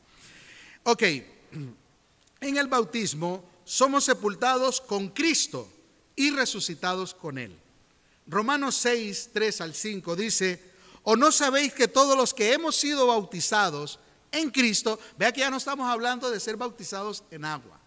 Ok, 0.83 1.03
en 1.03 2.57
el 2.57 2.67
bautismo 2.67 3.43
somos 3.63 4.05
sepultados 4.05 4.81
con 4.81 5.09
Cristo 5.09 5.71
y 6.15 6.31
resucitados 6.31 7.13
con 7.13 7.37
Él. 7.37 7.55
Romanos 8.27 8.75
6, 8.75 9.31
3 9.33 9.61
al 9.61 9.73
5 9.73 10.15
dice, 10.15 10.69
¿O 11.03 11.15
no 11.15 11.31
sabéis 11.31 11.73
que 11.73 11.87
todos 11.87 12.17
los 12.17 12.33
que 12.33 12.53
hemos 12.53 12.75
sido 12.75 13.07
bautizados 13.07 13.99
en 14.31 14.51
Cristo, 14.51 14.99
vea 15.17 15.31
que 15.31 15.39
ya 15.41 15.49
no 15.49 15.57
estamos 15.57 15.89
hablando 15.89 16.29
de 16.29 16.39
ser 16.39 16.57
bautizados 16.57 17.23
en 17.31 17.45
agua, 17.45 17.79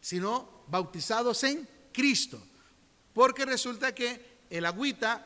sino 0.00 0.64
bautizados 0.68 1.42
en 1.44 1.68
Cristo? 1.92 2.40
Porque 3.14 3.44
resulta 3.44 3.94
que 3.94 4.37
el 4.50 4.66
agüita, 4.66 5.24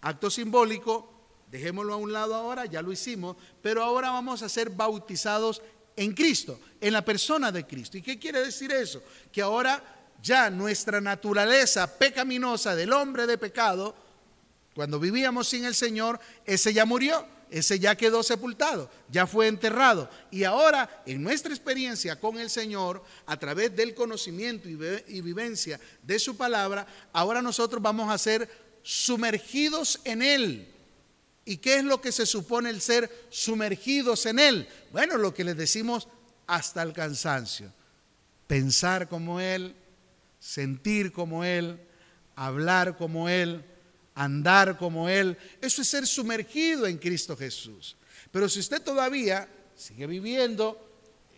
acto 0.00 0.30
simbólico, 0.30 1.10
dejémoslo 1.50 1.94
a 1.94 1.96
un 1.96 2.12
lado 2.12 2.34
ahora, 2.34 2.66
ya 2.66 2.82
lo 2.82 2.92
hicimos, 2.92 3.36
pero 3.60 3.82
ahora 3.82 4.10
vamos 4.10 4.42
a 4.42 4.48
ser 4.48 4.70
bautizados 4.70 5.62
en 5.96 6.14
Cristo, 6.14 6.58
en 6.80 6.92
la 6.92 7.04
persona 7.04 7.52
de 7.52 7.66
Cristo. 7.66 7.98
¿Y 7.98 8.02
qué 8.02 8.18
quiere 8.18 8.42
decir 8.42 8.72
eso? 8.72 9.02
Que 9.30 9.42
ahora 9.42 9.82
ya 10.22 10.50
nuestra 10.50 11.00
naturaleza 11.00 11.98
pecaminosa 11.98 12.74
del 12.74 12.92
hombre 12.92 13.26
de 13.26 13.38
pecado 13.38 13.94
cuando 14.74 14.98
vivíamos 14.98 15.48
sin 15.48 15.64
el 15.64 15.74
Señor, 15.74 16.18
ese 16.46 16.72
ya 16.72 16.86
murió, 16.86 17.26
ese 17.50 17.78
ya 17.78 17.94
quedó 17.94 18.22
sepultado, 18.22 18.90
ya 19.10 19.26
fue 19.26 19.46
enterrado. 19.46 20.08
Y 20.30 20.44
ahora, 20.44 21.02
en 21.04 21.22
nuestra 21.22 21.52
experiencia 21.52 22.18
con 22.18 22.38
el 22.38 22.48
Señor, 22.48 23.04
a 23.26 23.38
través 23.38 23.76
del 23.76 23.94
conocimiento 23.94 24.68
y 24.70 25.20
vivencia 25.20 25.78
de 26.02 26.18
su 26.18 26.38
palabra, 26.38 26.86
ahora 27.12 27.42
nosotros 27.42 27.82
vamos 27.82 28.10
a 28.10 28.16
ser 28.16 28.48
sumergidos 28.82 30.00
en 30.04 30.22
Él. 30.22 30.68
¿Y 31.44 31.56
qué 31.56 31.76
es 31.76 31.84
lo 31.84 32.00
que 32.00 32.12
se 32.12 32.26
supone 32.26 32.70
el 32.70 32.80
ser 32.80 33.10
sumergidos 33.30 34.26
en 34.26 34.38
Él? 34.38 34.68
Bueno, 34.92 35.18
lo 35.18 35.34
que 35.34 35.44
les 35.44 35.56
decimos 35.56 36.08
hasta 36.46 36.82
el 36.82 36.92
cansancio. 36.92 37.72
Pensar 38.46 39.08
como 39.08 39.40
Él, 39.40 39.74
sentir 40.38 41.12
como 41.12 41.44
Él, 41.44 41.80
hablar 42.36 42.96
como 42.96 43.28
Él 43.28 43.64
andar 44.14 44.76
como 44.76 45.08
Él. 45.08 45.36
Eso 45.60 45.82
es 45.82 45.88
ser 45.88 46.06
sumergido 46.06 46.86
en 46.86 46.98
Cristo 46.98 47.36
Jesús. 47.36 47.96
Pero 48.30 48.48
si 48.48 48.60
usted 48.60 48.82
todavía 48.82 49.48
sigue 49.76 50.06
viviendo 50.06 50.91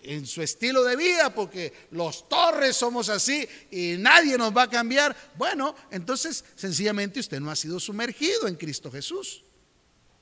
en 0.05 0.27
su 0.27 0.43
estilo 0.43 0.85
de 0.85 0.97
vida, 0.97 1.35
porque 1.35 1.73
los 1.91 2.29
torres 2.29 2.77
somos 2.77 3.09
así 3.09 3.49
y 3.71 3.97
nadie 3.99 4.39
nos 4.39 4.57
va 4.57 4.63
a 4.63 4.71
cambiar, 4.71 5.17
bueno, 5.37 5.75
entonces 5.91 6.45
sencillamente 6.55 7.21
usted 7.21 7.41
no 7.41 7.51
ha 7.51 7.57
sido 7.57 7.81
sumergido 7.81 8.47
en 8.47 8.57
Cristo 8.57 8.91
Jesús. 8.91 9.45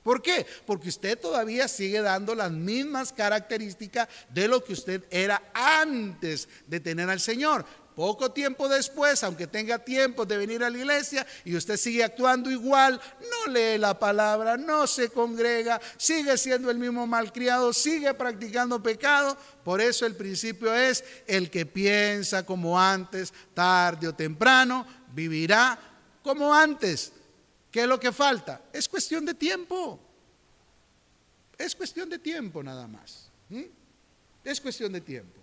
¿Por 0.03 0.21
qué? 0.21 0.47
Porque 0.67 0.89
usted 0.89 1.19
todavía 1.19 1.69
sigue 1.69 2.01
dando 2.01 2.35
las 2.35 2.51
mismas 2.51 3.13
características 3.13 4.09
de 4.31 4.49
lo 4.49 4.65
que 4.65 4.73
usted 4.73 5.05
era 5.11 5.51
antes 5.55 6.49
de 6.67 6.81
tener 6.81 7.09
al 7.09 7.21
Señor. 7.21 7.65
Poco 7.95 8.31
tiempo 8.31 8.69
después, 8.69 9.23
aunque 9.23 9.47
tenga 9.47 9.79
tiempo 9.79 10.25
de 10.25 10.39
venir 10.39 10.65
a 10.65 10.71
la 10.71 10.79
iglesia 10.79 11.27
y 11.45 11.55
usted 11.55 11.77
sigue 11.77 12.03
actuando 12.03 12.51
igual, 12.51 12.99
no 13.21 13.53
lee 13.53 13.77
la 13.77 13.99
palabra, 13.99 14.57
no 14.57 14.87
se 14.87 15.11
congrega, 15.11 15.79
sigue 15.99 16.39
siendo 16.39 16.71
el 16.71 16.79
mismo 16.79 17.07
malcriado, 17.07 17.73
sigue 17.75 18.15
practicando 18.15 18.83
pecado. 18.83 19.37
Por 19.63 19.83
eso 19.83 20.07
el 20.07 20.17
principio 20.17 20.75
es 20.75 21.05
el 21.27 21.51
que 21.51 21.67
piensa 21.67 22.47
como 22.47 22.81
antes, 22.81 23.33
tarde 23.53 24.09
o 24.09 24.15
temprano, 24.15 24.87
vivirá 25.13 25.79
como 26.23 26.55
antes. 26.55 27.13
¿Qué 27.71 27.83
es 27.83 27.87
lo 27.87 28.01
que 28.01 28.11
falta? 28.11 28.63
Es 28.73 28.89
cuestión 28.89 29.27
de 29.27 29.35
tiempo. 29.35 30.01
Es 31.59 31.77
cuestión 31.77 32.09
de 32.09 32.19
tiempo 32.19 32.63
nada 32.63 32.87
más. 32.87 33.31
Es 34.43 34.61
cuestión 34.63 34.93
de 34.93 35.03
tiempo. 35.03 35.42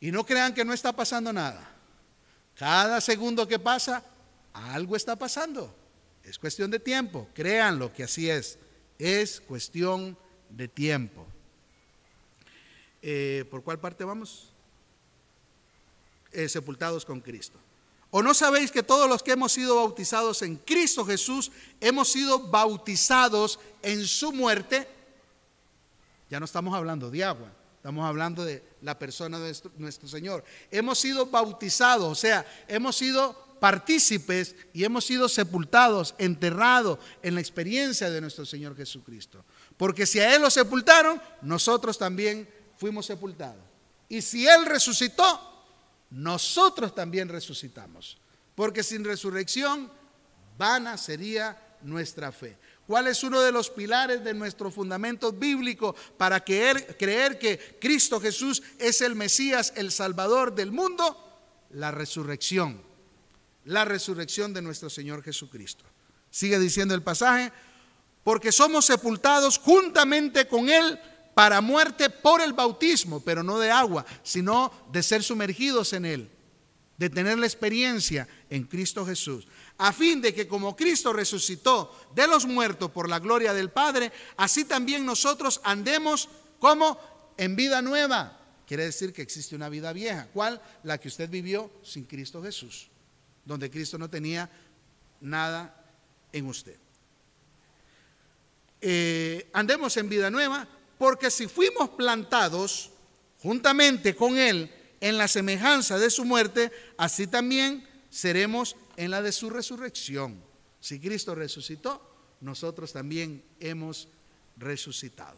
Y 0.00 0.10
no 0.12 0.24
crean 0.24 0.54
que 0.54 0.64
no 0.64 0.72
está 0.72 0.94
pasando 0.94 1.32
nada. 1.32 1.74
Cada 2.54 3.00
segundo 3.00 3.46
que 3.46 3.58
pasa, 3.58 4.04
algo 4.52 4.96
está 4.96 5.16
pasando. 5.16 5.74
Es 6.22 6.38
cuestión 6.38 6.70
de 6.70 6.78
tiempo. 6.78 7.28
Créanlo 7.34 7.92
que 7.92 8.04
así 8.04 8.28
es. 8.28 8.58
Es 8.98 9.40
cuestión 9.40 10.16
de 10.50 10.68
tiempo. 10.68 11.26
Eh, 13.02 13.44
¿Por 13.50 13.62
cuál 13.62 13.78
parte 13.78 14.04
vamos? 14.04 14.52
Eh, 16.32 16.48
sepultados 16.48 17.04
con 17.04 17.20
Cristo. 17.20 17.58
¿O 18.10 18.22
no 18.22 18.32
sabéis 18.32 18.70
que 18.70 18.82
todos 18.82 19.08
los 19.08 19.22
que 19.22 19.32
hemos 19.32 19.52
sido 19.52 19.76
bautizados 19.76 20.42
en 20.42 20.56
Cristo 20.56 21.04
Jesús 21.04 21.52
hemos 21.80 22.08
sido 22.08 22.38
bautizados 22.48 23.60
en 23.82 24.06
su 24.06 24.32
muerte? 24.32 24.88
Ya 26.30 26.40
no 26.40 26.46
estamos 26.46 26.74
hablando 26.74 27.10
de 27.10 27.24
agua, 27.24 27.52
estamos 27.88 28.06
hablando 28.06 28.44
de 28.44 28.62
la 28.82 28.98
persona 28.98 29.38
de 29.38 29.56
nuestro, 29.78 30.06
Señor. 30.06 30.44
Hemos 30.70 30.98
sido 30.98 31.24
bautizados, 31.24 32.06
o 32.06 32.14
sea, 32.14 32.44
hemos 32.68 32.94
sido 32.96 33.56
partícipes 33.58 34.54
y 34.74 34.84
hemos 34.84 35.06
sido 35.06 35.26
sepultados, 35.26 36.14
enterrados 36.18 36.98
en 37.22 37.34
la 37.34 37.40
experiencia 37.40 38.10
de 38.10 38.20
nuestro 38.20 38.44
Señor 38.44 38.76
Jesucristo. 38.76 39.42
Porque 39.78 40.04
si 40.04 40.20
a 40.20 40.36
Él 40.36 40.42
lo 40.42 40.50
sepultaron, 40.50 41.18
nosotros 41.40 41.96
también 41.96 42.46
fuimos 42.76 43.06
sepultados. 43.06 43.64
Y 44.06 44.20
si 44.20 44.46
Él 44.46 44.66
resucitó, 44.66 45.64
nosotros 46.10 46.94
también 46.94 47.30
resucitamos. 47.30 48.18
Porque 48.54 48.82
sin 48.82 49.02
resurrección, 49.02 49.90
vana 50.58 50.98
sería 50.98 51.58
nuestra 51.80 52.32
fe. 52.32 52.58
¿Cuál 52.88 53.06
es 53.06 53.22
uno 53.22 53.42
de 53.42 53.52
los 53.52 53.68
pilares 53.68 54.24
de 54.24 54.32
nuestro 54.32 54.70
fundamento 54.70 55.30
bíblico 55.30 55.94
para 56.16 56.42
creer, 56.42 56.96
creer 56.98 57.38
que 57.38 57.76
Cristo 57.78 58.18
Jesús 58.18 58.62
es 58.78 59.02
el 59.02 59.14
Mesías, 59.14 59.74
el 59.76 59.92
Salvador 59.92 60.54
del 60.54 60.72
mundo? 60.72 61.14
La 61.68 61.90
resurrección. 61.90 62.80
La 63.66 63.84
resurrección 63.84 64.54
de 64.54 64.62
nuestro 64.62 64.88
Señor 64.88 65.22
Jesucristo. 65.22 65.84
Sigue 66.30 66.58
diciendo 66.58 66.94
el 66.94 67.02
pasaje, 67.02 67.52
porque 68.24 68.52
somos 68.52 68.86
sepultados 68.86 69.58
juntamente 69.58 70.48
con 70.48 70.70
Él 70.70 70.98
para 71.34 71.60
muerte 71.60 72.08
por 72.08 72.40
el 72.40 72.54
bautismo, 72.54 73.20
pero 73.20 73.42
no 73.42 73.58
de 73.58 73.70
agua, 73.70 74.06
sino 74.22 74.72
de 74.90 75.02
ser 75.02 75.22
sumergidos 75.22 75.92
en 75.92 76.06
Él, 76.06 76.30
de 76.96 77.10
tener 77.10 77.38
la 77.38 77.44
experiencia 77.44 78.26
en 78.48 78.64
Cristo 78.64 79.04
Jesús, 79.04 79.46
a 79.78 79.92
fin 79.92 80.20
de 80.20 80.34
que 80.34 80.48
como 80.48 80.76
Cristo 80.76 81.12
resucitó 81.12 81.94
de 82.14 82.26
los 82.26 82.46
muertos 82.46 82.90
por 82.90 83.08
la 83.08 83.20
gloria 83.20 83.54
del 83.54 83.70
Padre, 83.70 84.12
así 84.36 84.64
también 84.64 85.06
nosotros 85.06 85.60
andemos 85.62 86.28
como 86.58 86.98
en 87.36 87.54
vida 87.54 87.80
nueva. 87.80 88.38
Quiere 88.66 88.84
decir 88.84 89.12
que 89.12 89.22
existe 89.22 89.54
una 89.54 89.68
vida 89.68 89.92
vieja. 89.92 90.28
¿Cuál? 90.32 90.60
La 90.82 90.98
que 90.98 91.08
usted 91.08 91.30
vivió 91.30 91.70
sin 91.82 92.04
Cristo 92.04 92.42
Jesús, 92.42 92.88
donde 93.44 93.70
Cristo 93.70 93.96
no 93.96 94.10
tenía 94.10 94.50
nada 95.20 95.74
en 96.32 96.46
usted. 96.46 96.76
Eh, 98.80 99.48
andemos 99.52 99.96
en 99.96 100.08
vida 100.08 100.30
nueva 100.30 100.68
porque 100.98 101.30
si 101.30 101.46
fuimos 101.46 101.90
plantados 101.90 102.90
juntamente 103.42 104.14
con 104.14 104.36
Él 104.36 104.72
en 105.00 105.16
la 105.18 105.28
semejanza 105.28 105.98
de 105.98 106.10
su 106.10 106.24
muerte, 106.24 106.72
así 106.96 107.28
también 107.28 107.88
seremos 108.10 108.76
en 108.98 109.12
la 109.12 109.22
de 109.22 109.30
su 109.30 109.48
resurrección. 109.48 110.42
Si 110.80 110.98
Cristo 110.98 111.32
resucitó, 111.32 112.02
nosotros 112.40 112.92
también 112.92 113.44
hemos 113.60 114.08
resucitado. 114.56 115.36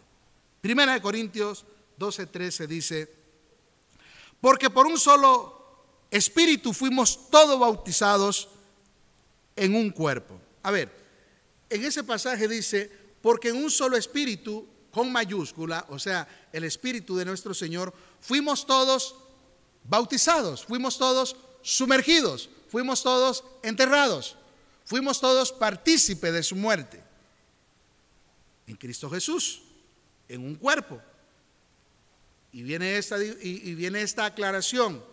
Primera 0.62 0.94
de 0.94 1.02
Corintios 1.02 1.66
12:13 1.98 2.66
dice, 2.66 3.14
porque 4.40 4.70
por 4.70 4.86
un 4.86 4.98
solo 4.98 5.84
espíritu 6.10 6.72
fuimos 6.72 7.28
todos 7.30 7.60
bautizados 7.60 8.48
en 9.54 9.74
un 9.74 9.90
cuerpo. 9.90 10.40
A 10.62 10.70
ver, 10.70 10.90
en 11.68 11.84
ese 11.84 12.02
pasaje 12.02 12.48
dice, 12.48 12.90
porque 13.20 13.50
en 13.50 13.56
un 13.56 13.70
solo 13.70 13.98
espíritu 13.98 14.66
con 14.90 15.12
mayúscula, 15.12 15.84
o 15.90 15.98
sea, 15.98 16.26
el 16.50 16.64
Espíritu 16.64 17.14
de 17.14 17.26
nuestro 17.26 17.52
Señor, 17.52 17.92
fuimos 18.20 18.66
todos 18.66 19.16
bautizados, 19.84 20.64
fuimos 20.64 20.96
todos 20.96 21.36
sumergidos, 21.62 22.48
fuimos 22.70 23.02
todos 23.02 23.44
enterrados, 23.62 24.36
fuimos 24.84 25.20
todos 25.20 25.52
partícipes 25.52 26.32
de 26.32 26.42
su 26.42 26.56
muerte. 26.56 27.02
En 28.66 28.76
Cristo 28.76 29.10
Jesús, 29.10 29.62
en 30.28 30.42
un 30.44 30.54
cuerpo. 30.54 31.00
Y 32.52 32.62
viene 32.62 32.96
esta, 32.96 33.22
y 33.22 33.74
viene 33.74 34.02
esta 34.02 34.24
aclaración, 34.24 35.04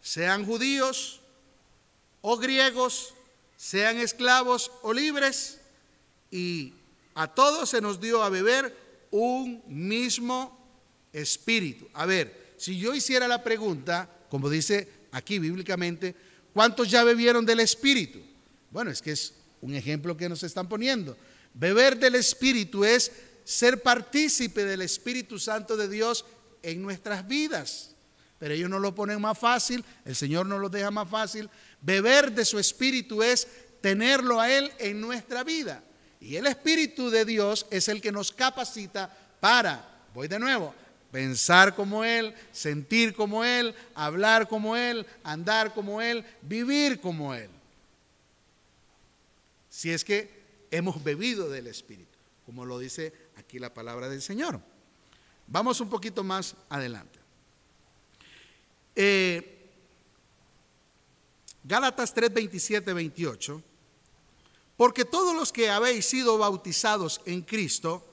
sean 0.00 0.44
judíos 0.44 1.20
o 2.20 2.36
griegos, 2.36 3.14
sean 3.56 3.98
esclavos 3.98 4.70
o 4.82 4.92
libres, 4.92 5.60
y 6.30 6.74
a 7.14 7.26
todos 7.26 7.70
se 7.70 7.80
nos 7.80 8.00
dio 8.00 8.22
a 8.22 8.28
beber 8.28 8.76
un 9.10 9.62
mismo 9.66 10.56
espíritu. 11.12 11.88
A 11.94 12.06
ver, 12.06 12.54
si 12.58 12.78
yo 12.78 12.94
hiciera 12.94 13.26
la 13.26 13.42
pregunta, 13.42 14.08
como 14.30 14.50
dice 14.50 14.88
aquí 15.12 15.38
bíblicamente, 15.38 16.14
¿cuántos 16.52 16.90
ya 16.90 17.04
bebieron 17.04 17.44
del 17.46 17.60
espíritu? 17.60 18.20
Bueno, 18.70 18.90
es 18.90 19.02
que 19.02 19.12
es 19.12 19.34
un 19.60 19.74
ejemplo 19.74 20.16
que 20.16 20.28
nos 20.28 20.42
están 20.42 20.68
poniendo. 20.68 21.16
Beber 21.54 21.98
del 21.98 22.14
espíritu 22.14 22.84
es 22.84 23.10
ser 23.44 23.82
partícipe 23.82 24.64
del 24.66 24.82
Espíritu 24.82 25.38
Santo 25.38 25.76
de 25.76 25.88
Dios 25.88 26.26
en 26.62 26.82
nuestras 26.82 27.26
vidas. 27.26 27.94
Pero 28.38 28.52
ellos 28.52 28.68
no 28.68 28.78
lo 28.78 28.94
ponen 28.94 29.20
más 29.20 29.38
fácil, 29.38 29.84
el 30.04 30.14
Señor 30.14 30.44
nos 30.46 30.60
lo 30.60 30.68
deja 30.68 30.90
más 30.90 31.08
fácil. 31.08 31.48
Beber 31.80 32.30
de 32.32 32.44
su 32.44 32.58
espíritu 32.58 33.22
es 33.22 33.48
tenerlo 33.80 34.38
a 34.38 34.50
Él 34.50 34.70
en 34.78 35.00
nuestra 35.00 35.44
vida. 35.44 35.82
Y 36.20 36.36
el 36.36 36.46
Espíritu 36.46 37.10
de 37.10 37.24
Dios 37.24 37.66
es 37.70 37.88
el 37.88 38.00
que 38.00 38.12
nos 38.12 38.32
capacita 38.32 39.16
para, 39.40 40.04
voy 40.12 40.28
de 40.28 40.38
nuevo, 40.38 40.74
pensar 41.10 41.74
como 41.74 42.04
Él, 42.04 42.34
sentir 42.52 43.14
como 43.14 43.44
Él, 43.44 43.74
hablar 43.94 44.48
como 44.48 44.76
Él, 44.76 45.06
andar 45.22 45.74
como 45.74 46.00
Él, 46.02 46.24
vivir 46.42 47.00
como 47.00 47.34
Él. 47.34 47.50
Si 49.68 49.90
es 49.90 50.04
que 50.04 50.30
hemos 50.70 51.02
bebido 51.02 51.48
del 51.48 51.66
Espíritu, 51.66 52.18
como 52.44 52.64
lo 52.64 52.78
dice 52.78 53.12
aquí 53.36 53.58
la 53.58 53.72
palabra 53.72 54.08
del 54.08 54.22
Señor. 54.22 54.60
Vamos 55.46 55.80
un 55.80 55.88
poquito 55.88 56.22
más 56.22 56.54
adelante. 56.68 57.18
Eh, 58.94 59.54
Gálatas 61.64 62.12
3, 62.12 62.32
27, 62.32 62.92
28 62.92 63.62
porque 64.78 65.04
todos 65.04 65.34
los 65.34 65.52
que 65.52 65.70
habéis 65.70 66.06
sido 66.06 66.38
bautizados 66.38 67.20
en 67.24 67.42
Cristo, 67.42 68.06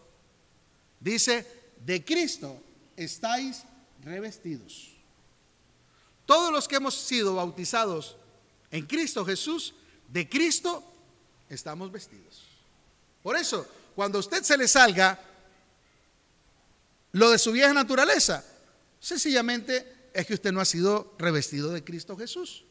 dice, 0.99 1.45
de 1.85 2.03
Cristo 2.03 2.59
estáis 2.95 3.63
revestidos. 4.03 4.91
Todos 6.25 6.51
los 6.51 6.67
que 6.67 6.77
hemos 6.77 6.95
sido 6.95 7.35
bautizados 7.35 8.17
en 8.71 8.85
Cristo 8.85 9.25
Jesús, 9.25 9.73
de 10.07 10.27
Cristo 10.27 10.83
estamos 11.49 11.91
vestidos. 11.91 12.43
Por 13.21 13.35
eso, 13.35 13.67
cuando 13.95 14.17
a 14.17 14.21
usted 14.21 14.43
se 14.43 14.57
le 14.57 14.67
salga 14.67 15.19
lo 17.11 17.29
de 17.29 17.39
su 17.39 17.51
vieja 17.51 17.73
naturaleza, 17.73 18.43
sencillamente 18.99 20.09
es 20.13 20.25
que 20.25 20.33
usted 20.33 20.51
no 20.51 20.61
ha 20.61 20.65
sido 20.65 21.13
revestido 21.17 21.71
de 21.71 21.83
Cristo 21.83 22.17
Jesús. 22.17 22.63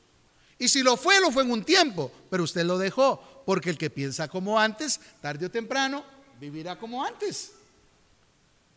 Y 0.59 0.69
si 0.69 0.83
lo 0.83 0.97
fue, 0.97 1.21
lo 1.21 1.31
fue 1.31 1.43
en 1.43 1.51
un 1.51 1.65
tiempo, 1.65 2.11
pero 2.31 2.45
usted 2.45 2.65
lo 2.65 2.79
dejó 2.79 3.43
porque 3.45 3.71
el 3.71 3.79
que 3.79 3.91
piensa 3.91 4.29
como 4.29 4.59
antes, 4.59 5.01
tarde 5.21 5.47
o 5.47 5.51
temprano, 5.51 6.05
vivirá 6.41 6.79
como 6.79 7.05
antes. 7.05 7.53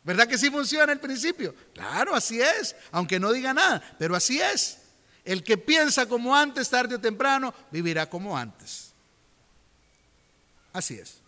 ¿Verdad 0.08 0.26
que 0.26 0.38
sí 0.38 0.49
funciona 0.49 0.93
el 0.93 1.01
principio? 1.01 1.53
Claro, 1.74 2.16
así 2.16 2.39
es, 2.39 2.78
aunque 2.91 3.20
no 3.20 3.34
diga 3.34 3.53
nada, 3.53 3.84
pero 3.99 4.16
así 4.16 4.39
es. 4.39 4.78
El 5.26 5.43
que 5.43 5.58
piensa 5.58 6.05
como 6.05 6.34
antes, 6.34 6.70
tarde 6.70 6.95
o 6.95 7.01
temprano, 7.01 7.53
vivirá 7.72 8.10
como 8.10 8.38
antes. 8.38 8.93
Así 10.72 10.93
es. 10.93 11.20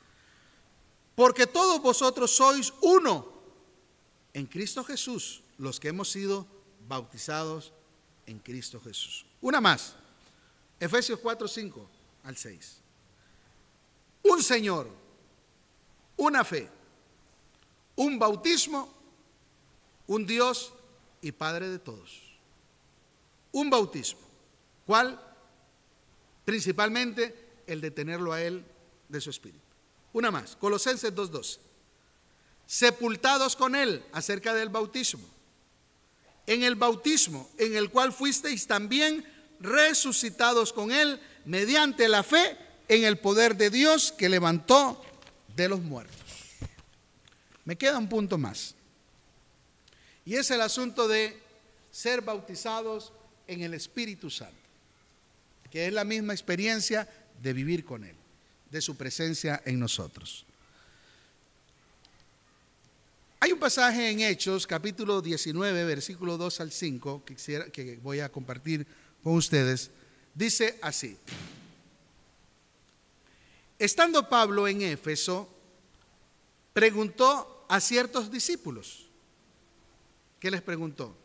porque 1.13 1.45
todos 1.45 1.81
vosotros 1.81 2.33
sois 2.33 2.71
uno 2.79 3.27
en 4.31 4.45
Cristo 4.45 4.85
Jesús, 4.85 5.43
los 5.57 5.77
que 5.77 5.89
hemos 5.89 6.09
sido 6.09 6.47
bautizados 6.87 7.73
en 8.27 8.39
Cristo 8.39 8.79
Jesús. 8.79 9.25
Una 9.41 9.59
más, 9.59 9.95
Efesios 10.79 11.19
4, 11.19 11.49
5 11.49 11.89
al 12.23 12.37
6. 12.37 12.77
Un 14.23 14.41
Señor, 14.41 14.89
una 16.15 16.45
fe, 16.45 16.78
un 17.99 18.17
bautismo, 18.17 18.89
un 20.07 20.25
Dios 20.25 20.71
y 21.21 21.33
Padre 21.33 21.67
de 21.69 21.79
todos. 21.79 22.21
Un 23.51 23.69
bautismo. 23.69 24.21
¿Cuál? 24.85 25.19
Principalmente 26.45 27.63
el 27.67 27.81
de 27.81 27.91
tenerlo 27.91 28.31
a 28.31 28.41
Él 28.41 28.63
de 29.09 29.19
su 29.19 29.29
espíritu. 29.29 29.65
Una 30.13 30.31
más, 30.31 30.55
Colosenses 30.55 31.13
2.12. 31.13 31.57
Sepultados 32.65 33.57
con 33.57 33.75
Él 33.75 34.05
acerca 34.13 34.53
del 34.53 34.69
bautismo. 34.69 35.27
En 36.47 36.63
el 36.63 36.75
bautismo 36.75 37.49
en 37.57 37.75
el 37.75 37.89
cual 37.89 38.13
fuisteis 38.13 38.65
también 38.65 39.27
resucitados 39.59 40.71
con 40.71 40.93
Él 40.93 41.19
mediante 41.43 42.07
la 42.07 42.23
fe 42.23 42.57
en 42.87 43.03
el 43.03 43.19
poder 43.19 43.57
de 43.57 43.69
Dios 43.69 44.13
que 44.13 44.29
levantó 44.29 45.03
de 45.53 45.67
los 45.67 45.81
muertos. 45.81 46.28
Me 47.69 47.75
queda 47.75 47.99
un 47.99 48.09
punto 48.09 48.35
más. 48.35 48.73
Y 50.25 50.33
es 50.33 50.49
el 50.49 50.59
asunto 50.59 51.07
de 51.07 51.37
ser 51.91 52.21
bautizados 52.21 53.13
en 53.45 53.61
el 53.61 53.75
Espíritu 53.75 54.31
Santo, 54.31 54.57
que 55.69 55.85
es 55.85 55.93
la 55.93 56.03
misma 56.03 56.33
experiencia 56.33 57.07
de 57.39 57.53
vivir 57.53 57.85
con 57.85 58.03
Él, 58.03 58.15
de 58.71 58.81
su 58.81 58.97
presencia 58.97 59.61
en 59.65 59.79
nosotros. 59.79 60.47
Hay 63.39 63.51
un 63.51 63.59
pasaje 63.59 64.09
en 64.09 64.21
Hechos, 64.21 64.65
capítulo 64.65 65.21
19, 65.21 65.85
versículo 65.85 66.37
2 66.37 66.61
al 66.61 66.71
5, 66.71 67.23
que, 67.23 67.35
que 67.71 67.99
voy 68.01 68.19
a 68.21 68.29
compartir 68.29 68.87
con 69.23 69.33
ustedes. 69.33 69.91
Dice 70.33 70.79
así, 70.81 71.15
estando 73.77 74.27
Pablo 74.27 74.67
en 74.67 74.81
Éfeso, 74.81 75.47
preguntó 76.73 77.57
a 77.69 77.79
ciertos 77.79 78.29
discípulos, 78.31 79.07
¿qué 80.39 80.51
les 80.51 80.61
preguntó? 80.61 81.15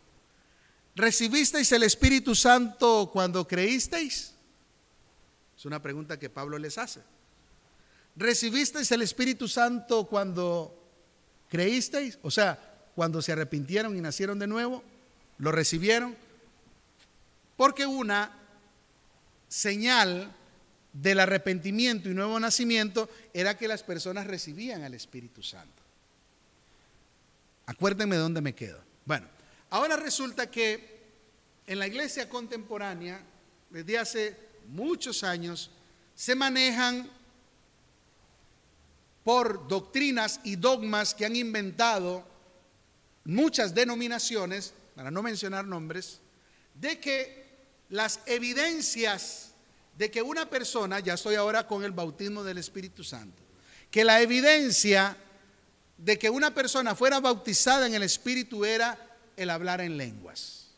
¿Recibisteis 0.95 1.73
el 1.73 1.83
Espíritu 1.83 2.35
Santo 2.35 3.11
cuando 3.13 3.49
creísteis? 3.49 4.35
Es 5.57 5.65
una 5.65 5.83
pregunta 5.83 6.19
que 6.19 6.31
Pablo 6.31 6.59
les 6.59 6.79
hace. 6.79 7.01
¿Recibisteis 8.15 8.93
el 8.93 9.03
Espíritu 9.03 9.49
Santo 9.49 10.07
cuando 10.07 10.79
creísteis? 11.49 12.19
O 12.23 12.31
sea, 12.31 12.91
cuando 12.95 13.23
se 13.23 13.33
arrepintieron 13.33 13.97
y 13.97 14.01
nacieron 14.01 14.39
de 14.39 14.47
nuevo, 14.47 14.85
¿lo 15.39 15.51
recibieron? 15.51 16.15
Porque 17.57 17.87
una 17.87 18.39
señal 19.49 20.31
del 20.93 21.21
arrepentimiento 21.21 22.11
y 22.11 22.15
nuevo 22.15 22.39
nacimiento 22.39 23.09
era 23.33 23.57
que 23.57 23.67
las 23.67 23.83
personas 23.83 24.27
recibían 24.27 24.83
al 24.83 24.93
Espíritu 24.93 25.43
Santo. 25.43 25.84
Acuérdenme 27.67 28.17
de 28.17 28.23
dónde 28.23 28.41
me 28.41 28.55
quedo. 28.55 28.83
Bueno, 29.05 29.27
Ahora 29.75 29.97
resulta 29.97 30.49
que 30.49 31.03
en 31.67 31.81
la 31.81 31.89
iglesia 31.89 32.29
contemporánea, 32.29 33.21
desde 33.71 33.99
hace 33.99 34.37
muchos 34.69 35.25
años, 35.25 35.73
se 36.15 36.37
manejan 36.37 37.11
por 39.25 39.67
doctrinas 39.67 40.39
y 40.45 40.55
dogmas 40.55 41.13
que 41.13 41.27
han 41.27 41.35
inventado 41.35 42.25
muchas 43.25 43.75
denominaciones, 43.75 44.75
para 44.95 45.11
no 45.11 45.25
mencionar 45.25 45.65
nombres, 45.65 46.21
de 46.75 47.01
que 47.01 47.45
las 47.89 48.21
evidencias 48.27 49.55
de 49.99 50.09
que 50.09 50.23
una 50.23 50.49
persona, 50.49 51.01
ya 51.01 51.15
estoy 51.15 51.35
ahora 51.35 51.67
con 51.67 51.83
el 51.83 51.91
bautismo 51.91 52.45
del 52.45 52.59
Espíritu 52.59 53.03
Santo, 53.03 53.43
que 53.91 54.05
la 54.05 54.23
evidencia 54.23 55.17
de 55.97 56.19
que 56.19 56.31
una 56.31 56.53
persona 56.53 56.95
fuera 56.95 57.21
bautizada 57.21 57.87
en 57.87 57.95
el 57.95 58.03
Espíritu 58.03 58.65
era 58.65 58.99
el 59.37 59.51
hablar 59.51 59.81
en 59.81 59.97
lenguas. 59.97 60.69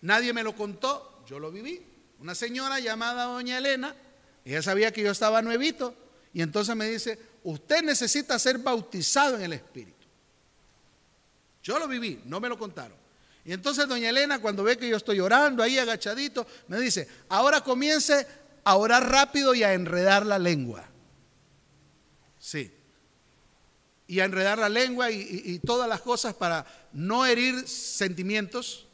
Nadie 0.00 0.32
me 0.32 0.42
lo 0.42 0.54
contó, 0.54 1.24
yo 1.26 1.38
lo 1.38 1.50
viví. 1.50 1.84
Una 2.20 2.34
señora 2.34 2.80
llamada 2.80 3.24
doña 3.24 3.58
Elena, 3.58 3.94
ella 4.44 4.62
sabía 4.62 4.92
que 4.92 5.02
yo 5.02 5.10
estaba 5.10 5.42
nuevito, 5.42 5.94
y 6.32 6.42
entonces 6.42 6.74
me 6.74 6.88
dice, 6.88 7.18
usted 7.44 7.82
necesita 7.82 8.38
ser 8.38 8.58
bautizado 8.58 9.36
en 9.36 9.42
el 9.42 9.52
Espíritu. 9.52 10.06
Yo 11.62 11.78
lo 11.78 11.88
viví, 11.88 12.20
no 12.24 12.40
me 12.40 12.48
lo 12.48 12.58
contaron. 12.58 12.96
Y 13.44 13.52
entonces 13.52 13.86
doña 13.86 14.08
Elena, 14.08 14.40
cuando 14.40 14.64
ve 14.64 14.76
que 14.76 14.88
yo 14.88 14.96
estoy 14.96 15.20
orando 15.20 15.62
ahí 15.62 15.78
agachadito, 15.78 16.46
me 16.68 16.78
dice, 16.78 17.06
ahora 17.28 17.62
comience 17.62 18.26
a 18.64 18.76
orar 18.76 19.10
rápido 19.10 19.54
y 19.54 19.62
a 19.62 19.74
enredar 19.74 20.24
la 20.24 20.38
lengua. 20.38 20.86
Sí 22.38 22.73
y 24.06 24.20
a 24.20 24.24
enredar 24.24 24.58
la 24.58 24.68
lengua 24.68 25.10
y, 25.10 25.58
todas 25.60 25.88
las 25.88 26.00
cosas 26.00 26.34
para 26.34 26.66
no 26.92 27.24
herir 27.24 27.66
sentimientos, 27.66 28.86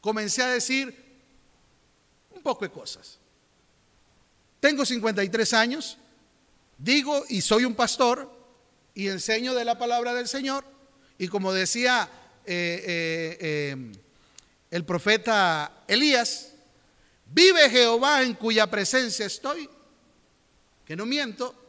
comencé 0.00 0.42
a 0.42 0.48
decir 0.48 0.94
un 2.30 2.42
poco 2.42 2.64
de 2.64 2.70
cosas. 2.70 3.18
Tengo 4.60 4.84
53 4.84 5.52
años, 5.54 5.96
digo 6.76 7.24
y 7.28 7.40
soy 7.40 7.64
un 7.64 7.74
pastor 7.74 8.30
y 8.94 9.08
enseño 9.08 9.54
de 9.54 9.64
la 9.64 9.78
palabra 9.78 10.12
del 10.14 10.28
Señor 10.28 10.64
y 11.18 11.28
como 11.28 11.52
decía 11.52 12.08
eh, 12.44 12.84
eh, 12.86 13.38
eh, 13.40 13.92
el 14.70 14.84
profeta 14.84 15.84
Elías, 15.88 16.52
vive 17.26 17.70
Jehová 17.70 18.22
en 18.22 18.34
cuya 18.34 18.70
presencia 18.70 19.26
estoy, 19.26 19.68
que 20.84 20.94
no 20.94 21.06
miento, 21.06 21.65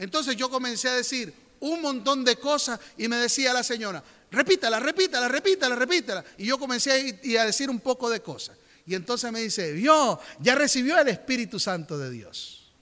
entonces 0.00 0.34
yo 0.34 0.48
comencé 0.48 0.88
a 0.88 0.94
decir 0.94 1.32
un 1.60 1.82
montón 1.82 2.24
de 2.24 2.36
cosas 2.36 2.80
y 2.96 3.06
me 3.06 3.16
decía 3.16 3.52
la 3.52 3.62
señora, 3.62 4.02
repítala, 4.30 4.80
repítala, 4.80 5.28
repítala, 5.28 5.76
repítala. 5.76 6.24
Y 6.38 6.46
yo 6.46 6.58
comencé 6.58 6.90
a, 7.38 7.44
decir 7.44 7.68
un 7.68 7.80
poco 7.80 8.08
de 8.08 8.20
cosas. 8.20 8.56
Y 8.86 8.94
entonces 8.94 9.30
me 9.30 9.42
dice, 9.42 9.72
vio, 9.72 10.18
ya 10.40 10.54
recibió 10.54 10.98
el 10.98 11.08
Espíritu 11.08 11.60
Santo 11.60 11.98
de 11.98 12.10
Dios. 12.10 12.72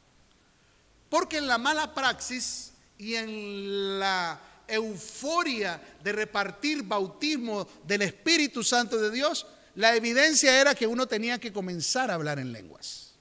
Porque 1.08 1.38
en 1.38 1.48
la 1.48 1.58
mala 1.58 1.92
praxis 1.92 2.70
y 2.96 3.16
en 3.16 3.98
la 3.98 4.40
euforia 4.68 5.82
de 6.00 6.12
repartir 6.12 6.84
bautismo 6.84 7.66
del 7.84 8.02
Espíritu 8.02 8.62
Santo 8.62 8.96
de 8.96 9.10
Dios, 9.10 9.44
la 9.74 9.96
evidencia 9.96 10.60
era 10.60 10.72
que 10.76 10.86
uno 10.86 11.08
tenía 11.08 11.40
que 11.40 11.52
comenzar 11.52 12.12
a 12.12 12.14
hablar 12.14 12.38
en 12.38 12.52
lenguas. 12.52 13.14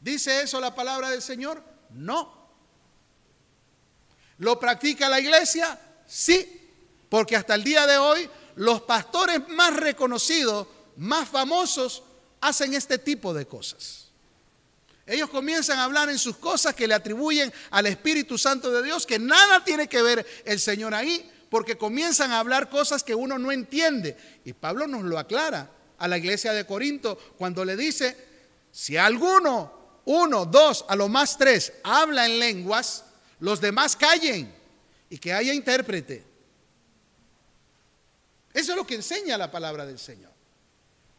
¿Dice 0.00 0.42
eso 0.42 0.60
la 0.60 0.72
palabra 0.72 1.10
del 1.10 1.20
Señor? 1.22 1.64
No. 1.90 2.43
¿Lo 4.38 4.58
practica 4.58 5.08
la 5.08 5.20
iglesia? 5.20 5.78
Sí, 6.06 6.70
porque 7.08 7.36
hasta 7.36 7.54
el 7.54 7.64
día 7.64 7.86
de 7.86 7.98
hoy 7.98 8.28
los 8.56 8.82
pastores 8.82 9.48
más 9.48 9.74
reconocidos, 9.74 10.66
más 10.96 11.28
famosos, 11.28 12.02
hacen 12.40 12.74
este 12.74 12.98
tipo 12.98 13.32
de 13.32 13.46
cosas. 13.46 14.08
Ellos 15.06 15.28
comienzan 15.28 15.78
a 15.78 15.84
hablar 15.84 16.08
en 16.08 16.18
sus 16.18 16.36
cosas 16.36 16.74
que 16.74 16.88
le 16.88 16.94
atribuyen 16.94 17.52
al 17.70 17.86
Espíritu 17.86 18.38
Santo 18.38 18.70
de 18.70 18.82
Dios, 18.82 19.06
que 19.06 19.18
nada 19.18 19.62
tiene 19.62 19.86
que 19.86 20.02
ver 20.02 20.26
el 20.44 20.58
Señor 20.58 20.94
ahí, 20.94 21.30
porque 21.50 21.76
comienzan 21.76 22.32
a 22.32 22.38
hablar 22.38 22.70
cosas 22.70 23.02
que 23.02 23.14
uno 23.14 23.38
no 23.38 23.52
entiende. 23.52 24.16
Y 24.44 24.54
Pablo 24.54 24.86
nos 24.86 25.02
lo 25.04 25.18
aclara 25.18 25.70
a 25.98 26.08
la 26.08 26.18
iglesia 26.18 26.52
de 26.52 26.66
Corinto 26.66 27.18
cuando 27.36 27.64
le 27.64 27.76
dice, 27.76 28.16
si 28.72 28.96
alguno, 28.96 30.00
uno, 30.06 30.46
dos, 30.46 30.84
a 30.88 30.96
lo 30.96 31.08
más 31.08 31.36
tres, 31.36 31.74
habla 31.84 32.26
en 32.26 32.38
lenguas, 32.38 33.04
los 33.44 33.60
demás 33.60 33.94
callen 33.94 34.50
y 35.10 35.18
que 35.18 35.30
haya 35.30 35.52
intérprete. 35.52 36.24
Eso 38.54 38.72
es 38.72 38.76
lo 38.76 38.86
que 38.86 38.94
enseña 38.94 39.36
la 39.36 39.50
palabra 39.50 39.84
del 39.84 39.98
Señor. 39.98 40.32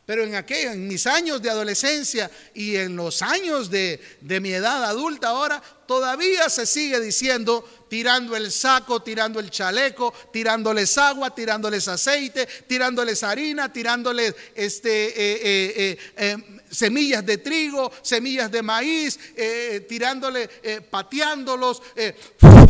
Pero 0.08 0.24
en 0.24 0.34
aquellos, 0.34 0.74
en 0.74 0.88
mis 0.88 1.06
años 1.06 1.40
de 1.40 1.52
adolescencia 1.52 2.32
y 2.56 2.78
en 2.78 2.96
los 2.96 3.22
años 3.22 3.70
de, 3.70 4.00
de, 4.22 4.40
mi 4.40 4.54
edad 4.54 4.84
adulta 4.86 5.30
ahora, 5.30 5.62
todavía 5.88 6.50
se 6.50 6.66
sigue 6.66 7.00
diciendo, 7.00 7.68
tirando 7.90 8.36
el 8.36 8.52
saco, 8.52 9.04
tirando 9.04 9.40
el 9.40 9.52
chaleco, 9.52 10.12
tirándoles 10.34 10.98
agua, 10.98 11.34
tirándoles 11.34 11.88
aceite, 11.88 12.48
tirándoles 12.68 13.22
harina, 13.24 13.72
tirándoles 13.72 14.36
este, 14.56 15.10
eh, 15.10 15.74
eh, 15.76 15.98
eh, 16.18 16.55
semillas 16.76 17.26
de 17.26 17.38
trigo, 17.38 17.92
semillas 18.02 18.52
de 18.52 18.62
maíz, 18.62 19.20
eh, 19.36 19.86
tirándole, 19.88 20.50
eh, 20.62 20.82
pateándolos, 20.82 21.82
eh, 21.96 22.16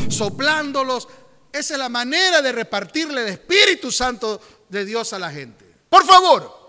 soplándolos. 0.09 1.07
Esa 1.51 1.73
es 1.73 1.79
la 1.79 1.89
manera 1.89 2.41
de 2.41 2.51
repartirle 2.51 3.21
el 3.21 3.27
Espíritu 3.29 3.91
Santo 3.91 4.39
de 4.69 4.85
Dios 4.85 5.11
a 5.13 5.19
la 5.19 5.31
gente. 5.31 5.65
Por 5.89 6.05
favor. 6.05 6.65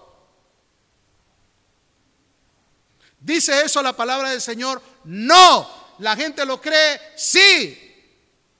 ¿Dice 3.20 3.62
eso 3.62 3.82
la 3.82 3.94
palabra 3.94 4.30
del 4.30 4.40
Señor? 4.40 4.80
No. 5.04 5.86
¿La 5.98 6.14
gente 6.14 6.44
lo 6.44 6.60
cree? 6.60 7.00
Sí. 7.16 7.85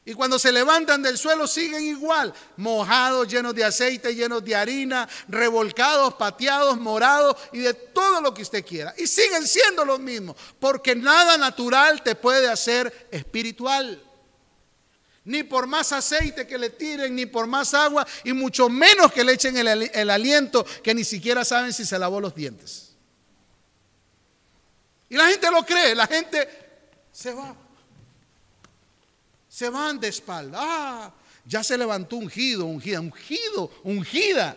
Y 0.09 0.15
cuando 0.15 0.39
se 0.39 0.53
levantan 0.53 1.03
del 1.03 1.19
suelo 1.19 1.49
siguen 1.49 1.83
igual, 1.83 2.33
mojados, 2.59 3.27
llenos 3.27 3.53
de 3.57 3.65
aceite, 3.65 4.15
llenos 4.15 4.45
de 4.45 4.55
harina, 4.55 5.09
revolcados, 5.27 6.15
pateados, 6.15 6.79
morados 6.79 7.37
y 7.53 7.59
de 7.59 7.75
todo 7.75 8.21
lo 8.21 8.33
que 8.33 8.43
usted 8.43 8.65
quiera. 8.65 8.95
Y 8.97 9.09
siguen 9.09 9.45
siendo 9.45 9.85
los 9.85 9.99
mismos, 9.99 10.37
porque 10.61 10.95
nada 10.95 11.37
natural 11.37 12.05
te 12.05 12.15
puede 12.15 12.49
hacer 12.49 13.09
espiritual. 13.11 14.01
Ni 15.25 15.43
por 15.43 15.67
más 15.67 15.91
aceite 15.91 16.47
que 16.47 16.57
le 16.57 16.71
tiren, 16.71 17.17
ni 17.17 17.27
por 17.27 17.49
más 17.49 17.75
agua, 17.75 18.07
y 18.23 18.33
mucho 18.33 18.69
menos 18.69 19.13
que 19.13 19.25
le 19.25 19.33
echen 19.33 19.57
el, 19.57 19.91
el 19.93 20.11
aliento 20.11 20.65
que 20.85 20.95
ni 20.95 21.03
siquiera 21.03 21.45
saben 21.45 21.73
si 21.73 21.85
se 21.85 21.99
lavó 21.99 22.21
los 22.21 22.33
dientes. 22.33 22.95
Y 25.09 25.17
la 25.17 25.27
gente 25.27 25.51
lo 25.51 25.67
cree, 25.67 25.97
la 25.97 26.07
gente 26.07 26.49
se 27.11 27.33
va 27.33 27.66
se 29.57 29.71
van 29.71 29.99
de 29.99 30.09
espalda. 30.09 30.59
Ah, 30.61 31.15
ya 31.47 31.65
se 31.65 31.79
levantó 31.79 32.17
ungido, 32.17 32.67
ungida, 32.67 33.01
ungido, 33.01 33.71
ungida. 33.85 34.55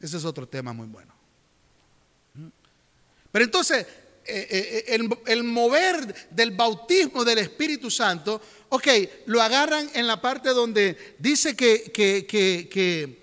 Ese 0.00 0.16
es 0.16 0.24
otro 0.24 0.48
tema 0.48 0.72
muy 0.72 0.86
bueno. 0.86 1.12
Pero 3.30 3.44
entonces, 3.44 3.86
eh, 4.24 4.48
eh, 4.50 4.84
eh, 4.88 5.08
el, 5.26 5.44
mover 5.44 6.30
del 6.30 6.52
bautismo 6.52 7.22
del 7.22 7.36
Espíritu 7.36 7.90
Santo, 7.90 8.40
ok, 8.70 8.88
lo 9.26 9.42
agarran 9.42 9.90
en 9.92 10.06
la 10.06 10.22
parte 10.22 10.48
donde 10.54 11.16
dice 11.18 11.54
que, 11.54 11.92
que, 11.92 12.26
que, 12.26 13.18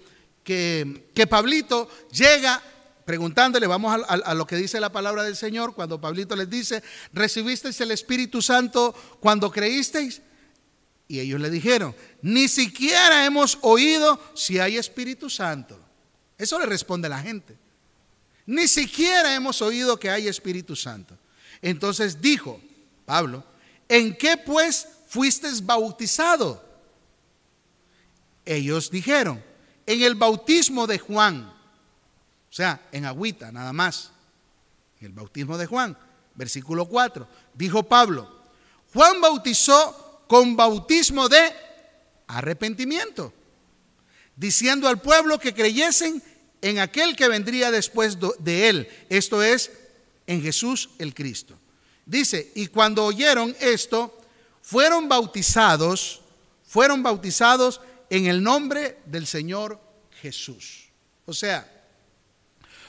que 1.15 1.27
Pablito 1.27 1.89
llega 2.11 2.61
preguntándole, 3.05 3.65
vamos 3.65 4.05
a, 4.07 4.13
a, 4.13 4.33
lo 4.35 4.45
que 4.45 4.55
dice 4.55 4.79
la 4.79 4.91
palabra 4.91 5.23
del 5.23 5.35
Señor, 5.35 5.73
cuando 5.73 5.99
Pablito 5.99 6.35
les 6.35 6.47
dice, 6.47 6.83
¿recibisteis 7.11 7.81
el 7.81 7.89
Espíritu 7.89 8.39
Santo 8.39 8.93
cuando 9.19 9.49
creísteis? 9.51 10.21
Y 11.09 11.19
ellos 11.19 11.41
le 11.41 11.49
dijeron, 11.49 11.95
ni 12.21 12.47
siquiera 12.47 13.25
hemos 13.25 13.57
oído 13.61 14.21
si 14.35 14.59
hay 14.59 14.77
Espíritu 14.77 15.27
Santo. 15.27 15.77
Eso 16.37 16.59
le 16.59 16.67
responde 16.67 17.09
la 17.09 17.19
gente. 17.19 17.57
Ni 18.45 18.67
siquiera 18.67 19.33
hemos 19.33 19.59
oído 19.63 19.99
que 19.99 20.11
hay 20.11 20.27
Espíritu 20.27 20.75
Santo. 20.75 21.17
Entonces 21.63 22.21
dijo 22.21 22.61
Pablo, 23.05 23.43
¿en 23.87 24.15
qué 24.15 24.37
pues 24.37 24.87
fuiste 25.07 25.47
bautizado? 25.63 26.63
Ellos 28.45 28.91
dijeron, 28.91 29.43
en 29.87 30.03
el 30.03 30.13
bautismo 30.13 30.85
de 30.85 30.99
Juan. 30.99 31.41
O 31.41 32.53
sea, 32.53 32.87
en 32.91 33.05
agüita, 33.05 33.51
nada 33.51 33.73
más. 33.73 34.11
En 34.99 35.07
el 35.07 35.13
bautismo 35.13 35.57
de 35.57 35.65
Juan. 35.65 35.97
Versículo 36.35 36.85
4. 36.87 37.27
Dijo 37.55 37.81
Pablo, 37.81 38.43
Juan 38.93 39.19
bautizó 39.19 40.08
con 40.29 40.55
bautismo 40.55 41.27
de 41.27 41.41
arrepentimiento, 42.27 43.33
diciendo 44.35 44.87
al 44.87 45.01
pueblo 45.01 45.39
que 45.39 45.55
creyesen 45.55 46.21
en 46.61 46.77
aquel 46.77 47.15
que 47.15 47.27
vendría 47.27 47.71
después 47.71 48.19
de 48.37 48.69
él, 48.69 48.87
esto 49.09 49.41
es, 49.41 49.71
en 50.27 50.43
Jesús 50.43 50.91
el 50.99 51.15
Cristo. 51.15 51.57
Dice, 52.05 52.51
y 52.53 52.67
cuando 52.67 53.05
oyeron 53.05 53.55
esto, 53.59 54.21
fueron 54.61 55.09
bautizados, 55.09 56.21
fueron 56.63 57.01
bautizados 57.01 57.81
en 58.11 58.27
el 58.27 58.43
nombre 58.43 58.99
del 59.07 59.25
Señor 59.25 59.81
Jesús. 60.21 60.89
O 61.25 61.33
sea, 61.33 61.67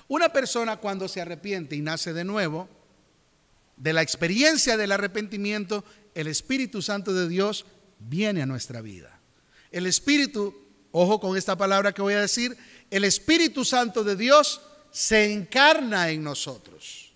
una 0.09 0.31
persona 0.31 0.77
cuando 0.77 1.09
se 1.09 1.23
arrepiente 1.23 1.75
y 1.75 1.81
nace 1.81 2.13
de 2.13 2.25
nuevo, 2.25 2.69
de 3.79 3.95
la 3.95 4.03
experiencia 4.03 4.77
del 4.77 4.93
arrepentimiento, 4.93 5.83
el 6.15 6.27
Espíritu 6.27 6.83
Santo 6.83 7.13
de 7.13 7.29
Dios 7.29 7.67
viene 7.99 8.43
a 8.43 8.47
nuestra 8.47 8.81
vida. 8.81 9.21
El 9.71 9.87
Espíritu, 9.87 10.55
ojo 10.93 11.21
con 11.21 11.37
esta 11.37 11.57
palabra 11.57 11.93
que 11.93 12.03
voy 12.03 12.15
a 12.15 12.21
decir, 12.21 12.57
el 12.91 13.05
Espíritu 13.05 13.65
Santo 13.65 14.03
de 14.03 14.17
Dios 14.17 14.61
se 14.91 15.33
encarna 15.33 16.11
en 16.11 16.23
nosotros. 16.23 17.13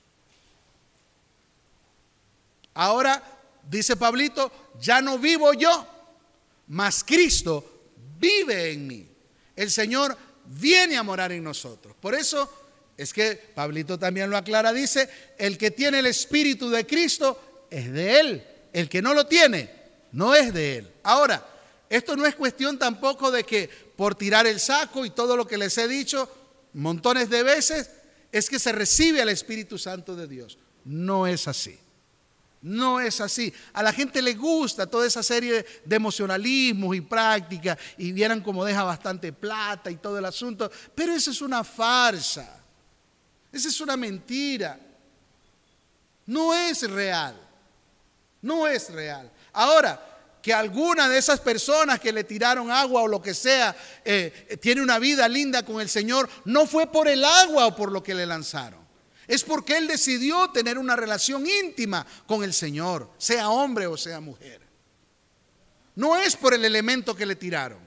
Ahora, 2.74 3.22
dice 3.68 3.97
Pablito, 3.97 4.51
ya 4.80 5.01
no 5.01 5.18
vivo 5.18 5.53
yo, 5.53 5.86
mas 6.68 7.05
Cristo 7.05 7.92
vive 8.18 8.72
en 8.72 8.86
mí. 8.86 9.09
El 9.57 9.70
Señor 9.70 10.16
viene 10.47 10.97
a 10.97 11.03
morar 11.03 11.32
en 11.32 11.45
nosotros. 11.45 11.95
Por 12.01 12.14
eso 12.14 12.51
es 12.97 13.12
que 13.12 13.36
Pablito 13.55 13.99
también 13.99 14.30
lo 14.30 14.36
aclara, 14.36 14.72
dice, 14.72 15.09
el 15.38 15.59
que 15.59 15.70
tiene 15.70 16.01
el 16.01 16.07
Espíritu 16.07 16.70
de 16.70 16.86
Cristo 16.86 17.66
es 17.70 17.92
de 17.92 18.20
Él. 18.20 18.54
El 18.75 18.89
que 18.89 19.01
no 19.01 19.14
lo 19.14 19.25
tiene, 19.27 19.70
no 20.11 20.35
es 20.35 20.53
de 20.53 20.79
él. 20.79 20.93
Ahora, 21.05 21.47
esto 21.89 22.16
no 22.16 22.27
es 22.27 22.35
cuestión 22.35 22.77
tampoco 22.77 23.31
de 23.31 23.45
que 23.45 23.70
por 23.97 24.16
tirar 24.16 24.49
el 24.49 24.59
saco 24.59 25.05
y 25.05 25.11
todo 25.11 25.37
lo 25.37 25.47
que 25.47 25.57
les 25.57 25.79
he 25.79 25.87
dicho 25.87 26.29
montones 26.72 27.31
de 27.31 27.45
veces, 27.45 27.89
es 28.33 28.51
que 28.51 28.59
se 28.59 28.72
recibe 28.72 29.22
al 29.22 29.29
Espíritu 29.29 29.79
Santo 29.79 30.16
de 30.16 30.27
Dios. 30.27 30.59
No 30.85 31.25
es 31.25 31.47
así. 31.47 31.79
No 32.62 32.99
es 32.99 33.20
así. 33.20 33.55
A 33.75 33.83
la 33.83 33.93
gente 33.93 34.20
le 34.20 34.35
gusta 34.35 34.89
toda 34.89 35.07
esa 35.07 35.22
serie 35.22 35.64
de 35.85 35.97
emocionalismos 35.97 36.97
y 36.97 37.01
prácticas 37.01 37.79
y 37.97 38.11
vieran 38.11 38.41
como 38.41 38.64
deja 38.64 38.83
bastante 38.83 39.33
plata 39.33 39.89
y 39.89 39.97
todo 39.99 40.18
el 40.18 40.25
asunto. 40.25 40.68
Pero 40.97 41.14
eso 41.14 41.31
es 41.31 41.41
una 41.43 41.62
farsa. 41.62 42.61
Esa 43.53 43.68
es 43.68 43.81
una 43.81 43.97
mentira. 43.97 44.81
No 46.27 46.53
es 46.53 46.91
real. 46.91 47.43
No 48.45 48.66
es 48.66 48.90
real. 48.90 49.30
Ahora, 49.55 49.99
que 50.42 50.53
alguna 50.53 51.09
de 51.09 51.16
esas 51.16 51.40
personas 51.40 51.99
que 51.99 52.12
le 52.12 52.24
tiraron 52.24 52.70
agua 52.70 53.01
o 53.01 53.09
lo 53.09 53.22
que 53.22 53.32
sea 53.32 53.74
eh, 54.05 54.59
tiene 54.61 54.82
una 54.82 54.99
vida 54.99 55.26
linda 55.26 55.64
con 55.64 55.80
el 55.80 55.88
Señor, 55.88 56.28
no 56.45 56.66
fue 56.66 56.86
por 56.86 57.09
el 57.09 57.24
agua 57.24 57.66
o 57.66 57.74
por 57.74 57.90
lo 57.90 58.03
que 58.03 58.14
le 58.14 58.26
lanzaron. 58.26 58.80
Es 59.26 59.42
porque 59.42 59.78
Él 59.78 59.88
decidió 59.88 60.51
tener 60.51 60.76
una 60.76 60.95
relación 60.95 61.47
íntima 61.47 62.07
con 62.26 62.45
el 62.45 62.53
Señor, 62.53 63.11
sea 63.16 63.49
hombre 63.49 63.86
o 63.86 63.97
sea 63.97 64.20
mujer. 64.20 64.61
No 65.95 66.14
es 66.14 66.36
por 66.36 66.53
el 66.53 66.66
elemento 66.66 67.16
que 67.16 67.24
le 67.24 67.36
tiraron. 67.36 67.80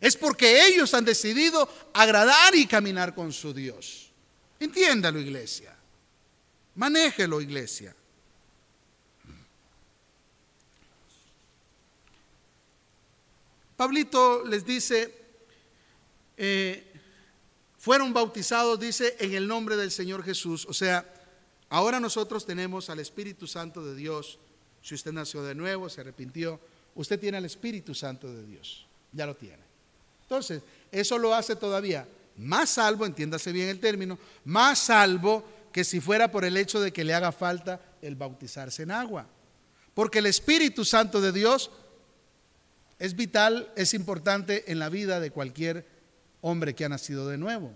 Es 0.00 0.16
porque 0.16 0.66
ellos 0.66 0.94
han 0.94 1.04
decidido 1.04 1.68
agradar 1.92 2.54
y 2.54 2.66
caminar 2.66 3.14
con 3.14 3.30
su 3.34 3.52
Dios. 3.52 4.10
Entiéndalo, 4.58 5.20
iglesia. 5.20 5.76
Manéjelo, 6.74 7.42
iglesia. 7.42 7.94
Pablito 13.82 14.44
les 14.44 14.64
dice, 14.64 15.12
eh, 16.36 16.86
fueron 17.76 18.12
bautizados, 18.12 18.78
dice, 18.78 19.16
en 19.18 19.34
el 19.34 19.48
nombre 19.48 19.74
del 19.74 19.90
Señor 19.90 20.22
Jesús. 20.22 20.66
O 20.66 20.72
sea, 20.72 21.04
ahora 21.68 21.98
nosotros 21.98 22.46
tenemos 22.46 22.90
al 22.90 23.00
Espíritu 23.00 23.48
Santo 23.48 23.84
de 23.84 23.96
Dios. 23.96 24.38
Si 24.82 24.94
usted 24.94 25.10
nació 25.10 25.42
de 25.42 25.56
nuevo, 25.56 25.88
se 25.88 26.00
arrepintió, 26.00 26.60
usted 26.94 27.18
tiene 27.18 27.38
al 27.38 27.44
Espíritu 27.44 27.92
Santo 27.92 28.32
de 28.32 28.46
Dios. 28.46 28.86
Ya 29.10 29.26
lo 29.26 29.34
tiene. 29.34 29.64
Entonces, 30.22 30.62
eso 30.92 31.18
lo 31.18 31.34
hace 31.34 31.56
todavía 31.56 32.06
más 32.36 32.70
salvo, 32.70 33.04
entiéndase 33.04 33.50
bien 33.50 33.68
el 33.68 33.80
término, 33.80 34.16
más 34.44 34.78
salvo 34.78 35.44
que 35.72 35.82
si 35.82 35.98
fuera 35.98 36.30
por 36.30 36.44
el 36.44 36.56
hecho 36.56 36.80
de 36.80 36.92
que 36.92 37.02
le 37.02 37.14
haga 37.14 37.32
falta 37.32 37.80
el 38.00 38.14
bautizarse 38.14 38.84
en 38.84 38.92
agua. 38.92 39.26
Porque 39.92 40.20
el 40.20 40.26
Espíritu 40.26 40.84
Santo 40.84 41.20
de 41.20 41.32
Dios 41.32 41.72
es 43.02 43.16
vital, 43.16 43.68
es 43.74 43.94
importante 43.94 44.70
en 44.70 44.78
la 44.78 44.88
vida 44.88 45.18
de 45.18 45.32
cualquier 45.32 45.84
hombre 46.40 46.72
que 46.72 46.84
ha 46.84 46.88
nacido 46.88 47.26
de 47.26 47.36
nuevo. 47.36 47.72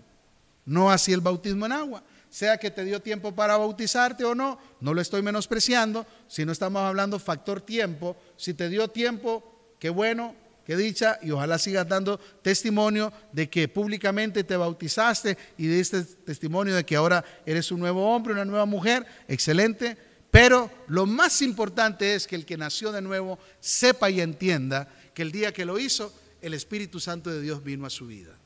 No 0.65 0.89
así 0.89 1.13
el 1.13 1.21
bautismo 1.21 1.67
en 1.67 1.73
agua. 1.73 2.05
Sea 2.31 2.59
que 2.59 2.71
te 2.71 2.85
dio 2.85 3.03
tiempo 3.03 3.35
para 3.35 3.57
bautizarte 3.57 4.25
o 4.25 4.37
no, 4.37 4.57
no 4.81 4.95
lo 4.95 5.01
estoy 5.01 5.23
menospreciando, 5.23 6.07
si 6.29 6.45
no 6.45 6.53
estamos 6.53 6.81
hablando 6.81 7.19
factor 7.19 7.61
tiempo. 7.61 8.17
Si 8.37 8.55
te 8.55 8.69
dio 8.69 8.87
tiempo, 8.87 9.75
qué 9.81 9.91
bueno, 9.91 10.37
qué 10.65 10.77
dicha, 10.77 11.19
y 11.21 11.33
ojalá 11.33 11.59
sigas 11.59 11.89
dando 11.89 12.19
testimonio 12.41 13.13
de 13.33 13.51
que 13.51 13.67
públicamente 13.67 14.45
te 14.45 14.57
bautizaste 14.57 15.37
y 15.59 15.67
diste 15.67 16.05
testimonio 16.05 16.77
de 16.77 16.87
que 16.87 16.95
ahora 16.95 17.25
eres 17.45 17.73
un 17.73 17.81
nuevo 17.81 18.15
hombre, 18.15 18.33
una 18.33 18.45
nueva 18.45 18.65
mujer, 18.65 19.05
excelente. 19.27 19.99
Pero 20.31 20.71
lo 20.87 21.05
más 21.05 21.43
importante 21.43 22.15
es 22.15 22.29
que 22.29 22.37
el 22.37 22.47
que 22.47 22.57
nació 22.57 22.93
de 22.93 23.03
nuevo 23.03 23.41
sepa 23.59 24.09
y 24.09 24.21
entienda 24.21 24.89
que 25.17 25.23
el 25.23 25.33
día 25.33 25.51
que 25.51 25.65
lo 25.65 25.79
hizo, 25.79 26.13
el 26.43 26.53
Espíritu 26.53 27.01
Santo 27.01 27.31
de 27.31 27.41
Dios 27.41 27.65
vino 27.65 27.87
a 27.87 27.91
su 27.91 28.07
vida. 28.07 28.37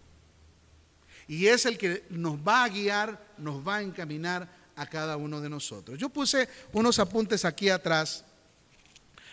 Y 1.26 1.48
es 1.48 1.66
el 1.66 1.76
que 1.76 2.04
nos 2.10 2.36
va 2.36 2.62
a 2.62 2.68
guiar, 2.68 3.34
nos 3.38 3.66
va 3.66 3.78
a 3.78 3.82
encaminar 3.82 4.48
a 4.76 4.86
cada 4.86 5.16
uno 5.16 5.40
de 5.40 5.50
nosotros. 5.50 5.98
Yo 5.98 6.10
puse 6.10 6.48
unos 6.72 7.00
apuntes 7.00 7.44
aquí 7.44 7.70
atrás 7.70 8.24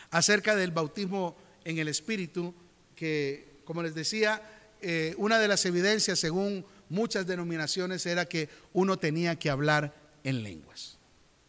acerca 0.09 0.55
del 0.55 0.71
bautismo 0.71 1.37
en 1.63 1.77
el 1.77 1.89
Espíritu, 1.89 2.55
que, 2.95 3.61
como 3.65 3.83
les 3.83 3.93
decía, 3.93 4.41
eh, 4.81 5.13
una 5.19 5.37
de 5.37 5.47
las 5.47 5.63
evidencias, 5.67 6.17
según 6.17 6.65
muchas 6.89 7.27
denominaciones, 7.27 8.03
era 8.07 8.25
que 8.25 8.49
uno 8.73 8.97
tenía 8.97 9.37
que 9.37 9.51
hablar 9.51 9.93
en 10.23 10.41
lenguas. 10.41 10.97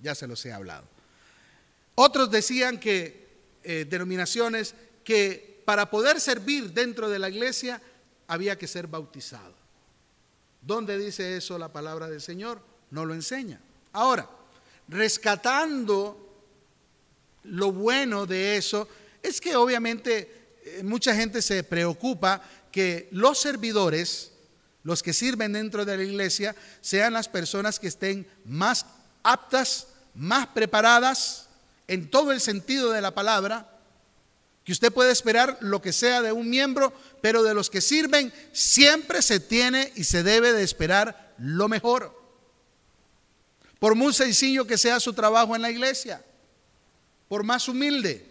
Ya 0.01 0.14
se 0.14 0.26
los 0.26 0.45
he 0.45 0.53
hablado. 0.53 0.86
Otros 1.95 2.30
decían 2.30 2.78
que, 2.78 3.26
eh, 3.64 3.86
denominaciones, 3.89 4.74
que 5.03 5.47
para 5.69 5.91
poder 5.91 6.19
servir 6.19 6.73
dentro 6.73 7.11
de 7.11 7.19
la 7.19 7.29
iglesia 7.29 7.79
había 8.27 8.57
que 8.57 8.66
ser 8.66 8.87
bautizado. 8.87 9.53
¿Dónde 10.62 10.97
dice 10.97 11.37
eso 11.37 11.59
la 11.59 11.71
palabra 11.71 12.09
del 12.09 12.23
Señor? 12.23 12.62
No 12.91 13.05
lo 13.05 13.12
enseña. 13.12 13.61
Ahora, 13.93 14.31
rescatando 14.89 16.16
lo 17.43 17.71
bueno 17.71 18.25
de 18.25 18.57
eso, 18.57 18.89
es 19.23 19.43
que 19.43 19.57
obviamente 19.57 20.57
eh, 20.64 20.83
mucha 20.85 21.14
gente 21.14 21.43
se 21.43 21.62
preocupa 21.62 22.41
que 22.73 23.11
los 23.11 23.39
servidores, 23.39 24.33
los 24.85 25.03
que 25.03 25.12
sirven 25.12 25.53
dentro 25.53 25.85
de 25.85 25.99
la 25.99 26.03
iglesia, 26.03 26.57
sean 26.81 27.12
las 27.12 27.29
personas 27.29 27.79
que 27.79 27.89
estén 27.89 28.27
más 28.47 28.87
aptas, 29.23 29.89
más 30.14 30.47
preparadas 30.47 31.47
en 31.87 32.09
todo 32.11 32.33
el 32.33 32.41
sentido 32.41 32.91
de 32.91 33.03
la 33.03 33.14
palabra, 33.14 33.78
que 34.69 34.73
usted 34.73 34.93
puede 34.93 35.12
esperar 35.12 35.57
lo 35.62 35.81
que 35.81 35.95
sea 35.95 36.21
de 36.21 36.31
un 36.31 36.51
miembro, 36.51 36.93
pero 37.23 37.43
de 37.43 37.55
los 37.55 37.71
que 37.71 37.81
sirven 37.81 38.31
siempre 38.53 39.23
se 39.23 39.41
tiene 39.41 39.95
y 39.97 40.05
se 40.05 40.23
debe 40.23 40.53
de 40.53 40.62
esperar 40.62 41.33
lo 41.39 41.69
mejor. 41.69 42.14
Por 43.79 43.95
muy 43.95 44.12
sencillo 44.12 44.66
que 44.66 44.77
sea 44.77 45.01
su 45.01 45.14
trabajo 45.14 45.57
en 45.57 45.62
la 45.62 45.71
iglesia, 45.71 46.23
por 47.29 47.45
más 47.45 47.66
humilde. 47.66 48.27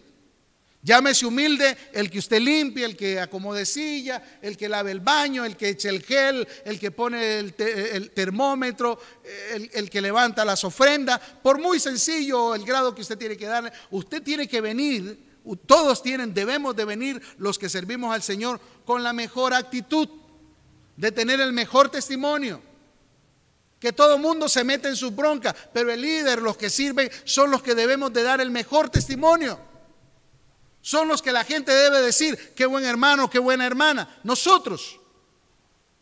Llámese 0.80 1.26
humilde 1.26 1.76
el 1.92 2.08
que 2.08 2.20
usted 2.20 2.38
limpie, 2.38 2.84
el 2.84 2.96
que 2.96 3.18
acomode 3.18 3.66
silla, 3.66 4.38
el 4.40 4.56
que 4.56 4.68
lave 4.68 4.92
el 4.92 5.00
baño, 5.00 5.44
el 5.44 5.56
que 5.56 5.70
eche 5.70 5.88
el 5.88 6.04
gel, 6.04 6.46
el 6.64 6.78
que 6.78 6.92
pone 6.92 7.40
el, 7.40 7.52
termómetro, 8.14 9.00
el, 9.54 9.68
el, 9.74 9.90
que 9.90 10.00
levanta 10.00 10.44
las 10.44 10.62
ofrendas. 10.62 11.20
Por 11.42 11.60
muy 11.60 11.80
sencillo 11.80 12.54
el 12.54 12.64
grado 12.64 12.94
que 12.94 13.02
usted 13.02 13.18
tiene 13.18 13.36
que 13.36 13.46
darle, 13.46 13.72
usted 13.90 14.22
tiene 14.22 14.46
que 14.46 14.60
venir, 14.60 15.27
todos 15.66 16.02
tienen, 16.02 16.34
debemos 16.34 16.76
de 16.76 16.84
venir 16.84 17.22
los 17.38 17.58
que 17.58 17.68
servimos 17.68 18.14
al 18.14 18.22
Señor 18.22 18.60
con 18.84 19.02
la 19.02 19.12
mejor 19.12 19.54
actitud, 19.54 20.08
de 20.96 21.12
tener 21.12 21.40
el 21.40 21.52
mejor 21.52 21.88
testimonio. 21.90 22.60
Que 23.78 23.92
todo 23.92 24.18
mundo 24.18 24.48
se 24.48 24.64
mete 24.64 24.88
en 24.88 24.96
su 24.96 25.12
bronca, 25.12 25.54
pero 25.72 25.92
el 25.92 26.00
líder, 26.00 26.42
los 26.42 26.56
que 26.56 26.68
sirven, 26.68 27.10
son 27.24 27.50
los 27.50 27.62
que 27.62 27.74
debemos 27.74 28.12
de 28.12 28.24
dar 28.24 28.40
el 28.40 28.50
mejor 28.50 28.90
testimonio. 28.90 29.58
Son 30.80 31.06
los 31.06 31.22
que 31.22 31.32
la 31.32 31.44
gente 31.44 31.72
debe 31.72 32.02
decir, 32.02 32.54
qué 32.54 32.66
buen 32.66 32.84
hermano, 32.84 33.30
qué 33.30 33.38
buena 33.38 33.66
hermana. 33.66 34.18
Nosotros, 34.24 34.98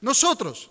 nosotros. 0.01 0.71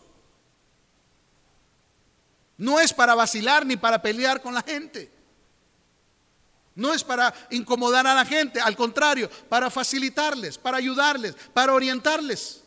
No 2.57 2.79
es 2.79 2.93
para 2.93 3.15
vacilar 3.15 3.65
ni 3.65 3.77
para 3.77 4.01
pelear 4.01 4.41
con 4.41 4.53
la 4.53 4.61
gente. 4.61 5.11
No 6.75 6.93
es 6.93 7.03
para 7.03 7.33
incomodar 7.51 8.05
a 8.05 8.13
la 8.13 8.25
gente, 8.25 8.59
al 8.59 8.75
contrario, 8.75 9.29
para 9.47 9.69
facilitarles, 9.69 10.57
para 10.57 10.77
ayudarles, 10.77 11.35
para 11.53 11.73
orientarles. 11.73 12.61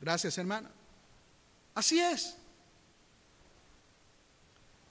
Gracias, 0.00 0.38
hermana. 0.38 0.70
Así 1.74 2.00
es. 2.00 2.34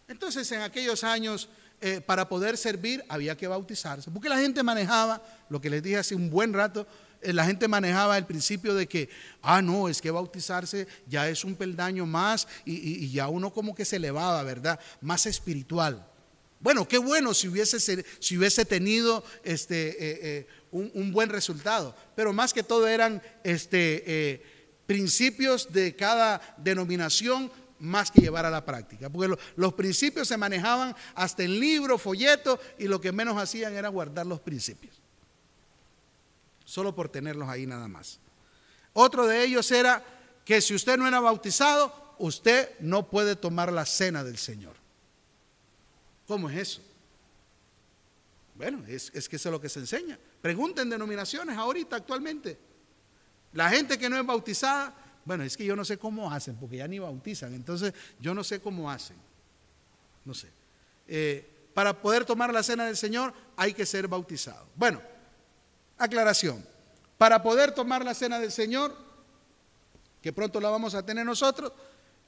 Entonces, 0.07 0.51
en 0.51 0.61
aquellos 0.61 1.03
años 1.03 1.49
eh, 1.81 1.99
para 1.99 2.29
poder 2.29 2.57
servir 2.57 3.03
había 3.09 3.35
que 3.35 3.47
bautizarse. 3.47 4.09
Porque 4.09 4.29
la 4.29 4.37
gente 4.37 4.63
manejaba, 4.63 5.21
lo 5.49 5.59
que 5.59 5.69
les 5.69 5.83
dije 5.83 5.97
hace 5.97 6.15
un 6.15 6.29
buen 6.29 6.53
rato, 6.53 6.87
la 7.33 7.45
gente 7.45 7.67
manejaba 7.67 8.17
el 8.17 8.25
principio 8.25 8.73
de 8.75 8.87
que, 8.87 9.09
ah, 9.41 9.61
no, 9.61 9.89
es 9.89 10.01
que 10.01 10.11
bautizarse 10.11 10.87
ya 11.07 11.29
es 11.29 11.43
un 11.43 11.55
peldaño 11.55 12.05
más 12.05 12.47
y, 12.65 13.09
ya 13.11 13.27
uno 13.27 13.51
como 13.51 13.75
que 13.75 13.85
se 13.85 13.97
elevaba, 13.97 14.43
¿verdad? 14.43 14.79
Más 15.01 15.25
espiritual. 15.25 16.07
Bueno, 16.59 16.87
qué 16.87 16.97
bueno 16.97 17.33
si 17.33 17.47
hubiese, 17.47 18.65
tenido 18.65 19.23
este, 19.43 19.95
eh, 19.99 20.47
un, 20.71 20.89
un, 20.93 21.11
buen 21.11 21.29
resultado, 21.29 21.95
pero 22.15 22.33
más 22.33 22.53
que 22.53 22.63
todo 22.63 22.87
eran 22.87 23.21
este, 23.43 24.41
principios 24.87 25.71
de 25.71 25.95
cada 25.95 26.41
denominación 26.57 27.51
más 27.79 28.11
que 28.11 28.21
llevar 28.21 28.45
a 28.45 28.49
la 28.49 28.65
práctica. 28.65 29.09
Porque 29.09 29.35
los 29.55 29.73
principios 29.73 30.27
se 30.27 30.37
manejaban 30.37 30.95
hasta 31.13 31.43
en 31.43 31.59
libro, 31.59 31.97
folleto, 31.97 32.59
y 32.77 32.87
lo 32.87 32.99
que 33.01 33.11
menos 33.11 33.37
hacían 33.37 33.75
era 33.75 33.89
guardar 33.89 34.25
los 34.25 34.39
principios. 34.39 35.04
Solo 36.65 36.93
por 36.93 37.07
tenerlos 37.09 37.47
ahí 37.47 37.65
nada 37.65 37.87
más. 37.87 38.19
Otro 38.93 39.25
de 39.27 39.43
ellos 39.43 39.71
era 39.71 40.03
que 40.43 40.61
si 40.61 40.75
usted 40.75 40.97
no 40.97 41.07
era 41.07 41.19
bautizado, 41.19 42.15
usted 42.19 42.77
no 42.79 43.09
puede 43.09 43.35
tomar 43.35 43.71
la 43.71 43.85
cena 43.85 44.23
del 44.23 44.37
Señor. 44.37 44.75
¿Cómo 46.27 46.49
es 46.49 46.57
eso? 46.57 46.81
Bueno, 48.55 48.83
es, 48.87 49.11
que 49.11 49.35
eso 49.35 49.49
es 49.49 49.51
lo 49.53 49.61
que 49.61 49.69
se 49.69 49.79
enseña. 49.79 50.17
Pregunten 50.41 50.89
denominaciones 50.89 51.57
ahorita, 51.57 51.95
actualmente. 51.95 52.57
La 53.53 53.69
gente 53.69 53.97
que 53.97 54.09
no 54.09 54.17
es 54.17 54.25
bautizada 54.25 55.05
bueno, 55.25 55.43
es 55.43 55.57
que 55.57 55.65
yo 55.65 55.75
no 55.75 55.83
sé 55.83 55.97
cómo 55.97 56.31
hacen, 56.31 56.55
porque 56.55 56.77
ya 56.77 56.87
ni 56.87 56.99
bautizan, 56.99 57.53
entonces 57.55 57.93
yo 58.19 58.35
no 58.35 58.43
sé 58.43 58.61
cómo 58.61 58.89
hacen. 58.89 59.17
No 60.23 60.35
sé. 60.35 60.49
Eh, 61.07 61.43
para 61.73 61.99
poder 61.99 62.25
tomar 62.25 62.53
la 62.53 62.61
cena 62.61 62.85
del 62.85 62.95
Señor 62.95 63.33
hay 63.57 63.73
que 63.73 63.87
ser 63.87 64.07
bautizado. 64.07 64.67
Bueno, 64.75 65.01
aclaración. 65.97 66.65
Para 67.17 67.41
poder 67.41 67.71
tomar 67.71 68.03
la 68.03 68.13
cena 68.13 68.39
del 68.39 68.51
Señor, 68.51 68.95
que 70.21 70.33
pronto 70.33 70.59
la 70.59 70.69
vamos 70.69 70.95
a 70.95 71.05
tener 71.05 71.25
nosotros, 71.25 71.71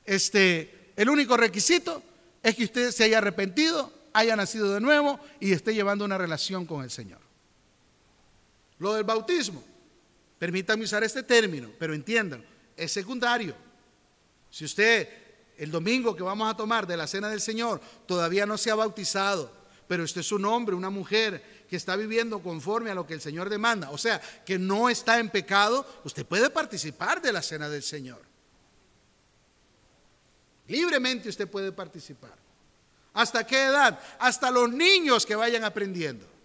este, 0.05 0.91
el 0.95 1.09
único 1.09 1.35
requisito 1.35 2.01
es 2.41 2.55
que 2.55 2.63
usted 2.63 2.91
se 2.91 3.03
haya 3.03 3.17
arrepentido, 3.17 3.91
haya 4.13 4.35
nacido 4.35 4.73
de 4.73 4.79
nuevo 4.79 5.19
y 5.39 5.51
esté 5.51 5.73
llevando 5.73 6.05
una 6.05 6.17
relación 6.17 6.65
con 6.65 6.83
el 6.83 6.89
Señor. 6.89 7.19
Lo 8.79 8.93
del 8.93 9.03
bautismo, 9.03 9.63
permítanme 10.39 10.85
usar 10.85 11.03
este 11.03 11.23
término, 11.23 11.71
pero 11.77 11.93
entiendan, 11.93 12.45
es 12.75 12.91
secundario. 12.91 13.55
Si 14.49 14.65
usted 14.65 15.09
el 15.57 15.71
domingo 15.71 16.15
que 16.15 16.23
vamos 16.23 16.49
a 16.49 16.55
tomar 16.55 16.85
de 16.85 16.95
la 16.95 17.07
cena 17.07 17.29
del 17.29 17.41
Señor 17.41 17.81
todavía 18.05 18.45
no 18.45 18.57
se 18.57 18.69
ha 18.69 18.75
bautizado, 18.75 19.51
pero 19.87 20.03
usted 20.03 20.21
es 20.21 20.31
un 20.31 20.45
hombre, 20.45 20.75
una 20.75 20.89
mujer 20.89 21.56
que 21.69 21.75
está 21.75 21.95
viviendo 21.95 22.39
conforme 22.39 22.91
a 22.91 22.95
lo 22.95 23.05
que 23.05 23.13
el 23.13 23.21
Señor 23.21 23.49
demanda, 23.49 23.89
o 23.91 23.97
sea, 23.97 24.21
que 24.45 24.57
no 24.57 24.89
está 24.89 25.19
en 25.19 25.29
pecado, 25.29 25.85
usted 26.03 26.25
puede 26.25 26.49
participar 26.49 27.21
de 27.21 27.33
la 27.33 27.41
cena 27.41 27.69
del 27.69 27.83
Señor. 27.83 28.21
Libremente 30.67 31.29
usted 31.29 31.47
puede 31.47 31.71
participar. 31.71 32.35
¿Hasta 33.13 33.45
qué 33.45 33.65
edad? 33.65 33.99
Hasta 34.19 34.51
los 34.51 34.71
niños 34.71 35.25
que 35.25 35.35
vayan 35.35 35.63
aprendiendo 35.63 36.37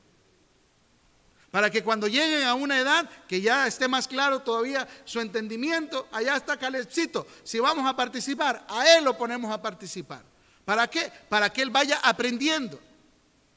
para 1.53 1.70
que 1.70 1.85
cuando 1.85 2.09
lleguen 2.09 2.45
a 2.45 2.55
una 2.55 2.81
edad 2.81 3.09
que 3.29 3.43
ya 3.43 3.66
esté 3.66 3.87
más 3.87 4.09
claro 4.09 4.41
todavía 4.41 4.89
su 5.05 5.20
entendimiento, 5.20 6.09
allá 6.11 6.35
está 6.35 6.57
Calebcito. 6.57 7.27
Si 7.45 7.61
vamos 7.61 7.87
a 7.87 7.95
participar, 7.95 8.64
a 8.66 8.97
él 8.97 9.05
lo 9.05 9.18
ponemos 9.18 9.53
a 9.53 9.61
participar. 9.61 10.23
¿Para 10.64 10.89
qué? 10.89 11.12
Para 11.29 11.53
que 11.53 11.61
él 11.61 11.68
vaya 11.68 12.01
aprendiendo. 12.03 12.81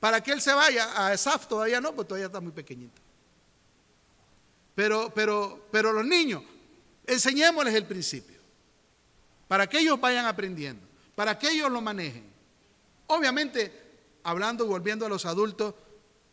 Para 0.06 0.22
que 0.22 0.32
él 0.32 0.39
se 0.39 0.53
vaya 0.53 1.03
a 1.03 1.16
ESAF 1.16 1.47
todavía 1.47 1.82
no, 1.82 1.95
pues 1.95 2.08
todavía 2.08 2.28
está 2.28 2.39
muy 2.39 2.51
pequeñito. 2.51 3.01
Pero, 4.76 5.12
pero, 5.16 5.66
pero 5.72 5.91
los 5.91 6.06
niños, 6.06 6.43
enseñémosles 7.08 7.74
el 7.74 7.88
principio. 7.88 8.38
Para 9.47 9.66
que 9.66 9.80
ellos 9.80 9.99
vayan 9.99 10.28
aprendiendo, 10.28 10.86
para 11.16 11.39
que 11.39 11.49
ellos 11.49 11.72
lo 11.72 11.82
manejen. 11.82 12.24
Obviamente, 13.08 13.74
hablando 14.22 14.66
y 14.66 14.68
volviendo 14.68 15.08
a 15.08 15.10
los 15.10 15.26
adultos, 15.26 15.74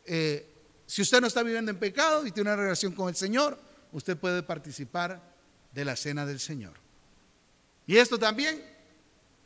eh, 0.04 0.46
si 0.84 1.00
usted 1.00 1.22
no 1.22 1.26
está 1.26 1.42
viviendo 1.42 1.70
en 1.70 1.78
pecado 1.78 2.26
y 2.26 2.30
tiene 2.30 2.50
una 2.50 2.60
relación 2.60 2.92
con 2.92 3.08
el 3.08 3.16
Señor, 3.16 3.58
usted 3.92 4.18
puede 4.18 4.42
participar 4.42 5.18
de 5.72 5.84
la 5.86 5.96
cena 5.96 6.26
del 6.26 6.40
Señor. 6.40 6.74
Y 7.86 7.96
esto 7.96 8.18
también 8.18 8.62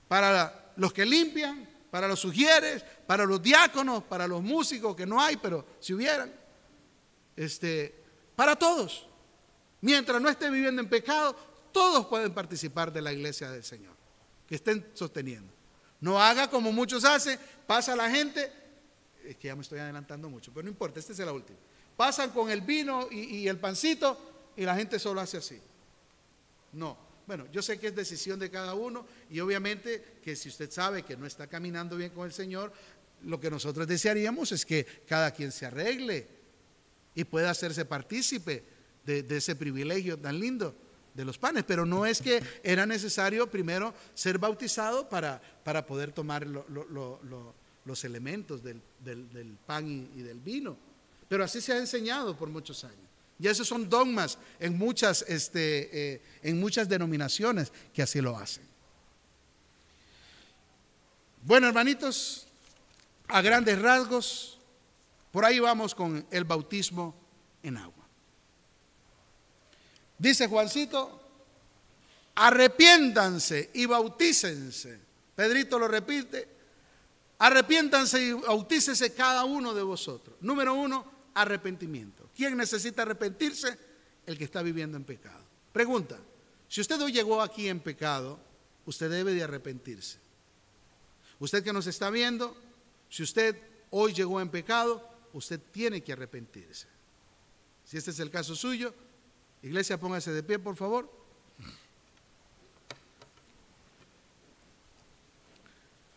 para 0.09 0.73
los 0.75 0.93
que 0.93 1.07
limpian, 1.07 1.76
para 1.91 2.09
los 2.09 2.21
sugieres, 2.21 2.85
para 3.07 3.25
los 3.25 3.43
diáconos, 3.43 4.03
para 4.05 4.27
los 4.27 4.43
músicos, 4.43 4.95
que 4.95 5.07
no 5.07 5.21
hay, 5.21 5.37
pero 5.37 5.65
si 5.81 5.95
hubieran, 5.95 6.33
este, 7.37 7.95
para 8.35 8.57
todos. 8.57 9.09
Mientras 9.81 10.21
no 10.21 10.29
esté 10.29 10.51
viviendo 10.51 10.83
en 10.83 10.89
pecado, 10.89 11.35
todos 11.73 12.07
pueden 12.07 12.33
participar 12.33 12.93
de 12.93 13.03
la 13.03 13.13
iglesia 13.13 13.51
del 13.51 13.65
Señor, 13.65 13.95
que 14.47 14.57
estén 14.57 14.91
sosteniendo. 14.95 15.53
No 16.01 16.21
haga 16.21 16.51
como 16.51 16.73
muchos 16.73 17.05
hacen, 17.05 17.39
pasa 17.67 17.97
la 17.97 18.11
gente 18.11 18.67
es 19.27 19.37
que 19.37 19.49
ya 19.49 19.57
me 19.57 19.63
estoy 19.63 19.81
adelantando 19.81 20.31
mucho, 20.31 20.53
pero 20.53 20.65
no 20.65 20.71
importa, 20.71 21.01
este 21.01 21.13
es 21.13 21.19
la 21.19 21.33
última. 21.33 21.59
Pasan 21.97 22.31
con 22.31 22.51
el 22.51 22.61
vino 22.61 23.09
y, 23.11 23.49
el 23.49 23.59
pancito 23.59 24.53
y 24.57 24.63
la 24.63 24.75
gente 24.77 24.99
solo 24.99 25.21
hace 25.21 25.39
así. 25.39 25.61
No, 26.73 26.97
bueno, 27.27 27.47
yo 27.53 27.63
sé 27.63 27.79
que 27.79 27.89
es 27.89 27.95
decisión 27.95 28.39
de 28.39 28.51
cada 28.51 28.75
uno 28.75 29.07
y 29.31 29.41
obviamente 29.41 30.19
que 30.23 30.37
si 30.37 30.49
usted 30.49 30.71
sabe 30.71 31.03
que 31.03 31.17
no 31.17 31.27
está 31.27 31.47
caminando 31.47 31.97
bien 31.97 32.11
con 32.11 32.27
el 32.27 32.33
Señor, 32.33 32.73
lo 33.25 33.41
que 33.41 33.51
nosotros 33.51 33.87
desearíamos 33.87 34.53
es 34.53 34.65
que 34.65 34.85
cada 35.09 35.31
quien 35.33 35.51
se 35.51 35.67
arregle 35.67 36.29
y 37.15 37.25
pueda 37.25 37.51
hacerse 37.51 37.85
partícipe 37.85 38.63
de, 39.05 39.25
ese 39.31 39.57
privilegio 39.57 40.19
tan 40.19 40.39
lindo 40.39 40.75
de 41.15 41.25
los 41.25 41.39
panes, 41.39 41.65
pero 41.65 41.87
no 41.87 42.05
es 42.05 42.21
que 42.21 42.43
era 42.63 42.85
necesario 42.85 43.51
primero 43.51 43.95
ser 44.15 44.39
bautizado 44.39 45.09
para, 45.09 45.41
para 45.65 45.87
poder 45.87 46.13
tomar 46.13 46.47
lo 46.47 47.21
los 47.87 48.05
elementos 48.05 48.63
del, 48.63 48.83
pan 49.65 50.11
y, 50.15 50.21
del 50.21 50.41
vino. 50.41 50.77
Pero 51.29 51.45
así 51.45 51.61
se 51.61 51.73
ha 51.73 51.79
enseñado 51.79 52.37
por 52.37 52.49
muchos 52.49 52.85
años. 52.85 53.06
Y 53.39 53.49
esos 53.49 53.69
son 53.69 53.89
dogmas 53.89 54.39
en 54.59 54.79
muchas, 54.79 55.23
este, 55.29 56.15
eh, 56.15 56.23
en 56.43 56.59
muchas 56.59 56.89
denominaciones 56.89 57.73
que 57.93 58.03
así 58.03 58.21
lo 58.21 58.37
hacen. 58.37 58.67
Bueno, 61.43 61.69
hermanitos, 61.69 62.47
a 63.29 63.41
grandes 63.43 63.81
rasgos, 63.81 64.59
por 65.31 65.45
ahí 65.45 65.61
vamos 65.61 65.95
con 65.95 66.27
el 66.31 66.45
bautismo 66.45 67.15
en 67.63 67.77
agua. 67.77 68.07
Dice 70.19 70.49
Juancito, 70.49 71.21
arrepiéntanse 72.35 73.71
y 73.75 73.87
bautícense. 73.87 74.99
Pedrito 75.35 75.79
lo 75.79 75.87
repite, 75.87 76.49
arrepiéntanse 77.39 78.23
y 78.23 78.33
bautícese 78.33 79.15
cada 79.15 79.45
uno 79.45 79.75
de 79.75 79.83
vosotros. 79.83 80.37
Número 80.41 80.75
uno, 80.75 81.05
arrepentimiento. 81.35 82.26
¿Quién 82.37 82.57
necesita 82.57 83.03
arrepentirse? 83.03 83.79
El 84.27 84.37
que 84.37 84.45
está 84.45 84.63
viviendo 84.63 84.97
en 84.97 85.05
pecado. 85.05 85.43
Pregunta, 85.73 86.19
si 86.69 86.81
usted 86.83 87.01
hoy 87.01 87.13
llegó 87.13 87.41
aquí 87.41 87.69
en 87.69 87.81
pecado, 87.81 88.39
usted 88.85 89.11
debe 89.11 89.33
de 89.33 89.43
arrepentirse. 89.43 90.19
Usted 91.39 91.65
que 91.65 91.73
nos 91.73 91.87
está 91.87 92.11
viendo, 92.11 92.57
si 93.09 93.23
usted 93.23 93.57
hoy 93.91 94.13
llegó 94.13 94.41
en 94.41 94.51
pecado, 94.51 95.09
usted 95.33 95.61
tiene 95.73 96.03
que 96.03 96.13
arrepentirse. 96.13 96.87
Si 97.85 97.97
este 97.97 98.11
es 98.11 98.19
el 98.21 98.31
caso 98.31 98.55
suyo, 98.55 98.93
iglesia, 99.63 99.99
póngase 99.99 100.33
de 100.33 100.43
pie, 100.43 100.59
por 100.59 100.77
favor. 100.77 101.11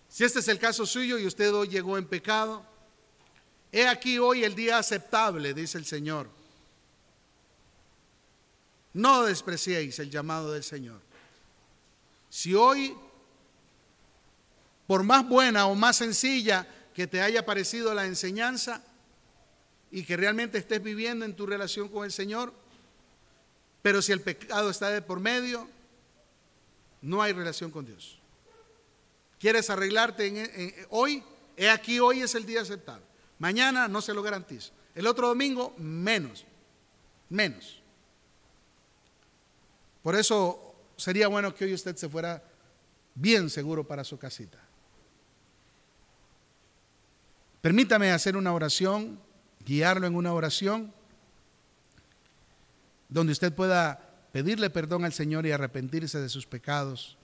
Si 0.10 0.26
este 0.26 0.40
es 0.40 0.48
el 0.50 0.60
caso 0.60 0.86
suyo 0.86 1.18
y 1.18 1.26
usted 1.26 1.54
hoy 1.54 1.70
llegó 1.70 1.98
en 1.98 2.06
pecado, 2.06 2.66
he 3.72 3.88
aquí 3.88 4.18
hoy 4.18 4.44
el 4.44 4.56
día 4.56 4.78
aceptable, 4.78 5.54
dice 5.54 5.78
el 5.78 5.86
Señor. 5.86 6.30
No 8.94 9.24
despreciéis 9.24 10.00
el 10.00 10.10
llamado 10.10 10.52
del 10.52 10.64
Señor. 10.64 11.00
Si 12.30 12.54
hoy, 12.54 12.96
por 14.88 15.04
más 15.04 15.28
buena 15.28 15.68
o 15.68 15.76
más 15.76 15.98
sencilla 15.98 16.68
que 16.94 17.08
te 17.08 17.22
haya 17.22 17.46
parecido 17.46 17.94
la 17.94 18.06
enseñanza 18.06 18.84
y 19.92 20.04
que 20.04 20.18
realmente 20.18 20.58
estés 20.58 20.82
viviendo 20.82 21.26
en 21.26 21.36
tu 21.36 21.46
relación 21.46 21.88
con 21.90 22.06
el 22.06 22.12
Señor, 22.12 22.54
pero 23.82 24.02
si 24.02 24.12
el 24.12 24.22
pecado 24.22 24.70
está 24.70 24.90
de 24.90 25.02
por 25.02 25.20
medio, 25.20 25.68
no 27.02 27.22
hay 27.22 27.34
relación 27.34 27.72
con 27.72 27.86
Dios. 27.86 28.20
¿Quieres 29.40 29.70
arreglarte 29.70 30.88
hoy? 30.90 31.24
He 31.56 31.70
aquí, 31.70 32.00
hoy 32.00 32.22
es 32.22 32.36
el 32.36 32.46
día 32.46 32.62
aceptable. 32.62 33.09
Mañana 33.40 33.88
no 33.88 34.02
se 34.02 34.14
lo 34.14 34.22
garantizo. 34.22 34.72
El 34.94 35.08
otro 35.08 35.30
domingo, 35.30 35.74
menos. 35.78 36.46
Menos. 37.30 37.82
Por 40.04 40.16
eso 40.16 40.76
sería 40.98 41.28
bueno 41.28 41.54
que 41.54 41.66
hoy 41.66 41.74
usted 41.74 41.96
se 41.96 42.10
fuera 42.10 42.44
bien 43.16 43.50
seguro 43.50 43.88
para 43.88 44.04
su 44.04 44.18
casita. 44.18 44.60
Permítame 47.62 48.12
hacer 48.12 48.38
una 48.38 48.54
oración, 48.54 49.20
guiarlo 49.66 50.08
en 50.08 50.16
una 50.16 50.34
oración, 50.34 50.94
donde 53.10 53.34
usted 53.34 53.54
pueda 53.54 54.28
pedirle 54.32 54.70
perdón 54.70 55.04
al 55.04 55.14
Señor 55.14 55.46
y 55.46 55.52
arrepentirse 55.52 56.20
de 56.20 56.30
sus 56.30 56.46
pecados 56.46 57.18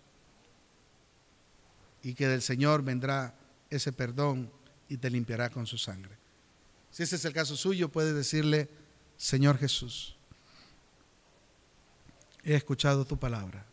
y 2.01 2.13
que 2.13 2.27
del 2.27 2.41
Señor 2.41 2.83
vendrá 2.83 3.35
ese 3.69 3.93
perdón 3.93 4.51
y 4.89 4.97
te 4.97 5.09
limpiará 5.09 5.49
con 5.49 5.65
su 5.65 5.77
sangre. 5.77 6.15
Si 6.91 7.03
ese 7.03 7.15
es 7.15 7.25
el 7.25 7.33
caso 7.33 7.55
suyo, 7.55 7.89
puede 7.89 8.13
decirle, 8.13 8.69
Señor 9.17 9.57
Jesús, 9.57 10.15
he 12.43 12.55
escuchado 12.55 13.05
tu 13.05 13.17
palabra. 13.17 13.65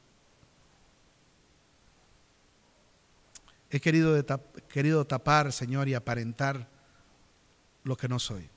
He 3.70 3.80
querido, 3.80 4.22
querido 4.68 5.06
tapar, 5.06 5.52
Señor, 5.52 5.88
y 5.88 5.94
aparentar 5.94 6.68
lo 7.84 7.96
que 7.96 8.08
no 8.08 8.18
soy. 8.18 8.48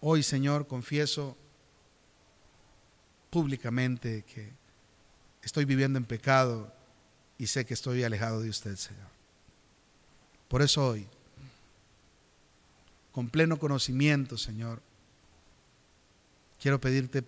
Hoy, 0.00 0.22
Señor, 0.22 0.66
confieso 0.66 1.36
públicamente 3.30 4.24
que 4.24 4.52
estoy 5.42 5.64
viviendo 5.64 5.98
en 5.98 6.04
pecado 6.04 6.72
y 7.40 7.46
sé 7.46 7.64
que 7.64 7.72
estoy 7.72 8.04
alejado 8.04 8.42
de 8.42 8.50
usted, 8.50 8.76
Señor. 8.76 9.08
Por 10.46 10.60
eso 10.60 10.86
hoy, 10.86 11.08
con 13.12 13.30
pleno 13.30 13.58
conocimiento, 13.58 14.36
Señor, 14.36 14.82
quiero 16.60 16.78
pedirte 16.78 17.24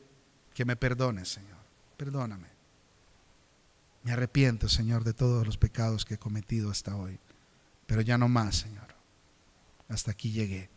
que 0.52 0.66
me 0.66 0.76
perdones, 0.76 1.30
Señor. 1.30 1.56
Perdóname. 1.96 2.48
Me 4.02 4.12
arrepiento, 4.12 4.68
Señor, 4.68 5.02
de 5.02 5.14
todos 5.14 5.46
los 5.46 5.56
pecados 5.56 6.04
que 6.04 6.14
he 6.14 6.18
cometido 6.18 6.70
hasta 6.70 6.94
hoy. 6.94 7.18
Pero 7.86 8.02
ya 8.02 8.18
no 8.18 8.28
más, 8.28 8.56
Señor. 8.56 8.88
Hasta 9.88 10.10
aquí 10.10 10.30
llegué. 10.30 10.68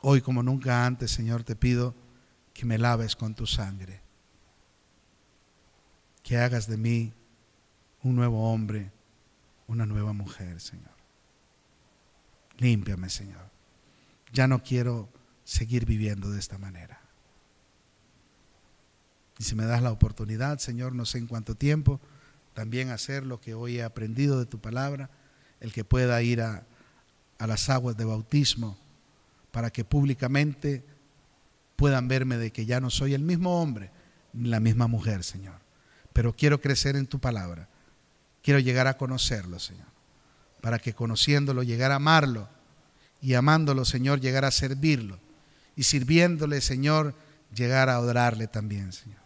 Hoy 0.00 0.22
como 0.22 0.42
nunca 0.42 0.86
antes, 0.86 1.10
Señor, 1.10 1.44
te 1.44 1.54
pido 1.54 1.94
que 2.54 2.64
me 2.64 2.78
laves 2.78 3.14
con 3.14 3.34
tu 3.34 3.46
sangre 3.46 4.06
que 6.26 6.36
hagas 6.36 6.66
de 6.66 6.76
mí 6.76 7.12
un 8.02 8.16
nuevo 8.16 8.52
hombre, 8.52 8.90
una 9.66 9.86
nueva 9.86 10.12
mujer, 10.12 10.60
Señor. 10.60 10.94
Límpiame, 12.58 13.10
Señor. 13.10 13.50
Ya 14.32 14.46
no 14.46 14.62
quiero 14.62 15.08
seguir 15.44 15.86
viviendo 15.86 16.30
de 16.30 16.38
esta 16.38 16.58
manera. 16.58 17.00
Y 19.38 19.44
si 19.44 19.54
me 19.54 19.66
das 19.66 19.82
la 19.82 19.92
oportunidad, 19.92 20.58
Señor, 20.58 20.94
no 20.94 21.04
sé 21.04 21.18
en 21.18 21.26
cuánto 21.26 21.54
tiempo, 21.54 22.00
también 22.54 22.90
hacer 22.90 23.24
lo 23.24 23.40
que 23.40 23.54
hoy 23.54 23.78
he 23.78 23.82
aprendido 23.82 24.38
de 24.38 24.46
tu 24.46 24.58
palabra, 24.58 25.10
el 25.60 25.72
que 25.72 25.84
pueda 25.84 26.22
ir 26.22 26.40
a, 26.40 26.64
a 27.38 27.46
las 27.46 27.68
aguas 27.68 27.96
de 27.96 28.04
bautismo, 28.04 28.78
para 29.50 29.70
que 29.70 29.84
públicamente 29.84 30.84
puedan 31.76 32.08
verme 32.08 32.38
de 32.38 32.50
que 32.50 32.66
ya 32.66 32.80
no 32.80 32.90
soy 32.90 33.14
el 33.14 33.22
mismo 33.22 33.60
hombre 33.60 33.90
ni 34.32 34.48
la 34.48 34.60
misma 34.60 34.86
mujer, 34.86 35.22
Señor 35.22 35.66
pero 36.16 36.34
quiero 36.34 36.62
crecer 36.62 36.96
en 36.96 37.06
tu 37.06 37.18
palabra. 37.18 37.68
Quiero 38.46 38.60
llegar 38.60 38.86
a 38.86 38.96
conocerlo, 38.96 39.58
Señor, 39.58 39.88
para 40.60 40.78
que 40.78 40.94
conociéndolo 40.94 41.64
llegar 41.64 41.90
a 41.90 41.96
amarlo 41.96 42.48
y 43.20 43.34
amándolo, 43.34 43.84
Señor, 43.84 44.20
llegar 44.20 44.44
a 44.44 44.52
servirlo 44.52 45.18
y 45.74 45.82
sirviéndole, 45.82 46.60
Señor, 46.60 47.12
llegar 47.52 47.88
a 47.88 47.96
adorarle 47.96 48.46
también, 48.46 48.92
Señor. 48.92 49.18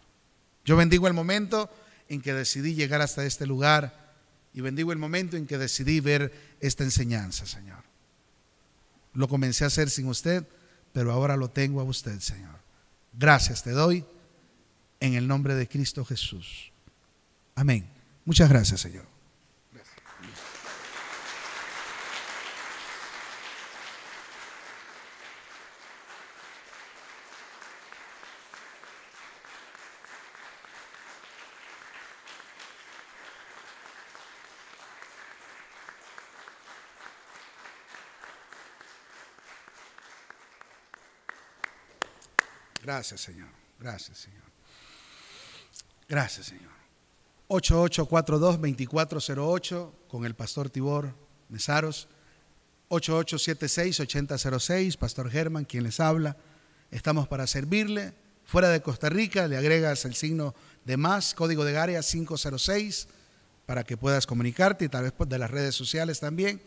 Yo 0.64 0.74
bendigo 0.74 1.06
el 1.06 1.12
momento 1.12 1.68
en 2.08 2.22
que 2.22 2.32
decidí 2.32 2.74
llegar 2.74 3.02
hasta 3.02 3.26
este 3.26 3.46
lugar 3.46 4.14
y 4.54 4.62
bendigo 4.62 4.90
el 4.90 4.98
momento 4.98 5.36
en 5.36 5.46
que 5.46 5.58
decidí 5.58 6.00
ver 6.00 6.32
esta 6.58 6.84
enseñanza, 6.84 7.44
Señor. 7.44 7.84
Lo 9.12 9.28
comencé 9.28 9.64
a 9.64 9.66
hacer 9.66 9.90
sin 9.90 10.06
usted, 10.06 10.46
pero 10.94 11.12
ahora 11.12 11.36
lo 11.36 11.50
tengo 11.50 11.82
a 11.82 11.84
usted, 11.84 12.20
Señor. 12.20 12.56
Gracias 13.12 13.62
te 13.64 13.72
doy 13.72 14.02
en 14.98 15.12
el 15.12 15.28
nombre 15.28 15.56
de 15.56 15.68
Cristo 15.68 16.06
Jesús. 16.06 16.72
Amén. 17.54 18.00
Muchas 18.24 18.48
gracias, 18.48 18.80
Señor. 18.80 19.09
Gracias, 43.00 43.22
Señor. 43.22 43.48
Gracias, 43.78 44.18
Señor. 44.18 44.42
Gracias, 46.06 46.48
Señor. 46.48 46.68
8842-2408 47.48 49.90
con 50.06 50.26
el 50.26 50.34
pastor 50.34 50.68
Tibor 50.68 51.14
Mesaros. 51.48 52.08
8876-8006, 52.90 54.98
Pastor 54.98 55.30
Germán, 55.30 55.64
quien 55.64 55.84
les 55.84 55.98
habla. 55.98 56.36
Estamos 56.90 57.26
para 57.26 57.46
servirle. 57.46 58.12
Fuera 58.44 58.68
de 58.68 58.82
Costa 58.82 59.08
Rica 59.08 59.48
le 59.48 59.56
agregas 59.56 60.04
el 60.04 60.14
signo 60.14 60.54
de 60.84 60.98
más, 60.98 61.32
código 61.32 61.64
de 61.64 61.78
área 61.78 62.02
506, 62.02 63.08
para 63.64 63.82
que 63.82 63.96
puedas 63.96 64.26
comunicarte 64.26 64.84
y 64.84 64.90
tal 64.90 65.04
vez 65.04 65.14
de 65.26 65.38
las 65.38 65.50
redes 65.50 65.74
sociales 65.74 66.20
también, 66.20 66.60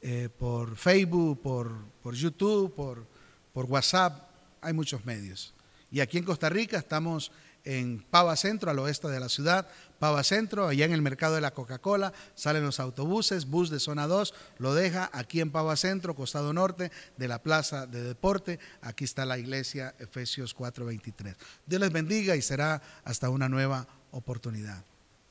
eh, 0.00 0.28
por 0.40 0.76
Facebook, 0.76 1.40
por, 1.40 1.70
por 2.02 2.16
YouTube, 2.16 2.74
por, 2.74 3.06
por 3.52 3.66
WhatsApp, 3.66 4.28
hay 4.60 4.72
muchos 4.72 5.06
medios. 5.06 5.54
Y 5.90 6.00
aquí 6.00 6.18
en 6.18 6.24
Costa 6.24 6.48
Rica 6.48 6.78
estamos 6.78 7.32
en 7.64 8.02
Pava 8.02 8.36
Centro, 8.36 8.70
al 8.70 8.78
oeste 8.78 9.08
de 9.08 9.20
la 9.20 9.28
ciudad, 9.28 9.68
Pava 9.98 10.22
Centro, 10.22 10.68
allá 10.68 10.84
en 10.84 10.92
el 10.92 11.02
mercado 11.02 11.34
de 11.34 11.40
la 11.40 11.52
Coca-Cola, 11.52 12.12
salen 12.34 12.64
los 12.64 12.80
autobuses, 12.80 13.46
bus 13.46 13.68
de 13.68 13.80
zona 13.80 14.06
2, 14.06 14.34
lo 14.58 14.74
deja 14.74 15.10
aquí 15.12 15.40
en 15.40 15.50
Pava 15.50 15.76
Centro, 15.76 16.14
costado 16.14 16.52
norte 16.52 16.90
de 17.16 17.28
la 17.28 17.42
Plaza 17.42 17.86
de 17.86 18.02
Deporte, 18.02 18.58
aquí 18.80 19.04
está 19.04 19.24
la 19.26 19.38
iglesia 19.38 19.94
Efesios 19.98 20.54
4:23. 20.54 21.36
Dios 21.66 21.80
les 21.80 21.92
bendiga 21.92 22.36
y 22.36 22.42
será 22.42 22.80
hasta 23.04 23.28
una 23.28 23.48
nueva 23.48 23.86
oportunidad. 24.12 24.84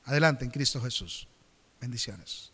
Adelante 0.04 0.46
en 0.46 0.52
Cristo 0.52 0.82
Jesús. 0.82 1.28
Bendiciones. 1.80 2.52